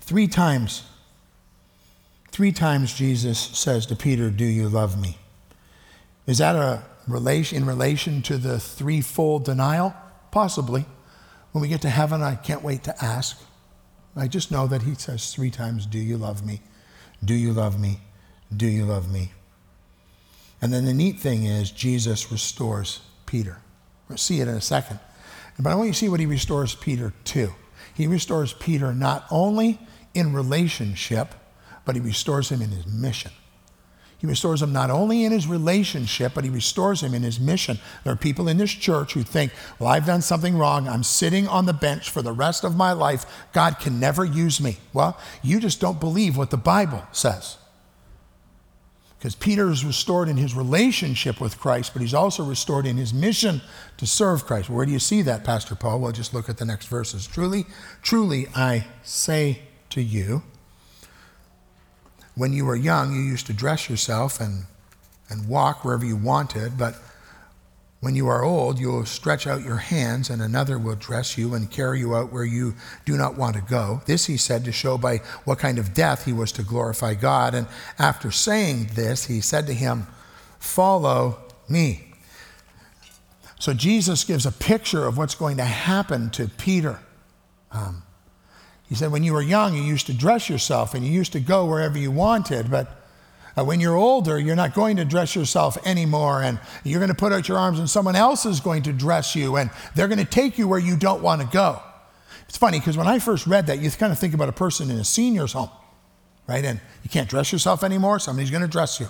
Three 0.01 0.27
times, 0.27 0.83
three 2.31 2.51
times 2.51 2.93
Jesus 2.93 3.39
says 3.39 3.85
to 3.87 3.95
Peter, 3.95 4.29
Do 4.29 4.45
you 4.45 4.67
love 4.67 4.99
me? 4.99 5.17
Is 6.27 6.39
that 6.39 6.55
a 6.55 6.83
relation 7.07 7.57
in 7.57 7.65
relation 7.65 8.21
to 8.23 8.37
the 8.37 8.59
threefold 8.59 9.45
denial? 9.45 9.93
Possibly. 10.31 10.85
When 11.51 11.61
we 11.61 11.67
get 11.67 11.81
to 11.81 11.89
heaven, 11.89 12.21
I 12.21 12.35
can't 12.35 12.63
wait 12.63 12.83
to 12.85 13.03
ask. 13.03 13.41
I 14.15 14.27
just 14.27 14.51
know 14.51 14.67
that 14.67 14.83
he 14.83 14.95
says 14.95 15.33
three 15.33 15.51
times, 15.51 15.85
Do 15.85 15.99
you 15.99 16.17
love 16.17 16.45
me? 16.45 16.61
Do 17.23 17.33
you 17.33 17.53
love 17.53 17.79
me? 17.79 18.01
Do 18.55 18.67
you 18.67 18.85
love 18.85 19.11
me? 19.11 19.31
And 20.61 20.71
then 20.71 20.85
the 20.85 20.93
neat 20.93 21.19
thing 21.19 21.45
is, 21.45 21.71
Jesus 21.71 22.31
restores 22.31 23.01
Peter. 23.25 23.57
We'll 24.07 24.17
see 24.17 24.41
it 24.41 24.47
in 24.47 24.55
a 24.55 24.61
second. 24.61 24.99
But 25.59 25.71
I 25.71 25.75
want 25.75 25.87
you 25.87 25.93
to 25.93 25.99
see 25.99 26.09
what 26.09 26.19
he 26.19 26.25
restores 26.25 26.75
Peter 26.75 27.13
to. 27.25 27.53
He 27.93 28.07
restores 28.07 28.53
Peter 28.53 28.93
not 28.93 29.25
only 29.29 29.79
in 30.13 30.33
relationship, 30.33 31.33
but 31.85 31.95
he 31.95 32.01
restores 32.01 32.49
him 32.49 32.61
in 32.61 32.69
his 32.69 32.85
mission. 32.87 33.31
He 34.17 34.27
restores 34.27 34.61
him 34.61 34.71
not 34.71 34.91
only 34.91 35.23
in 35.23 35.31
his 35.31 35.47
relationship, 35.47 36.33
but 36.35 36.43
he 36.43 36.49
restores 36.51 37.01
him 37.01 37.15
in 37.15 37.23
his 37.23 37.39
mission. 37.39 37.79
There 38.03 38.13
are 38.13 38.17
people 38.17 38.47
in 38.47 38.57
this 38.57 38.69
church 38.69 39.13
who 39.13 39.23
think, 39.23 39.51
well, 39.79 39.89
I've 39.89 40.05
done 40.05 40.21
something 40.21 40.55
wrong. 40.55 40.87
I'm 40.87 41.03
sitting 41.03 41.47
on 41.47 41.65
the 41.65 41.73
bench 41.73 42.11
for 42.11 42.21
the 42.21 42.31
rest 42.31 42.63
of 42.63 42.75
my 42.75 42.91
life. 42.91 43.25
God 43.51 43.79
can 43.79 43.99
never 43.99 44.23
use 44.23 44.61
me. 44.61 44.77
Well, 44.93 45.17
you 45.41 45.59
just 45.59 45.81
don't 45.81 45.99
believe 45.99 46.37
what 46.37 46.51
the 46.51 46.57
Bible 46.57 47.03
says. 47.11 47.57
Because 49.21 49.35
Peter 49.35 49.69
is 49.69 49.85
restored 49.85 50.29
in 50.29 50.37
his 50.37 50.55
relationship 50.55 51.39
with 51.39 51.59
Christ, 51.59 51.93
but 51.93 52.01
he's 52.01 52.15
also 52.15 52.43
restored 52.43 52.87
in 52.87 52.97
his 52.97 53.13
mission 53.13 53.61
to 53.97 54.07
serve 54.07 54.47
Christ. 54.47 54.67
Where 54.67 54.83
do 54.83 54.91
you 54.91 54.97
see 54.97 55.21
that, 55.21 55.43
Pastor 55.43 55.75
Paul? 55.75 55.99
Well, 55.99 56.11
just 56.11 56.33
look 56.33 56.49
at 56.49 56.57
the 56.57 56.65
next 56.65 56.87
verses. 56.87 57.27
Truly, 57.27 57.67
truly, 58.01 58.47
I 58.55 58.87
say 59.03 59.61
to 59.91 60.01
you, 60.01 60.41
when 62.33 62.51
you 62.51 62.65
were 62.65 62.75
young, 62.75 63.13
you 63.13 63.21
used 63.21 63.45
to 63.45 63.53
dress 63.53 63.91
yourself 63.91 64.41
and, 64.41 64.65
and 65.29 65.47
walk 65.47 65.85
wherever 65.85 66.03
you 66.03 66.15
wanted, 66.15 66.75
but 66.75 66.95
when 68.01 68.15
you 68.15 68.27
are 68.27 68.43
old, 68.43 68.79
you 68.79 68.89
will 68.91 69.05
stretch 69.05 69.45
out 69.45 69.63
your 69.63 69.77
hands, 69.77 70.31
and 70.31 70.41
another 70.41 70.79
will 70.79 70.95
dress 70.95 71.37
you 71.37 71.53
and 71.53 71.69
carry 71.69 71.99
you 71.99 72.15
out 72.15 72.33
where 72.33 72.43
you 72.43 72.73
do 73.05 73.15
not 73.15 73.37
want 73.37 73.55
to 73.55 73.61
go. 73.61 74.01
This 74.07 74.25
he 74.25 74.37
said 74.37 74.65
to 74.65 74.71
show 74.71 74.97
by 74.97 75.17
what 75.45 75.59
kind 75.59 75.77
of 75.77 75.93
death 75.93 76.25
he 76.25 76.33
was 76.33 76.51
to 76.53 76.63
glorify 76.63 77.13
God. 77.13 77.53
And 77.53 77.67
after 77.99 78.31
saying 78.31 78.89
this, 78.95 79.25
he 79.25 79.39
said 79.39 79.67
to 79.67 79.73
him, 79.73 80.07
Follow 80.57 81.37
me. 81.69 82.07
So 83.59 83.71
Jesus 83.73 84.23
gives 84.23 84.47
a 84.47 84.51
picture 84.51 85.05
of 85.05 85.19
what's 85.19 85.35
going 85.35 85.57
to 85.57 85.65
happen 85.65 86.31
to 86.31 86.47
Peter. 86.47 86.99
Um, 87.71 88.01
he 88.89 88.95
said, 88.95 89.11
When 89.11 89.23
you 89.23 89.33
were 89.33 89.43
young, 89.43 89.75
you 89.75 89.83
used 89.83 90.07
to 90.07 90.13
dress 90.13 90.49
yourself 90.49 90.95
and 90.95 91.05
you 91.05 91.11
used 91.11 91.33
to 91.33 91.39
go 91.39 91.67
wherever 91.67 91.99
you 91.99 92.09
wanted, 92.09 92.71
but 92.71 93.00
uh, 93.57 93.63
when 93.63 93.79
you're 93.79 93.95
older, 93.95 94.39
you're 94.39 94.55
not 94.55 94.73
going 94.73 94.97
to 94.97 95.05
dress 95.05 95.35
yourself 95.35 95.77
anymore, 95.85 96.41
and 96.41 96.59
you're 96.83 96.99
going 96.99 97.09
to 97.09 97.15
put 97.15 97.33
out 97.33 97.47
your 97.47 97.57
arms, 97.57 97.79
and 97.79 97.89
someone 97.89 98.15
else 98.15 98.45
is 98.45 98.59
going 98.59 98.83
to 98.83 98.93
dress 98.93 99.35
you, 99.35 99.57
and 99.57 99.69
they're 99.95 100.07
going 100.07 100.19
to 100.19 100.25
take 100.25 100.57
you 100.57 100.67
where 100.67 100.79
you 100.79 100.95
don't 100.95 101.21
want 101.21 101.41
to 101.41 101.47
go. 101.47 101.81
It's 102.47 102.57
funny 102.57 102.79
because 102.79 102.97
when 102.97 103.07
I 103.07 103.19
first 103.19 103.47
read 103.47 103.67
that, 103.67 103.79
you 103.79 103.89
kind 103.91 104.11
of 104.11 104.19
think 104.19 104.33
about 104.33 104.49
a 104.49 104.53
person 104.53 104.89
in 104.89 104.97
a 104.97 105.03
senior's 105.03 105.53
home, 105.53 105.69
right? 106.47 106.63
And 106.63 106.79
you 107.03 107.09
can't 107.09 107.29
dress 107.29 107.51
yourself 107.51 107.83
anymore, 107.83 108.19
somebody's 108.19 108.51
going 108.51 108.61
to 108.61 108.67
dress 108.67 108.99
you. 108.99 109.07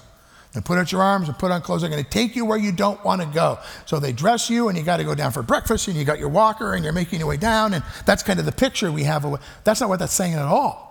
And 0.53 0.65
put 0.65 0.77
out 0.77 0.91
your 0.91 1.01
arms 1.01 1.29
and 1.29 1.39
put 1.39 1.49
on 1.49 1.61
clothes. 1.61 1.79
They're 1.79 1.89
going 1.89 2.03
to 2.03 2.09
take 2.09 2.35
you 2.35 2.43
where 2.43 2.57
you 2.57 2.73
don't 2.73 3.01
want 3.05 3.21
to 3.21 3.27
go. 3.27 3.57
So 3.85 4.01
they 4.01 4.11
dress 4.11 4.49
you, 4.49 4.67
and 4.67 4.77
you 4.77 4.83
got 4.83 4.97
to 4.97 5.05
go 5.05 5.15
down 5.15 5.31
for 5.31 5.41
breakfast, 5.41 5.87
and 5.87 5.95
you 5.95 6.03
got 6.03 6.19
your 6.19 6.27
walker, 6.27 6.73
and 6.73 6.83
you're 6.83 6.91
making 6.91 7.19
your 7.19 7.29
way 7.29 7.37
down. 7.37 7.73
And 7.73 7.83
that's 8.05 8.21
kind 8.21 8.37
of 8.37 8.45
the 8.45 8.51
picture 8.51 8.91
we 8.91 9.03
have. 9.03 9.25
That's 9.63 9.79
not 9.79 9.87
what 9.87 9.99
that's 9.99 10.11
saying 10.13 10.33
at 10.33 10.41
all. 10.41 10.90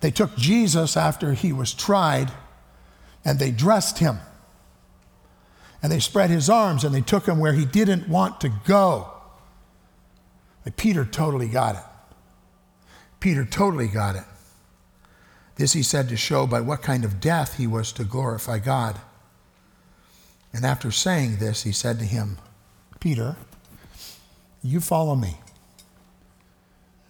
They 0.00 0.10
took 0.10 0.36
Jesus 0.36 0.96
after 0.96 1.32
he 1.32 1.52
was 1.52 1.74
tried, 1.74 2.30
and 3.24 3.38
they 3.38 3.50
dressed 3.50 3.98
him. 3.98 4.18
And 5.82 5.92
they 5.92 6.00
spread 6.00 6.30
his 6.30 6.48
arms, 6.48 6.84
and 6.84 6.94
they 6.94 7.00
took 7.00 7.26
him 7.26 7.38
where 7.38 7.52
he 7.52 7.64
didn't 7.64 8.08
want 8.08 8.40
to 8.40 8.50
go. 8.66 9.12
But 10.64 10.76
Peter 10.76 11.04
totally 11.04 11.48
got 11.48 11.76
it. 11.76 11.82
Peter 13.20 13.44
totally 13.44 13.88
got 13.88 14.16
it. 14.16 14.24
This 15.56 15.72
he 15.72 15.82
said 15.82 16.08
to 16.08 16.16
show 16.16 16.46
by 16.46 16.60
what 16.60 16.82
kind 16.82 17.04
of 17.04 17.20
death 17.20 17.56
he 17.56 17.66
was 17.66 17.92
to 17.92 18.04
glorify 18.04 18.58
God. 18.60 19.00
And 20.52 20.64
after 20.64 20.90
saying 20.90 21.36
this, 21.36 21.64
he 21.64 21.72
said 21.72 21.98
to 21.98 22.04
him, 22.04 22.38
Peter, 23.00 23.36
you 24.62 24.80
follow 24.80 25.16
me. 25.16 25.38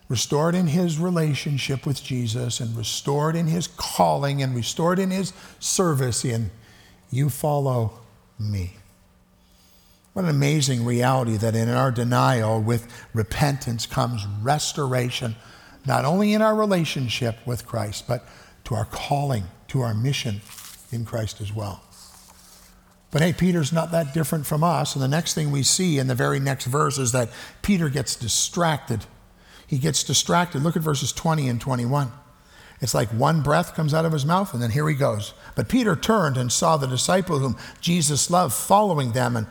Restored 0.08 0.54
in 0.54 0.68
his 0.68 0.98
relationship 0.98 1.84
with 1.84 2.02
Jesus 2.02 2.60
and 2.60 2.76
restored 2.76 3.36
in 3.36 3.46
his 3.46 3.66
calling 3.66 4.42
and 4.42 4.54
restored 4.54 4.98
in 4.98 5.10
his 5.10 5.32
service 5.58 6.24
in 6.24 6.50
you 7.10 7.28
follow 7.28 8.00
me. 8.38 8.74
What 10.14 10.24
an 10.24 10.30
amazing 10.30 10.84
reality 10.84 11.36
that 11.36 11.54
in 11.54 11.68
our 11.68 11.90
denial 11.90 12.60
with 12.60 12.88
repentance 13.12 13.86
comes 13.86 14.26
restoration 14.42 15.36
not 15.86 16.04
only 16.04 16.34
in 16.34 16.42
our 16.42 16.54
relationship 16.54 17.38
with 17.46 17.66
Christ, 17.66 18.06
but 18.08 18.26
to 18.64 18.74
our 18.74 18.84
calling, 18.84 19.44
to 19.68 19.80
our 19.80 19.94
mission 19.94 20.40
in 20.92 21.04
Christ 21.04 21.40
as 21.40 21.52
well. 21.52 21.82
But 23.10 23.22
hey, 23.22 23.32
Peter's 23.32 23.72
not 23.72 23.90
that 23.92 24.12
different 24.12 24.44
from 24.44 24.62
us. 24.62 24.94
And 24.94 25.02
the 25.02 25.08
next 25.08 25.34
thing 25.34 25.50
we 25.50 25.62
see 25.62 25.98
in 25.98 26.08
the 26.08 26.14
very 26.14 26.38
next 26.38 26.66
verse 26.66 26.98
is 26.98 27.12
that 27.12 27.30
Peter 27.62 27.88
gets 27.88 28.16
distracted. 28.16 29.06
He 29.68 29.78
gets 29.78 30.02
distracted. 30.02 30.62
Look 30.62 30.76
at 30.76 30.82
verses 30.82 31.12
20 31.12 31.48
and 31.48 31.60
21. 31.60 32.10
It's 32.80 32.94
like 32.94 33.08
one 33.10 33.42
breath 33.42 33.74
comes 33.74 33.94
out 33.94 34.04
of 34.04 34.12
his 34.12 34.24
mouth, 34.24 34.52
and 34.54 34.62
then 34.62 34.70
here 34.70 34.88
he 34.88 34.94
goes. 34.94 35.34
But 35.54 35.68
Peter 35.68 35.94
turned 35.94 36.36
and 36.36 36.50
saw 36.50 36.76
the 36.76 36.86
disciple 36.86 37.38
whom 37.38 37.56
Jesus 37.80 38.30
loved 38.30 38.54
following 38.54 39.12
them, 39.12 39.36
and 39.36 39.46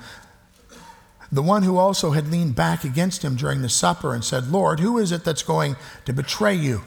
the 1.31 1.43
one 1.43 1.63
who 1.63 1.77
also 1.77 2.11
had 2.11 2.29
leaned 2.29 2.55
back 2.55 2.83
against 2.83 3.23
him 3.23 3.35
during 3.35 3.61
the 3.61 3.69
supper 3.69 4.13
and 4.13 4.23
said, 4.23 4.47
Lord, 4.47 4.79
who 4.79 4.97
is 4.97 5.11
it 5.11 5.23
that's 5.23 5.43
going 5.43 5.75
to 6.05 6.13
betray 6.13 6.55
you? 6.55 6.81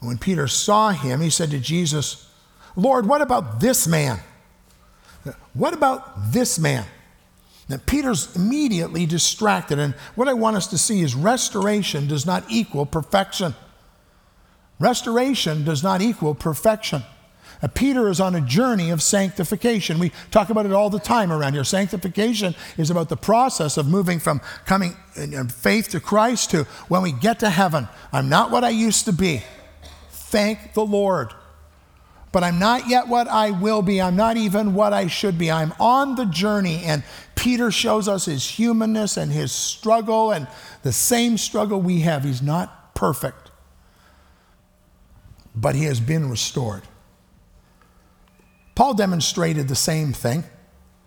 And 0.00 0.08
when 0.08 0.18
Peter 0.18 0.48
saw 0.48 0.90
him, 0.90 1.20
he 1.20 1.30
said 1.30 1.50
to 1.52 1.60
Jesus, 1.60 2.28
Lord, 2.76 3.06
what 3.06 3.22
about 3.22 3.60
this 3.60 3.86
man? 3.86 4.18
What 5.54 5.72
about 5.72 6.32
this 6.32 6.58
man? 6.58 6.84
Now, 7.68 7.78
Peter's 7.86 8.34
immediately 8.36 9.06
distracted, 9.06 9.78
and 9.78 9.94
what 10.14 10.28
I 10.28 10.34
want 10.34 10.56
us 10.56 10.66
to 10.68 10.78
see 10.78 11.00
is 11.00 11.14
restoration 11.14 12.06
does 12.06 12.26
not 12.26 12.44
equal 12.50 12.84
perfection. 12.84 13.54
Restoration 14.78 15.64
does 15.64 15.82
not 15.82 16.02
equal 16.02 16.34
perfection. 16.34 17.02
Now, 17.62 17.68
Peter 17.68 18.08
is 18.10 18.20
on 18.20 18.34
a 18.34 18.40
journey 18.42 18.90
of 18.90 19.02
sanctification. 19.02 19.98
We 19.98 20.12
talk 20.30 20.50
about 20.50 20.66
it 20.66 20.72
all 20.72 20.90
the 20.90 20.98
time 20.98 21.32
around 21.32 21.54
here. 21.54 21.64
Sanctification 21.64 22.54
is 22.76 22.90
about 22.90 23.08
the 23.08 23.16
process 23.16 23.78
of 23.78 23.88
moving 23.88 24.18
from 24.18 24.42
coming 24.66 24.94
in 25.16 25.48
faith 25.48 25.88
to 25.90 26.00
Christ 26.00 26.50
to 26.50 26.64
when 26.88 27.00
we 27.00 27.12
get 27.12 27.40
to 27.40 27.48
heaven. 27.48 27.88
I'm 28.12 28.28
not 28.28 28.50
what 28.50 28.64
I 28.64 28.70
used 28.70 29.06
to 29.06 29.12
be. 29.12 29.42
Thank 30.10 30.74
the 30.74 30.84
Lord. 30.84 31.32
But 32.34 32.42
I'm 32.42 32.58
not 32.58 32.88
yet 32.88 33.06
what 33.06 33.28
I 33.28 33.52
will 33.52 33.80
be. 33.80 34.02
I'm 34.02 34.16
not 34.16 34.36
even 34.36 34.74
what 34.74 34.92
I 34.92 35.06
should 35.06 35.38
be. 35.38 35.52
I'm 35.52 35.72
on 35.78 36.16
the 36.16 36.26
journey. 36.26 36.82
And 36.84 37.04
Peter 37.36 37.70
shows 37.70 38.08
us 38.08 38.24
his 38.24 38.44
humanness 38.44 39.16
and 39.16 39.30
his 39.30 39.52
struggle 39.52 40.32
and 40.32 40.48
the 40.82 40.90
same 40.90 41.38
struggle 41.38 41.80
we 41.80 42.00
have. 42.00 42.24
He's 42.24 42.42
not 42.42 42.92
perfect, 42.96 43.52
but 45.54 45.76
he 45.76 45.84
has 45.84 46.00
been 46.00 46.28
restored. 46.28 46.82
Paul 48.74 48.94
demonstrated 48.94 49.68
the 49.68 49.76
same 49.76 50.12
thing 50.12 50.42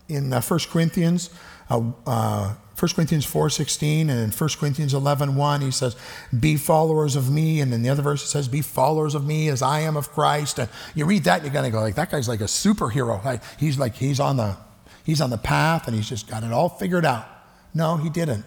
in 0.08 0.32
uh, 0.32 0.40
1 0.40 0.60
Corinthians 0.70 1.28
uh, 1.68 1.82
uh, 2.06 2.54
1 2.78 2.92
Corinthians 2.94 3.26
4.16 3.26 4.02
and 4.02 4.10
in 4.10 4.30
1 4.30 4.50
Corinthians 4.60 4.94
11.1 4.94 5.62
he 5.62 5.70
says, 5.72 5.96
be 6.38 6.56
followers 6.56 7.16
of 7.16 7.28
me. 7.28 7.60
And 7.60 7.74
in 7.74 7.82
the 7.82 7.88
other 7.88 8.02
verse 8.02 8.22
it 8.22 8.28
says, 8.28 8.46
be 8.46 8.60
followers 8.62 9.16
of 9.16 9.26
me 9.26 9.48
as 9.48 9.62
I 9.62 9.80
am 9.80 9.96
of 9.96 10.12
Christ. 10.12 10.60
And 10.60 10.68
you 10.94 11.04
read 11.04 11.24
that 11.24 11.42
you're 11.42 11.52
going 11.52 11.64
to 11.64 11.70
go 11.70 11.80
like, 11.80 11.96
that 11.96 12.10
guy's 12.10 12.28
like 12.28 12.40
a 12.40 12.44
superhero. 12.44 13.40
He's 13.58 13.78
like, 13.78 13.96
he's 13.96 14.20
on, 14.20 14.36
the, 14.36 14.56
he's 15.02 15.20
on 15.20 15.30
the 15.30 15.38
path 15.38 15.88
and 15.88 15.96
he's 15.96 16.08
just 16.08 16.28
got 16.28 16.44
it 16.44 16.52
all 16.52 16.68
figured 16.68 17.04
out. 17.04 17.26
No, 17.74 17.96
he 17.96 18.08
didn't. 18.08 18.44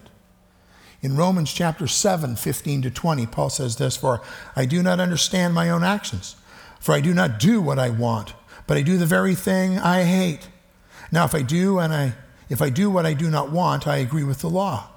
In 1.02 1.16
Romans 1.16 1.52
chapter 1.52 1.86
7, 1.86 2.36
15 2.36 2.82
to 2.82 2.90
20, 2.90 3.26
Paul 3.26 3.50
says 3.50 3.76
this, 3.76 3.96
For 3.96 4.22
I 4.54 4.64
do 4.64 4.82
not 4.82 5.00
understand 5.00 5.52
my 5.52 5.68
own 5.68 5.82
actions, 5.82 6.36
for 6.80 6.94
I 6.94 7.00
do 7.00 7.12
not 7.12 7.38
do 7.40 7.60
what 7.60 7.78
I 7.78 7.90
want, 7.90 8.34
but 8.66 8.76
I 8.76 8.82
do 8.82 8.96
the 8.96 9.06
very 9.06 9.34
thing 9.34 9.78
I 9.78 10.04
hate. 10.04 10.48
Now, 11.10 11.24
if 11.24 11.34
I 11.34 11.42
do 11.42 11.78
and 11.78 11.92
I 11.92 12.14
if 12.52 12.60
I 12.60 12.68
do 12.68 12.90
what 12.90 13.06
I 13.06 13.14
do 13.14 13.30
not 13.30 13.50
want, 13.50 13.86
I 13.86 13.96
agree 13.96 14.24
with 14.24 14.40
the 14.40 14.50
law. 14.50 14.90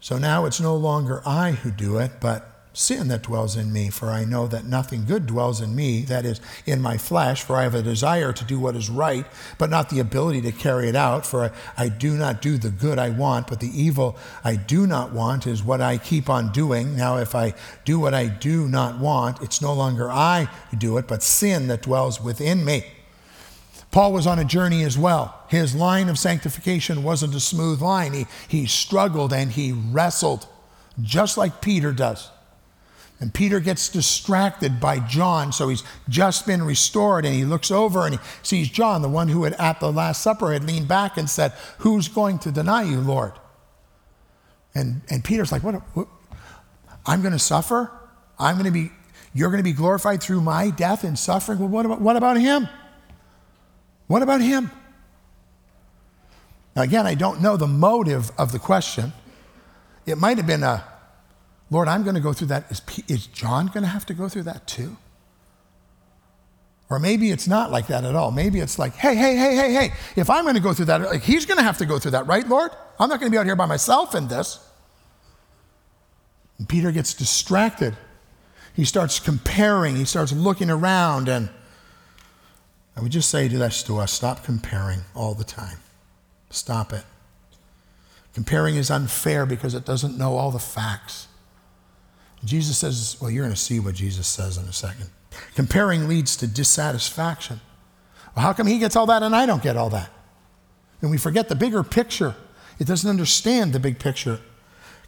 So 0.00 0.18
now 0.18 0.44
it's 0.44 0.60
no 0.60 0.76
longer 0.76 1.22
I 1.24 1.52
who 1.52 1.70
do 1.70 1.96
it, 1.96 2.20
but 2.20 2.68
sin 2.74 3.08
that 3.08 3.22
dwells 3.22 3.56
in 3.56 3.72
me. 3.72 3.88
For 3.88 4.10
I 4.10 4.26
know 4.26 4.46
that 4.48 4.66
nothing 4.66 5.06
good 5.06 5.26
dwells 5.26 5.62
in 5.62 5.74
me, 5.74 6.02
that 6.02 6.26
is, 6.26 6.38
in 6.66 6.82
my 6.82 6.98
flesh. 6.98 7.42
For 7.42 7.56
I 7.56 7.62
have 7.62 7.74
a 7.74 7.80
desire 7.80 8.34
to 8.34 8.44
do 8.44 8.60
what 8.60 8.76
is 8.76 8.90
right, 8.90 9.24
but 9.56 9.70
not 9.70 9.88
the 9.88 9.98
ability 9.98 10.42
to 10.42 10.52
carry 10.52 10.90
it 10.90 10.94
out. 10.94 11.24
For 11.24 11.44
I, 11.44 11.84
I 11.84 11.88
do 11.88 12.12
not 12.18 12.42
do 12.42 12.58
the 12.58 12.70
good 12.70 12.98
I 12.98 13.08
want, 13.08 13.46
but 13.46 13.60
the 13.60 13.72
evil 13.74 14.18
I 14.44 14.56
do 14.56 14.86
not 14.86 15.14
want 15.14 15.46
is 15.46 15.64
what 15.64 15.80
I 15.80 15.96
keep 15.96 16.28
on 16.28 16.52
doing. 16.52 16.96
Now, 16.96 17.16
if 17.16 17.34
I 17.34 17.54
do 17.86 17.98
what 17.98 18.12
I 18.12 18.26
do 18.26 18.68
not 18.68 18.98
want, 18.98 19.40
it's 19.40 19.62
no 19.62 19.72
longer 19.72 20.10
I 20.10 20.50
who 20.70 20.76
do 20.76 20.98
it, 20.98 21.08
but 21.08 21.22
sin 21.22 21.68
that 21.68 21.80
dwells 21.80 22.20
within 22.20 22.62
me. 22.62 22.84
Paul 23.90 24.12
was 24.12 24.26
on 24.26 24.38
a 24.38 24.44
journey 24.44 24.84
as 24.84 24.96
well. 24.96 25.42
His 25.48 25.74
line 25.74 26.08
of 26.08 26.18
sanctification 26.18 27.02
wasn't 27.02 27.34
a 27.34 27.40
smooth 27.40 27.80
line. 27.80 28.12
He, 28.12 28.26
he 28.46 28.66
struggled 28.66 29.32
and 29.32 29.50
he 29.50 29.72
wrestled, 29.72 30.46
just 31.02 31.36
like 31.36 31.60
Peter 31.60 31.92
does. 31.92 32.30
And 33.18 33.34
Peter 33.34 33.60
gets 33.60 33.88
distracted 33.88 34.80
by 34.80 34.98
John, 35.00 35.52
so 35.52 35.68
he's 35.68 35.84
just 36.08 36.46
been 36.46 36.62
restored, 36.62 37.26
and 37.26 37.34
he 37.34 37.44
looks 37.44 37.70
over 37.70 38.06
and 38.06 38.14
he 38.14 38.20
sees 38.42 38.70
John, 38.70 39.02
the 39.02 39.10
one 39.10 39.28
who 39.28 39.44
had 39.44 39.52
at 39.54 39.78
the 39.78 39.92
Last 39.92 40.22
Supper 40.22 40.52
had 40.52 40.64
leaned 40.64 40.88
back 40.88 41.18
and 41.18 41.28
said, 41.28 41.52
Who's 41.78 42.08
going 42.08 42.38
to 42.40 42.50
deny 42.50 42.84
you, 42.84 42.98
Lord? 42.98 43.32
And, 44.74 45.02
and 45.10 45.22
Peter's 45.22 45.52
like, 45.52 45.62
what, 45.62 45.74
what? 45.94 46.08
I'm 47.04 47.20
going 47.20 47.32
to 47.32 47.38
suffer? 47.38 47.90
I'm 48.38 48.54
going 48.54 48.66
to 48.66 48.70
be, 48.70 48.90
you're 49.34 49.50
going 49.50 49.62
to 49.62 49.68
be 49.68 49.72
glorified 49.72 50.22
through 50.22 50.40
my 50.40 50.70
death 50.70 51.04
and 51.04 51.18
suffering? 51.18 51.58
Well, 51.58 51.68
what 51.68 51.86
about, 51.86 52.00
what 52.00 52.16
about 52.16 52.38
him? 52.38 52.68
What 54.10 54.22
about 54.22 54.40
him? 54.40 54.72
Now, 56.74 56.82
again, 56.82 57.06
I 57.06 57.14
don't 57.14 57.40
know 57.40 57.56
the 57.56 57.68
motive 57.68 58.32
of 58.36 58.50
the 58.50 58.58
question. 58.58 59.12
It 60.04 60.18
might 60.18 60.36
have 60.36 60.48
been 60.48 60.64
a, 60.64 60.82
Lord, 61.70 61.86
I'm 61.86 62.02
going 62.02 62.16
to 62.16 62.20
go 62.20 62.32
through 62.32 62.48
that. 62.48 62.68
Is, 62.72 62.82
is 63.06 63.28
John 63.28 63.68
going 63.68 63.84
to 63.84 63.88
have 63.88 64.04
to 64.06 64.14
go 64.14 64.28
through 64.28 64.42
that 64.42 64.66
too? 64.66 64.96
Or 66.88 66.98
maybe 66.98 67.30
it's 67.30 67.46
not 67.46 67.70
like 67.70 67.86
that 67.86 68.02
at 68.02 68.16
all. 68.16 68.32
Maybe 68.32 68.58
it's 68.58 68.80
like, 68.80 68.94
hey, 68.94 69.14
hey, 69.14 69.36
hey, 69.36 69.54
hey, 69.54 69.72
hey, 69.74 69.92
if 70.16 70.28
I'm 70.28 70.42
going 70.42 70.56
to 70.56 70.60
go 70.60 70.72
through 70.72 70.86
that, 70.86 71.02
like, 71.02 71.22
he's 71.22 71.46
going 71.46 71.58
to 71.58 71.62
have 71.62 71.78
to 71.78 71.86
go 71.86 72.00
through 72.00 72.10
that, 72.10 72.26
right, 72.26 72.48
Lord? 72.48 72.72
I'm 72.98 73.08
not 73.08 73.20
going 73.20 73.30
to 73.30 73.32
be 73.32 73.38
out 73.38 73.46
here 73.46 73.54
by 73.54 73.66
myself 73.66 74.16
in 74.16 74.26
this. 74.26 74.58
And 76.58 76.68
Peter 76.68 76.90
gets 76.90 77.14
distracted. 77.14 77.96
He 78.74 78.84
starts 78.84 79.20
comparing, 79.20 79.94
he 79.94 80.04
starts 80.04 80.32
looking 80.32 80.68
around, 80.68 81.28
and 81.28 81.48
I 83.00 83.02
would 83.02 83.12
just 83.12 83.30
say 83.30 83.48
to 83.48 83.56
that 83.56 83.72
to 83.86 83.96
us 83.96 84.12
stop 84.12 84.44
comparing 84.44 85.00
all 85.14 85.32
the 85.32 85.42
time. 85.42 85.78
Stop 86.50 86.92
it. 86.92 87.04
Comparing 88.34 88.76
is 88.76 88.90
unfair 88.90 89.46
because 89.46 89.72
it 89.72 89.86
doesn't 89.86 90.18
know 90.18 90.36
all 90.36 90.50
the 90.50 90.58
facts. 90.58 91.26
Jesus 92.44 92.76
says, 92.76 93.16
well, 93.18 93.30
you're 93.30 93.44
going 93.44 93.54
to 93.54 93.60
see 93.60 93.80
what 93.80 93.94
Jesus 93.94 94.26
says 94.26 94.58
in 94.58 94.64
a 94.66 94.72
second. 94.74 95.08
Comparing 95.54 96.08
leads 96.08 96.36
to 96.36 96.46
dissatisfaction. 96.46 97.62
Well, 98.36 98.44
how 98.44 98.52
come 98.52 98.66
he 98.66 98.78
gets 98.78 98.96
all 98.96 99.06
that 99.06 99.22
and 99.22 99.34
I 99.34 99.46
don't 99.46 99.62
get 99.62 99.78
all 99.78 99.88
that? 99.88 100.10
And 101.00 101.10
we 101.10 101.16
forget 101.16 101.48
the 101.48 101.54
bigger 101.54 101.82
picture. 101.82 102.34
It 102.78 102.86
doesn't 102.86 103.08
understand 103.08 103.72
the 103.72 103.80
big 103.80 103.98
picture. 103.98 104.40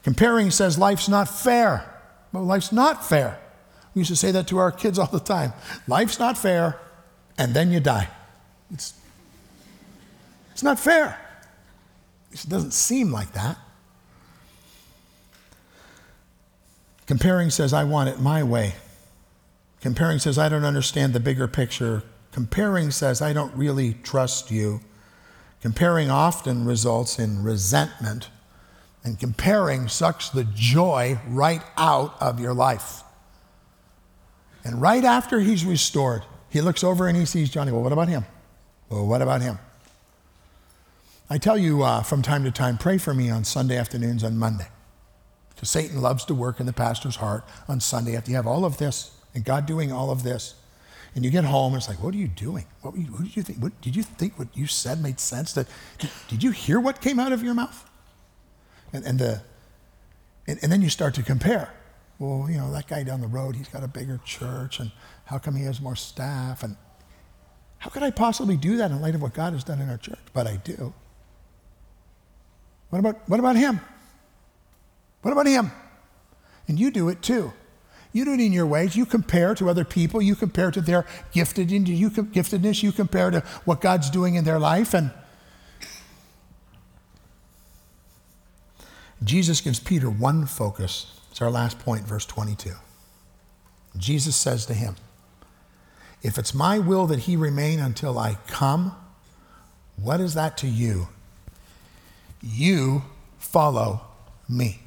Comparing 0.03 0.51
says 0.51 0.79
life's 0.79 1.11
not 1.11 1.29
fair. 1.29 1.95
Well, 2.33 2.45
life's 2.45 2.73
not 2.73 3.05
fair. 3.05 3.39
We 3.95 4.01
used 4.01 4.11
to 4.11 4.17
say 4.17 4.31
that 4.31 4.47
to 4.47 4.57
our 4.57 4.73
kids 4.73 4.99
all 4.99 5.09
the 5.09 5.21
time. 5.21 5.53
Life's 5.87 6.19
not 6.19 6.39
fair, 6.39 6.81
and 7.39 7.55
then 7.55 7.73
you 7.73 7.81
die. 7.81 8.09
It's, 8.73 8.95
it's 10.53 10.63
not 10.63 10.79
fair. 10.79 11.19
It 12.33 12.45
doesn't 12.49 12.73
seem 12.73 13.13
like 13.13 13.33
that. 13.33 13.59
Comparing 17.07 17.51
says, 17.51 17.73
I 17.73 17.85
want 17.85 18.09
it 18.09 18.21
my 18.21 18.43
way. 18.43 18.75
Comparing 19.81 20.19
says, 20.19 20.39
I 20.39 20.49
don't 20.49 20.65
understand 20.65 21.13
the 21.13 21.21
bigger 21.21 21.49
picture. 21.49 22.03
Comparing 22.31 22.91
says, 22.91 23.21
I 23.21 23.33
don't 23.33 23.55
really 23.55 23.95
trust 24.03 24.51
you. 24.51 24.81
Comparing 25.61 26.11
often 26.11 26.65
results 26.65 27.19
in 27.19 27.43
resentment, 27.43 28.29
and 29.05 29.19
comparing 29.19 29.89
sucks 29.89 30.29
the 30.29 30.45
joy 30.45 31.21
right 31.29 31.63
out 31.77 32.21
of 32.21 32.41
your 32.41 32.55
life. 32.55 33.03
And 34.65 34.81
right 34.81 35.05
after 35.05 35.41
he's 35.41 35.65
restored, 35.65 36.23
he 36.53 36.61
looks 36.61 36.85
over 36.85 37.09
and 37.09 37.17
he 37.17 37.25
sees 37.25 37.49
Johnny. 37.49 37.73
Well, 37.73 37.83
what 37.83 37.93
about 37.93 38.09
him? 38.09 38.27
Well, 38.91 39.07
what 39.07 39.23
about 39.23 39.41
him? 39.41 39.59
I 41.31 41.39
tell 41.39 41.57
you 41.57 41.83
uh, 41.83 42.03
from 42.03 42.21
time 42.21 42.45
to 42.45 42.51
time, 42.51 42.77
pray 42.77 42.99
for 42.99 43.15
me 43.15 43.31
on 43.31 43.45
Sunday 43.45 43.79
afternoons 43.79 44.23
and 44.23 44.39
Monday. 44.39 44.69
Because 45.55 45.71
Satan 45.71 46.03
loves 46.03 46.27
to 46.27 46.35
work 46.35 46.61
in 46.61 46.67
the 46.67 46.73
pastor's 46.75 47.17
heart 47.17 47.45
on 47.69 47.81
Sunday 47.81 48.17
after 48.17 48.31
you 48.31 48.37
have 48.37 48.47
all 48.47 48.67
of 48.67 48.77
this 48.77 49.17
and 49.35 49.45
God 49.45 49.65
doing 49.65 49.91
all 49.91 50.11
of 50.11 50.25
this. 50.25 50.55
And 51.15 51.25
you 51.25 51.31
get 51.31 51.45
home, 51.45 51.75
and 51.75 51.81
it's 51.81 51.89
like, 51.89 52.03
what 52.03 52.15
are 52.15 52.19
you 52.19 52.29
doing? 52.29 52.65
What, 52.81 52.97
you, 52.97 53.07
did 53.07 53.37
you 53.37 53.43
think? 53.43 53.59
What, 53.59 53.79
did 53.83 53.95
you 53.95 54.03
think 54.03 54.39
what 54.39 54.49
you 54.55 54.67
said 54.67 55.03
made 55.03 55.21
sense? 55.21 55.53
That, 55.53 55.67
did, 55.99 56.11
did 56.29 56.43
you 56.43 56.53
hear 56.53 56.81
what 56.81 57.03
came 57.03 57.21
out 57.21 57.33
of 57.33 57.43
your 57.43 57.53
mouth? 57.53 57.89
And, 58.95 59.05
and, 59.05 59.19
the, 59.19 59.43
and, 60.47 60.59
and 60.63 60.73
then 60.73 60.81
you 60.81 60.89
start 60.89 61.15
to 61.15 61.23
compare. 61.23 61.71
Well, 62.19 62.49
you 62.51 62.57
know, 62.57 62.73
that 62.73 62.89
guy 62.89 63.03
down 63.03 63.21
the 63.21 63.27
road, 63.27 63.57
he's 63.57 63.69
got 63.69 63.83
a 63.83 63.89
bigger 63.89 64.21
church, 64.25 64.81
and 64.81 64.91
how 65.25 65.39
come 65.39 65.57
he 65.57 65.65
has 65.65 65.81
more 65.81 65.97
staff? 65.97 66.63
And 66.63 66.77
how 67.79 67.91
could 67.91 68.03
I 68.03 68.11
possibly 68.11 68.57
do 68.57 68.77
that 68.77 68.91
in 68.91 69.01
light 69.01 69.15
of 69.15 69.23
what 69.23 69.35
God 69.35 69.53
has 69.53 69.65
done 69.65 69.81
in 69.81 69.89
our 69.89 69.97
church? 69.97 70.19
But 70.33 70.47
I 70.47 70.57
do. 70.57 70.93
What 72.91 72.99
about, 72.99 73.29
what 73.29 73.41
about 73.41 73.57
him? 73.57 73.81
What 75.23 75.33
about 75.33 75.47
him? 75.47 75.73
And 76.69 76.79
you 76.79 76.91
do 76.91 77.09
it 77.09 77.23
too. 77.23 77.53
You 78.13 78.27
do 78.27 78.35
it 78.35 78.41
in 78.41 78.53
your 78.53 78.67
ways. 78.67 78.95
You 78.95 79.07
compare 79.07 79.55
to 79.55 79.71
other 79.71 79.85
people. 79.85 80.21
You 80.21 80.35
compare 80.35 80.71
to 80.71 80.81
their 80.81 81.07
giftedness. 81.35 82.83
You, 82.83 82.93
compare 82.93 83.31
to 83.31 83.41
what 83.65 83.81
God's 83.81 84.11
doing 84.11 84.35
in 84.35 84.45
their 84.45 84.59
life. 84.59 84.93
And 84.93 85.11
Jesus 89.25 89.61
gives 89.61 89.81
Peter 89.81 90.11
one 90.11 90.47
focus. 90.47 91.19
It's 91.31 91.41
our 91.41 91.51
last 91.51 91.79
point, 91.79 92.07
verse 92.07 92.27
22. 92.27 92.73
Jesus 93.97 94.37
says 94.37 94.67
to 94.67 94.75
him, 94.75 94.97
If 96.23 96.39
it's 96.39 96.55
my 96.55 96.79
will 96.79 97.07
that 97.09 97.21
he 97.21 97.37
remain 97.37 97.81
until 97.81 98.19
I 98.19 98.39
come, 98.47 98.95
what 99.97 100.21
is 100.21 100.35
that 100.35 100.57
to 100.59 100.69
you? 100.69 101.09
You 102.41 103.03
follow 103.39 104.03
me 104.49 104.81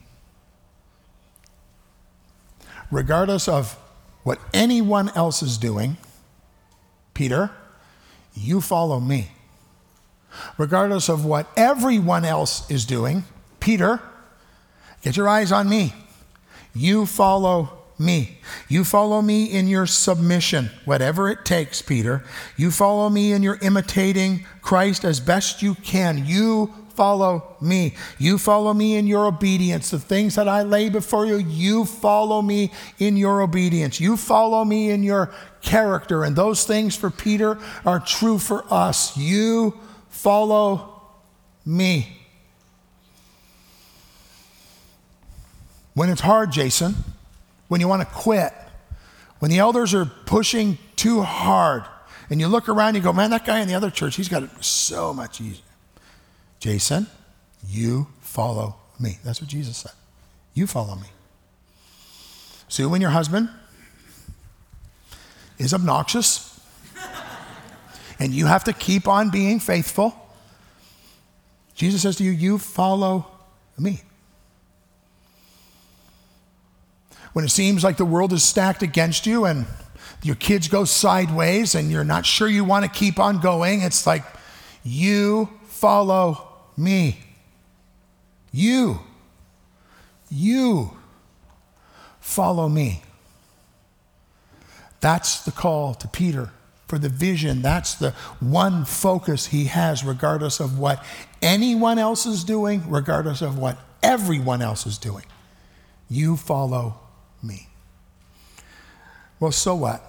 regardless 2.91 3.47
of 3.47 3.77
what 4.23 4.39
anyone 4.53 5.09
else 5.15 5.41
is 5.41 5.57
doing, 5.57 5.97
Peter, 7.13 7.51
you 8.33 8.61
follow 8.61 8.99
me. 8.99 9.31
Regardless 10.57 11.09
of 11.09 11.23
what 11.25 11.47
everyone 11.55 12.25
else 12.25 12.69
is 12.69 12.85
doing, 12.85 13.23
Peter, 13.59 14.01
get 15.01 15.15
your 15.15 15.29
eyes 15.29 15.51
on 15.51 15.69
me. 15.69 15.93
You 16.73 17.05
follow 17.05 17.74
me. 17.97 18.39
You 18.67 18.83
follow 18.83 19.21
me 19.21 19.45
in 19.45 19.67
your 19.67 19.85
submission, 19.85 20.69
whatever 20.85 21.29
it 21.29 21.45
takes, 21.45 21.81
Peter. 21.81 22.23
You 22.57 22.71
follow 22.71 23.09
me 23.09 23.31
in 23.31 23.43
your 23.43 23.57
imitating 23.61 24.45
Christ 24.61 25.05
as 25.05 25.19
best 25.19 25.61
you 25.61 25.75
can. 25.75 26.25
You 26.25 26.73
follow 26.95 27.55
me. 27.61 27.95
You 28.17 28.37
follow 28.37 28.73
me 28.73 28.95
in 28.95 29.07
your 29.07 29.25
obedience. 29.25 29.91
The 29.91 29.99
things 29.99 30.35
that 30.35 30.47
I 30.47 30.63
lay 30.63 30.89
before 30.89 31.25
you, 31.25 31.37
you 31.37 31.85
follow 31.85 32.41
me 32.41 32.71
in 32.97 33.17
your 33.17 33.41
obedience. 33.41 33.99
You 33.99 34.17
follow 34.17 34.63
me 34.65 34.89
in 34.89 35.03
your 35.03 35.31
character. 35.61 36.23
And 36.23 36.35
those 36.35 36.63
things 36.63 36.95
for 36.95 37.09
Peter 37.09 37.57
are 37.85 37.99
true 37.99 38.39
for 38.39 38.65
us. 38.71 39.15
You 39.17 39.77
follow 40.09 41.01
me. 41.65 42.21
When 45.93 46.09
it's 46.09 46.21
hard, 46.21 46.51
Jason, 46.51 46.95
when 47.67 47.81
you 47.81 47.87
want 47.87 48.01
to 48.01 48.07
quit, 48.13 48.53
when 49.39 49.51
the 49.51 49.59
elders 49.59 49.93
are 49.93 50.05
pushing 50.05 50.77
too 50.95 51.21
hard, 51.21 51.83
and 52.29 52.39
you 52.39 52.47
look 52.47 52.69
around 52.69 52.89
and 52.89 52.97
you 52.97 53.03
go, 53.03 53.13
man, 53.13 53.29
that 53.29 53.45
guy 53.45 53.59
in 53.59 53.67
the 53.67 53.75
other 53.75 53.91
church, 53.91 54.15
he's 54.15 54.29
got 54.29 54.43
it 54.43 54.49
so 54.63 55.13
much 55.13 55.39
easier. 55.39 55.61
Jason, 56.59 57.07
you 57.67 58.07
follow 58.21 58.75
me. 58.99 59.19
That's 59.23 59.41
what 59.41 59.49
Jesus 59.49 59.77
said. 59.77 59.91
You 60.53 60.67
follow 60.67 60.95
me. 60.95 61.07
So 62.67 62.89
when 62.89 63.01
your 63.01 63.11
husband 63.11 63.49
is 65.57 65.73
obnoxious 65.73 66.59
and 68.19 68.33
you 68.33 68.47
have 68.47 68.63
to 68.63 68.73
keep 68.73 69.07
on 69.07 69.29
being 69.29 69.59
faithful, 69.59 70.15
Jesus 71.75 72.01
says 72.01 72.15
to 72.17 72.23
you, 72.23 72.31
You 72.31 72.57
follow 72.57 73.27
me. 73.77 74.01
When 77.35 77.43
it 77.43 77.49
seems 77.49 77.83
like 77.83 77.97
the 77.97 78.05
world 78.05 78.31
is 78.31 78.45
stacked 78.45 78.81
against 78.81 79.25
you 79.25 79.43
and 79.43 79.65
your 80.23 80.35
kids 80.35 80.69
go 80.69 80.85
sideways 80.85 81.75
and 81.75 81.91
you're 81.91 82.05
not 82.05 82.25
sure 82.25 82.47
you 82.47 82.63
want 82.63 82.85
to 82.85 82.89
keep 82.89 83.19
on 83.19 83.41
going, 83.41 83.81
it's 83.81 84.07
like, 84.07 84.23
You 84.85 85.49
follow 85.65 86.47
me. 86.77 87.19
You, 88.53 89.01
you 90.31 90.95
follow 92.21 92.69
me. 92.69 93.03
That's 95.01 95.43
the 95.43 95.51
call 95.51 95.93
to 95.95 96.07
Peter 96.07 96.51
for 96.87 96.97
the 96.97 97.09
vision. 97.09 97.61
That's 97.61 97.95
the 97.95 98.11
one 98.39 98.85
focus 98.85 99.47
he 99.47 99.65
has, 99.65 100.05
regardless 100.05 100.61
of 100.61 100.79
what 100.79 101.03
anyone 101.41 101.99
else 101.99 102.25
is 102.25 102.45
doing, 102.45 102.89
regardless 102.89 103.41
of 103.41 103.57
what 103.57 103.77
everyone 104.01 104.61
else 104.61 104.85
is 104.85 104.97
doing. 104.97 105.25
You 106.07 106.37
follow 106.37 107.01
me. 107.45 107.67
Well, 109.39 109.51
so 109.51 109.75
what? 109.75 110.03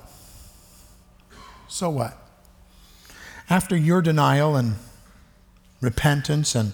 So 1.69 1.91
what? 1.91 2.17
After 3.51 3.77
your 3.77 4.03
denial 4.03 4.57
and 4.57 4.77
repentance 5.81 6.55
and 6.55 6.73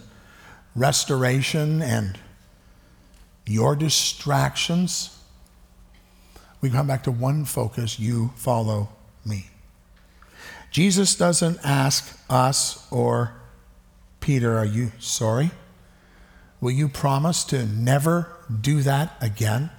restoration 0.75 1.83
and 1.83 2.19
your 3.47 3.75
distractions, 3.75 5.19
we 6.61 6.71
come 6.71 6.87
back 6.87 7.03
to 7.05 7.11
one 7.11 7.45
focus 7.45 7.99
you 7.99 8.33
follow 8.37 8.89
me. 9.25 9.47
Jesus 10.71 11.15
doesn't 11.15 11.59
ask 11.63 12.19
us 12.31 12.87
or 12.91 13.35
Peter, 14.21 14.57
Are 14.57 14.65
you 14.65 14.93
sorry? 14.99 15.51
Will 16.61 16.71
you 16.71 16.89
promise 16.89 17.45
to 17.45 17.67
never 17.67 18.33
do 18.61 18.81
that 18.83 19.17
again? 19.21 19.71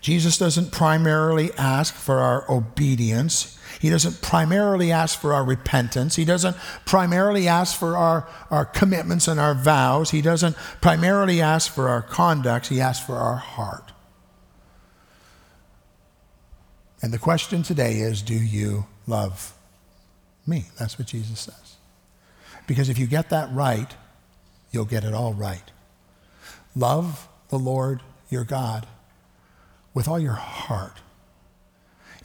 Jesus 0.00 0.38
doesn't 0.38 0.72
primarily 0.72 1.52
ask 1.54 1.94
for 1.94 2.20
our 2.20 2.50
obedience. 2.50 3.58
He 3.80 3.90
doesn't 3.90 4.22
primarily 4.22 4.92
ask 4.92 5.18
for 5.18 5.32
our 5.32 5.44
repentance. 5.44 6.16
He 6.16 6.24
doesn't 6.24 6.56
primarily 6.84 7.48
ask 7.48 7.78
for 7.78 7.96
our, 7.96 8.28
our 8.50 8.64
commitments 8.64 9.26
and 9.28 9.40
our 9.40 9.54
vows. 9.54 10.10
He 10.10 10.22
doesn't 10.22 10.56
primarily 10.80 11.40
ask 11.40 11.72
for 11.72 11.88
our 11.88 12.02
conduct. 12.02 12.68
He 12.68 12.80
asks 12.80 13.04
for 13.04 13.16
our 13.16 13.36
heart. 13.36 13.92
And 17.02 17.12
the 17.12 17.18
question 17.18 17.62
today 17.62 17.98
is 17.98 18.22
do 18.22 18.34
you 18.34 18.86
love 19.06 19.54
me? 20.46 20.66
That's 20.78 20.98
what 20.98 21.08
Jesus 21.08 21.40
says. 21.40 21.76
Because 22.66 22.88
if 22.88 22.98
you 22.98 23.06
get 23.06 23.30
that 23.30 23.52
right, 23.52 23.94
you'll 24.70 24.84
get 24.84 25.04
it 25.04 25.14
all 25.14 25.34
right. 25.34 25.70
Love 26.74 27.28
the 27.48 27.58
Lord 27.58 28.02
your 28.28 28.44
God 28.44 28.86
with 29.96 30.06
all 30.06 30.18
your 30.20 30.34
heart. 30.34 30.98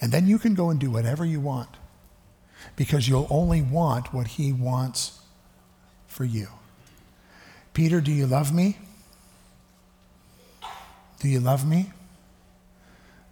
And 0.02 0.12
then 0.12 0.28
you 0.28 0.38
can 0.38 0.56
go 0.56 0.70
and 0.70 0.78
do 0.78 0.92
whatever 0.92 1.24
you 1.24 1.40
want 1.40 1.70
because 2.76 3.08
you'll 3.08 3.28
only 3.30 3.62
want 3.62 4.14
what 4.14 4.28
he 4.28 4.52
wants 4.52 5.22
for 6.06 6.26
you. 6.26 6.50
Peter, 7.74 8.02
do 8.02 8.12
you 8.12 8.28
love 8.28 8.54
me? 8.54 8.78
Do 11.22 11.30
you 11.30 11.40
love 11.40 11.66
me? 11.66 11.94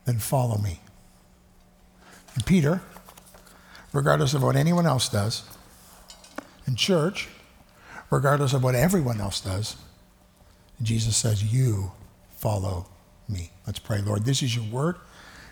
Then 0.06 0.20
follow 0.20 0.58
me. 0.58 0.80
And 2.34 2.46
Peter, 2.46 2.82
regardless 3.92 4.34
of 4.34 4.42
what 4.42 4.56
anyone 4.56 4.86
else 4.86 5.10
does, 5.10 5.44
in 6.66 6.78
church, 6.78 7.28
regardless 8.10 8.54
of 8.54 8.64
what 8.64 8.74
everyone 8.74 9.20
else 9.20 9.42
does, 9.42 9.76
Jesus 10.82 11.18
says, 11.18 11.44
You 11.44 11.92
follow 12.38 12.86
me. 13.30 13.52
Let's 13.68 13.80
pray, 13.80 14.02
Lord. 14.02 14.26
This 14.26 14.42
is 14.42 14.56
your 14.56 14.66
word. 14.66 14.96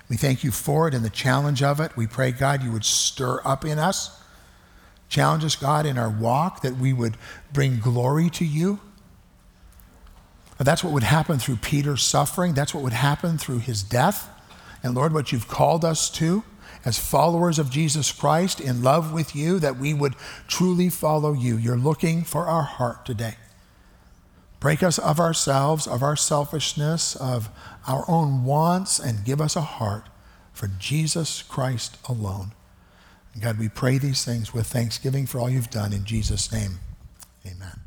We 0.09 0.17
thank 0.17 0.43
you 0.43 0.51
for 0.51 0.87
it 0.87 0.93
and 0.93 1.03
the 1.03 1.09
challenge 1.09 1.61
of 1.61 1.79
it. 1.79 1.95
We 1.95 2.07
pray, 2.07 2.31
God, 2.31 2.63
you 2.63 2.71
would 2.71 2.85
stir 2.85 3.41
up 3.45 3.65
in 3.65 3.77
us. 3.77 4.21
Challenge 5.09 5.45
us, 5.45 5.55
God, 5.55 5.85
in 5.85 5.97
our 5.97 6.09
walk, 6.09 6.61
that 6.61 6.77
we 6.77 6.93
would 6.93 7.17
bring 7.53 7.79
glory 7.79 8.29
to 8.31 8.45
you. 8.45 8.79
That's 10.57 10.83
what 10.83 10.91
would 10.91 11.03
happen 11.03 11.37
through 11.37 11.57
Peter's 11.57 12.01
suffering. 12.01 12.53
That's 12.53 12.73
what 12.73 12.83
would 12.83 12.93
happen 12.93 13.37
through 13.37 13.59
his 13.59 13.83
death. 13.83 14.29
And 14.81 14.95
Lord, 14.95 15.13
what 15.13 15.31
you've 15.31 15.47
called 15.47 15.85
us 15.85 16.09
to 16.11 16.43
as 16.83 16.97
followers 16.97 17.59
of 17.59 17.69
Jesus 17.69 18.11
Christ 18.11 18.59
in 18.59 18.81
love 18.81 19.13
with 19.13 19.35
you, 19.35 19.59
that 19.59 19.77
we 19.77 19.93
would 19.93 20.15
truly 20.47 20.89
follow 20.89 21.33
you. 21.33 21.57
You're 21.57 21.77
looking 21.77 22.23
for 22.23 22.45
our 22.45 22.63
heart 22.63 23.05
today. 23.05 23.35
Break 24.59 24.81
us 24.81 24.97
of 24.97 25.19
ourselves, 25.19 25.87
of 25.87 26.01
our 26.01 26.15
selfishness, 26.15 27.15
of 27.15 27.49
our 27.87 28.05
own 28.07 28.43
wants, 28.43 28.99
and 28.99 29.23
give 29.23 29.39
us 29.39 29.55
a 29.55 29.61
heart 29.61 30.09
for 30.51 30.67
Jesus 30.79 31.43
Christ 31.43 31.97
alone. 32.09 32.53
God, 33.39 33.59
we 33.59 33.69
pray 33.69 33.99
these 33.99 34.25
things 34.25 34.53
with 34.53 34.65
thanksgiving 34.65 35.27
for 35.27 35.39
all 35.39 35.49
you've 35.49 35.69
done 35.69 35.93
in 35.93 36.05
Jesus' 36.05 36.51
name. 36.51 36.79
Amen. 37.45 37.86